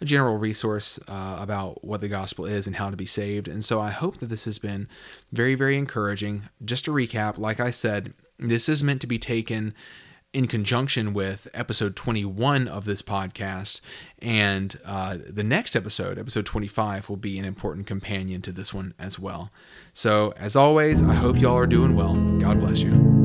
a 0.00 0.04
general 0.04 0.36
resource 0.36 0.98
uh, 1.08 1.36
about 1.40 1.84
what 1.84 2.00
the 2.00 2.08
gospel 2.08 2.44
is 2.44 2.66
and 2.66 2.76
how 2.76 2.90
to 2.90 2.96
be 2.96 3.06
saved. 3.06 3.48
And 3.48 3.64
so 3.64 3.80
I 3.80 3.90
hope 3.90 4.18
that 4.18 4.26
this 4.26 4.44
has 4.44 4.58
been 4.58 4.88
very, 5.32 5.54
very 5.54 5.76
encouraging. 5.76 6.48
Just 6.64 6.84
to 6.86 6.92
recap, 6.92 7.38
like 7.38 7.60
I 7.60 7.70
said, 7.70 8.14
this 8.38 8.68
is 8.68 8.84
meant 8.84 9.00
to 9.00 9.06
be 9.06 9.18
taken 9.18 9.74
in 10.32 10.46
conjunction 10.46 11.14
with 11.14 11.48
episode 11.54 11.96
21 11.96 12.68
of 12.68 12.84
this 12.84 13.02
podcast. 13.02 13.80
And 14.20 14.78
uh, 14.84 15.18
the 15.26 15.42
next 15.42 15.74
episode, 15.74 16.18
episode 16.18 16.46
25, 16.46 17.08
will 17.08 17.16
be 17.16 17.38
an 17.38 17.44
important 17.44 17.86
companion 17.86 18.42
to 18.42 18.52
this 18.52 18.74
one 18.74 18.94
as 18.98 19.18
well. 19.18 19.50
So, 19.92 20.34
as 20.36 20.54
always, 20.54 21.02
I 21.02 21.14
hope 21.14 21.38
y'all 21.38 21.56
are 21.56 21.66
doing 21.66 21.96
well. 21.96 22.14
God 22.38 22.60
bless 22.60 22.82
you. 22.82 23.17